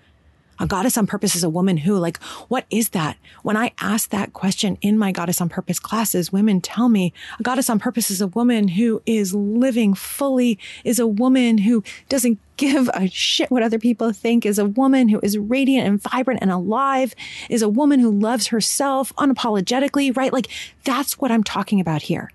a 0.59 0.67
goddess 0.67 0.97
on 0.97 1.07
purpose 1.07 1.35
is 1.35 1.43
a 1.43 1.49
woman 1.49 1.79
who, 1.79 1.97
like, 1.97 2.23
what 2.49 2.67
is 2.71 2.91
that? 2.91 3.17
When 3.43 3.57
I 3.57 3.73
ask 3.81 4.11
that 4.11 4.33
question 4.33 4.79
in 4.81 4.99
my 4.99 5.11
goddess 5.11 5.41
on 5.41 5.49
purpose 5.49 5.79
classes, 5.79 6.33
women 6.33 6.61
tell 6.61 6.89
me 6.89 7.13
a 7.41 7.43
goddess 7.43 7.71
on 7.71 7.79
purpose 7.79 8.11
is 8.11 8.21
a 8.21 8.27
woman 8.27 8.69
who 8.69 9.03
is 9.07 9.35
living 9.35 9.95
fully, 9.95 10.59
is 10.85 10.99
a 10.99 11.07
woman 11.07 11.59
who 11.59 11.83
doesn't 12.09 12.39
give 12.57 12.89
a 12.95 13.09
shit 13.09 13.51
what 13.51 13.63
other 13.63 13.79
people 13.79 14.13
think, 14.13 14.47
is 14.47 14.59
a 14.59 14.67
woman 14.67 15.09
who 15.09 15.19
is 15.23 15.39
radiant 15.39 15.87
and 15.87 16.03
vibrant 16.03 16.41
and 16.43 16.51
alive, 16.51 17.15
is 17.49 17.63
a 17.63 17.69
woman 17.69 17.99
who 17.99 18.11
loves 18.11 18.49
herself 18.49 19.13
unapologetically, 19.17 20.17
right? 20.17 20.33
Like, 20.33 20.49
that's 20.85 21.19
what 21.19 21.33
I'm 21.33 21.43
talking 21.45 21.81
about 21.81 22.03
here. 22.03 22.31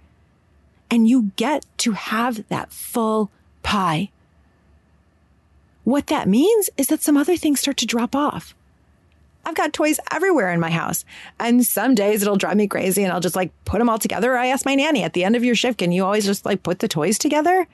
And 0.89 1.07
you 1.07 1.31
get 1.35 1.65
to 1.79 1.91
have 1.91 2.47
that 2.47 2.71
full 2.71 3.29
pie 3.63 4.09
what 5.87 6.07
that 6.07 6.27
means 6.27 6.69
is 6.75 6.87
that 6.87 7.01
some 7.01 7.15
other 7.15 7.37
things 7.37 7.61
start 7.61 7.77
to 7.77 7.85
drop 7.85 8.13
off. 8.13 8.53
I've 9.45 9.55
got 9.55 9.71
toys 9.71 10.01
everywhere 10.11 10.51
in 10.51 10.59
my 10.59 10.69
house. 10.69 11.05
And 11.39 11.65
some 11.65 11.95
days 11.95 12.21
it'll 12.21 12.35
drive 12.35 12.57
me 12.57 12.67
crazy 12.67 13.05
and 13.05 13.13
I'll 13.13 13.21
just 13.21 13.37
like 13.37 13.53
put 13.63 13.79
them 13.79 13.87
all 13.87 13.97
together. 13.97 14.35
I 14.35 14.47
ask 14.47 14.65
my 14.65 14.75
nanny 14.75 15.03
at 15.03 15.13
the 15.13 15.23
end 15.23 15.37
of 15.37 15.45
your 15.45 15.55
shift, 15.55 15.77
can 15.77 15.93
you 15.93 16.03
always 16.03 16.25
just 16.25 16.45
like 16.45 16.61
put 16.61 16.79
the 16.79 16.89
toys 16.89 17.17
together? 17.17 17.67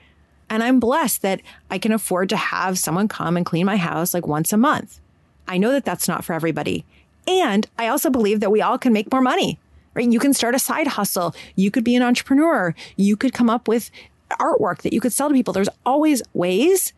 And 0.48 0.62
I'm 0.62 0.80
blessed 0.80 1.24
that 1.24 1.42
I 1.72 1.80
can 1.80 1.92
afford 1.92 2.30
to 2.30 2.38
have 2.38 2.78
someone 2.78 3.08
come 3.08 3.36
and 3.36 3.48
clean 3.48 3.66
my 3.66 3.78
house 3.78 4.14
like 4.14 4.28
once 4.28 4.54
a 4.54 4.58
month. 4.58 5.00
I 5.48 5.58
know 5.58 5.72
that 5.72 5.84
that's 5.84 6.08
not 6.08 6.24
for 6.24 6.34
everybody. 6.34 6.86
And 7.28 7.68
I 7.80 7.88
also 7.88 8.12
believe 8.12 8.42
that 8.42 8.52
we 8.52 8.62
all 8.62 8.78
can 8.78 8.94
make 8.94 9.12
more 9.12 9.22
money, 9.22 9.58
right? 9.96 10.08
You 10.08 10.20
can 10.20 10.36
start 10.36 10.54
a 10.54 10.60
side 10.60 10.86
hustle. 10.86 11.34
You 11.56 11.72
could 11.72 11.84
be 11.84 11.96
an 11.96 12.04
entrepreneur. 12.04 12.76
You 12.96 13.18
could 13.18 13.34
come 13.34 13.50
up 13.50 13.68
with 13.68 13.90
artwork 14.34 14.84
that 14.84 14.94
you 14.94 15.02
could 15.02 15.14
sell 15.14 15.30
to 15.30 15.34
people. 15.34 15.52
There's 15.52 15.70
always 15.84 16.22
ways 16.36 16.94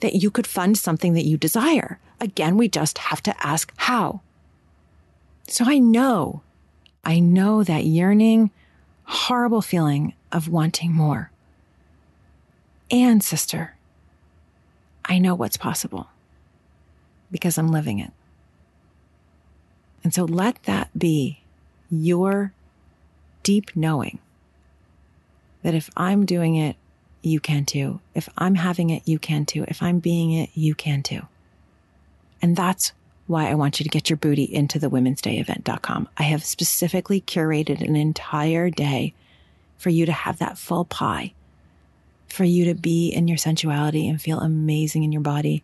that 0.00 0.14
you 0.14 0.30
could 0.30 0.46
fund 0.46 0.76
something 0.76 1.14
that 1.14 1.26
you 1.26 1.36
desire. 1.36 1.98
Again, 2.20 2.56
we 2.56 2.68
just 2.68 2.98
have 2.98 3.22
to 3.22 3.46
ask 3.46 3.72
how. 3.76 4.20
So 5.46 5.64
I 5.66 5.78
know, 5.78 6.42
I 7.04 7.18
know 7.18 7.64
that 7.64 7.84
yearning, 7.84 8.50
horrible 9.04 9.62
feeling 9.62 10.14
of 10.30 10.48
wanting 10.48 10.92
more. 10.92 11.30
And 12.90 13.22
sister, 13.22 13.76
I 15.04 15.18
know 15.18 15.34
what's 15.34 15.56
possible 15.56 16.08
because 17.30 17.58
I'm 17.58 17.68
living 17.68 17.98
it. 17.98 18.12
And 20.02 20.14
so 20.14 20.24
let 20.24 20.62
that 20.64 20.90
be 20.98 21.40
your 21.90 22.52
deep 23.42 23.70
knowing 23.74 24.18
that 25.62 25.74
if 25.74 25.90
I'm 25.96 26.24
doing 26.24 26.56
it 26.56 26.76
you 27.22 27.40
can 27.40 27.64
too. 27.64 28.00
If 28.14 28.28
I'm 28.38 28.54
having 28.54 28.90
it, 28.90 29.02
you 29.06 29.18
can 29.18 29.46
too. 29.46 29.64
If 29.68 29.82
I'm 29.82 29.98
being 29.98 30.32
it, 30.32 30.50
you 30.54 30.74
can 30.74 31.02
too. 31.02 31.22
And 32.42 32.56
that's 32.56 32.92
why 33.26 33.48
I 33.48 33.54
want 33.54 33.78
you 33.78 33.84
to 33.84 33.90
get 33.90 34.10
your 34.10 34.16
booty 34.16 34.42
into 34.42 34.78
the 34.78 34.88
Women's 34.88 35.20
Day 35.20 35.38
event.com. 35.38 36.08
I 36.16 36.24
have 36.24 36.44
specifically 36.44 37.20
curated 37.20 37.80
an 37.80 37.94
entire 37.94 38.70
day 38.70 39.14
for 39.78 39.90
you 39.90 40.04
to 40.06 40.12
have 40.12 40.38
that 40.38 40.58
full 40.58 40.84
pie, 40.84 41.32
for 42.28 42.44
you 42.44 42.64
to 42.64 42.74
be 42.74 43.08
in 43.08 43.28
your 43.28 43.36
sensuality 43.36 44.08
and 44.08 44.20
feel 44.20 44.40
amazing 44.40 45.04
in 45.04 45.12
your 45.12 45.22
body, 45.22 45.62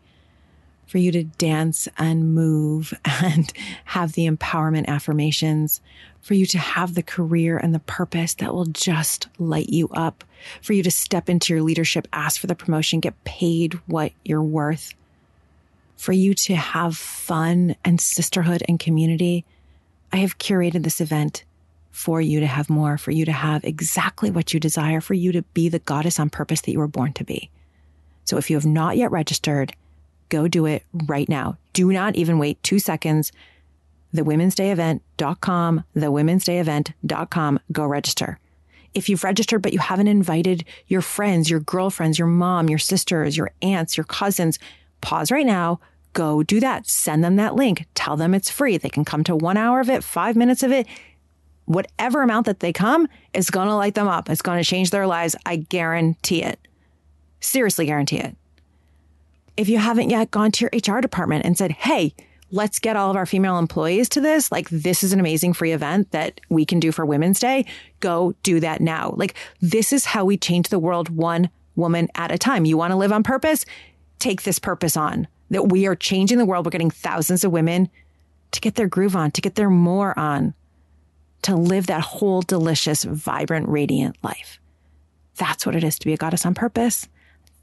for 0.86 0.98
you 0.98 1.10
to 1.12 1.24
dance 1.24 1.88
and 1.98 2.34
move 2.34 2.94
and 3.04 3.52
have 3.86 4.12
the 4.12 4.28
empowerment 4.28 4.86
affirmations, 4.86 5.80
for 6.26 6.34
you 6.34 6.44
to 6.46 6.58
have 6.58 6.94
the 6.94 7.04
career 7.04 7.56
and 7.56 7.72
the 7.72 7.78
purpose 7.78 8.34
that 8.34 8.52
will 8.52 8.66
just 8.66 9.28
light 9.38 9.68
you 9.68 9.88
up, 9.90 10.24
for 10.60 10.72
you 10.72 10.82
to 10.82 10.90
step 10.90 11.28
into 11.28 11.54
your 11.54 11.62
leadership, 11.62 12.08
ask 12.12 12.40
for 12.40 12.48
the 12.48 12.56
promotion, 12.56 12.98
get 12.98 13.22
paid 13.22 13.74
what 13.86 14.10
you're 14.24 14.42
worth, 14.42 14.92
for 15.96 16.12
you 16.12 16.34
to 16.34 16.56
have 16.56 16.96
fun 16.96 17.76
and 17.84 18.00
sisterhood 18.00 18.64
and 18.66 18.80
community. 18.80 19.44
I 20.12 20.16
have 20.16 20.38
curated 20.38 20.82
this 20.82 21.00
event 21.00 21.44
for 21.92 22.20
you 22.20 22.40
to 22.40 22.46
have 22.46 22.68
more, 22.68 22.98
for 22.98 23.12
you 23.12 23.24
to 23.24 23.32
have 23.32 23.64
exactly 23.64 24.32
what 24.32 24.52
you 24.52 24.58
desire, 24.58 25.00
for 25.00 25.14
you 25.14 25.30
to 25.30 25.42
be 25.54 25.68
the 25.68 25.78
goddess 25.78 26.18
on 26.18 26.28
purpose 26.28 26.60
that 26.62 26.72
you 26.72 26.80
were 26.80 26.88
born 26.88 27.12
to 27.12 27.24
be. 27.24 27.50
So 28.24 28.36
if 28.36 28.50
you 28.50 28.56
have 28.56 28.66
not 28.66 28.96
yet 28.96 29.12
registered, 29.12 29.76
Go 30.28 30.48
do 30.48 30.66
it 30.66 30.84
right 31.06 31.28
now. 31.28 31.56
Do 31.72 31.92
not 31.92 32.16
even 32.16 32.38
wait 32.38 32.62
two 32.62 32.78
seconds. 32.78 33.32
The 34.12 34.24
Women's 34.24 34.54
Day 34.54 34.70
Event.com, 34.70 35.84
the 35.94 36.10
Women's 36.10 36.44
Day 36.44 36.58
Event.com. 36.58 37.60
Go 37.72 37.84
register. 37.86 38.38
If 38.94 39.08
you've 39.08 39.24
registered, 39.24 39.62
but 39.62 39.72
you 39.72 39.78
haven't 39.78 40.08
invited 40.08 40.64
your 40.86 41.02
friends, 41.02 41.50
your 41.50 41.60
girlfriends, 41.60 42.18
your 42.18 42.28
mom, 42.28 42.68
your 42.68 42.78
sisters, 42.78 43.36
your 43.36 43.50
aunts, 43.60 43.96
your 43.96 44.04
cousins, 44.04 44.58
pause 45.02 45.30
right 45.30 45.44
now. 45.44 45.80
Go 46.14 46.42
do 46.42 46.60
that. 46.60 46.86
Send 46.86 47.22
them 47.22 47.36
that 47.36 47.54
link. 47.54 47.86
Tell 47.94 48.16
them 48.16 48.32
it's 48.32 48.50
free. 48.50 48.78
They 48.78 48.88
can 48.88 49.04
come 49.04 49.22
to 49.24 49.36
one 49.36 49.58
hour 49.58 49.80
of 49.80 49.90
it, 49.90 50.02
five 50.02 50.34
minutes 50.34 50.62
of 50.62 50.72
it. 50.72 50.86
Whatever 51.66 52.22
amount 52.22 52.46
that 52.46 52.60
they 52.60 52.72
come 52.72 53.06
is 53.34 53.50
going 53.50 53.68
to 53.68 53.74
light 53.74 53.96
them 53.96 54.08
up. 54.08 54.30
It's 54.30 54.40
going 54.40 54.62
to 54.62 54.68
change 54.68 54.90
their 54.90 55.06
lives. 55.06 55.36
I 55.44 55.56
guarantee 55.56 56.42
it. 56.42 56.58
Seriously 57.40 57.84
guarantee 57.84 58.18
it 58.18 58.34
if 59.56 59.68
you 59.68 59.78
haven't 59.78 60.10
yet 60.10 60.30
gone 60.30 60.50
to 60.52 60.64
your 60.64 60.96
HR 60.96 61.00
department 61.00 61.44
and 61.44 61.56
said, 61.56 61.72
Hey, 61.72 62.14
let's 62.50 62.78
get 62.78 62.96
all 62.96 63.10
of 63.10 63.16
our 63.16 63.26
female 63.26 63.58
employees 63.58 64.08
to 64.10 64.20
this. 64.20 64.52
Like, 64.52 64.68
this 64.68 65.02
is 65.02 65.12
an 65.12 65.20
amazing 65.20 65.52
free 65.52 65.72
event 65.72 66.10
that 66.12 66.40
we 66.48 66.64
can 66.64 66.80
do 66.80 66.92
for 66.92 67.04
Women's 67.04 67.40
Day. 67.40 67.66
Go 68.00 68.34
do 68.42 68.60
that 68.60 68.80
now. 68.80 69.14
Like, 69.16 69.34
this 69.60 69.92
is 69.92 70.04
how 70.04 70.24
we 70.24 70.36
change 70.36 70.68
the 70.68 70.78
world 70.78 71.08
one 71.10 71.50
woman 71.74 72.08
at 72.14 72.32
a 72.32 72.38
time. 72.38 72.64
You 72.64 72.76
want 72.76 72.92
to 72.92 72.96
live 72.96 73.12
on 73.12 73.22
purpose? 73.22 73.64
Take 74.18 74.42
this 74.42 74.58
purpose 74.58 74.96
on 74.96 75.28
that 75.50 75.68
we 75.68 75.86
are 75.86 75.96
changing 75.96 76.38
the 76.38 76.46
world. 76.46 76.64
We're 76.64 76.70
getting 76.70 76.90
thousands 76.90 77.44
of 77.44 77.52
women 77.52 77.88
to 78.52 78.60
get 78.60 78.76
their 78.76 78.88
groove 78.88 79.16
on, 79.16 79.30
to 79.32 79.40
get 79.40 79.54
their 79.54 79.70
more 79.70 80.18
on, 80.18 80.54
to 81.42 81.54
live 81.54 81.86
that 81.88 82.00
whole 82.00 82.42
delicious, 82.42 83.04
vibrant, 83.04 83.68
radiant 83.68 84.16
life. 84.22 84.58
That's 85.36 85.66
what 85.66 85.76
it 85.76 85.84
is 85.84 85.98
to 85.98 86.06
be 86.06 86.14
a 86.14 86.16
goddess 86.16 86.46
on 86.46 86.54
purpose. 86.54 87.08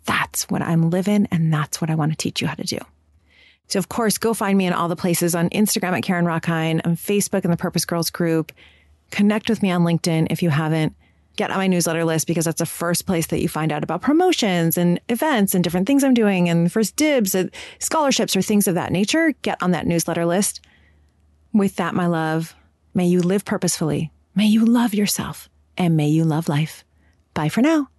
That's 0.06 0.44
what 0.50 0.62
I'm 0.62 0.90
living 0.90 1.28
and 1.32 1.52
that's 1.52 1.82
what 1.82 1.90
I 1.90 1.96
want 1.96 2.12
to 2.12 2.18
teach 2.18 2.42
you 2.42 2.48
how 2.48 2.56
to 2.56 2.64
do. 2.64 2.78
So 3.68 3.80
of 3.80 3.90
course, 3.90 4.18
go 4.18 4.34
find 4.34 4.58
me 4.58 4.66
in 4.66 4.74
all 4.74 4.88
the 4.88 4.96
places 4.96 5.36
on 5.36 5.50
Instagram 5.50 5.98
at 5.98 6.04
Karen 6.04 6.26
Rochkind, 6.26 6.82
on 6.86 6.96
Facebook 6.96 7.46
in 7.46 7.52
the 7.52 7.58
Purpose 7.58 7.86
Girls 7.86 8.10
group. 8.10 8.52
Connect 9.12 9.50
with 9.50 9.62
me 9.62 9.72
on 9.72 9.84
LinkedIn 9.84 10.28
if 10.30 10.42
you 10.44 10.50
haven't. 10.50 10.96
Get 11.36 11.50
on 11.50 11.58
my 11.58 11.68
newsletter 11.68 12.06
list 12.06 12.28
because 12.28 12.46
that's 12.46 12.60
the 12.60 12.66
first 12.66 13.08
place 13.08 13.28
that 13.28 13.42
you 13.42 13.50
find 13.50 13.72
out 13.72 13.84
about 13.84 14.02
promotions 14.02 14.78
and 14.78 15.00
events 15.10 15.56
and 15.56 15.64
different 15.64 15.88
things 15.88 16.04
I'm 16.04 16.14
doing 16.14 16.48
and 16.48 16.72
first 16.72 16.96
dibs 16.96 17.34
and 17.34 17.50
scholarships 17.80 18.36
or 18.36 18.42
things 18.44 18.68
of 18.68 18.76
that 18.76 18.92
nature. 18.92 19.34
Get 19.42 19.62
on 19.62 19.72
that 19.72 19.88
newsletter 19.88 20.26
list. 20.26 20.62
With 21.52 21.76
that, 21.78 21.96
my 21.96 22.06
love, 22.06 22.56
may 22.94 23.08
you 23.08 23.22
live 23.22 23.46
purposefully. 23.46 24.12
May 24.36 24.46
you 24.46 24.66
love 24.66 24.94
yourself 24.94 25.50
and 25.76 25.98
may 25.98 26.08
you 26.08 26.24
love 26.24 26.50
life. 26.50 26.84
Bye 27.34 27.50
for 27.50 27.62
now. 27.62 27.90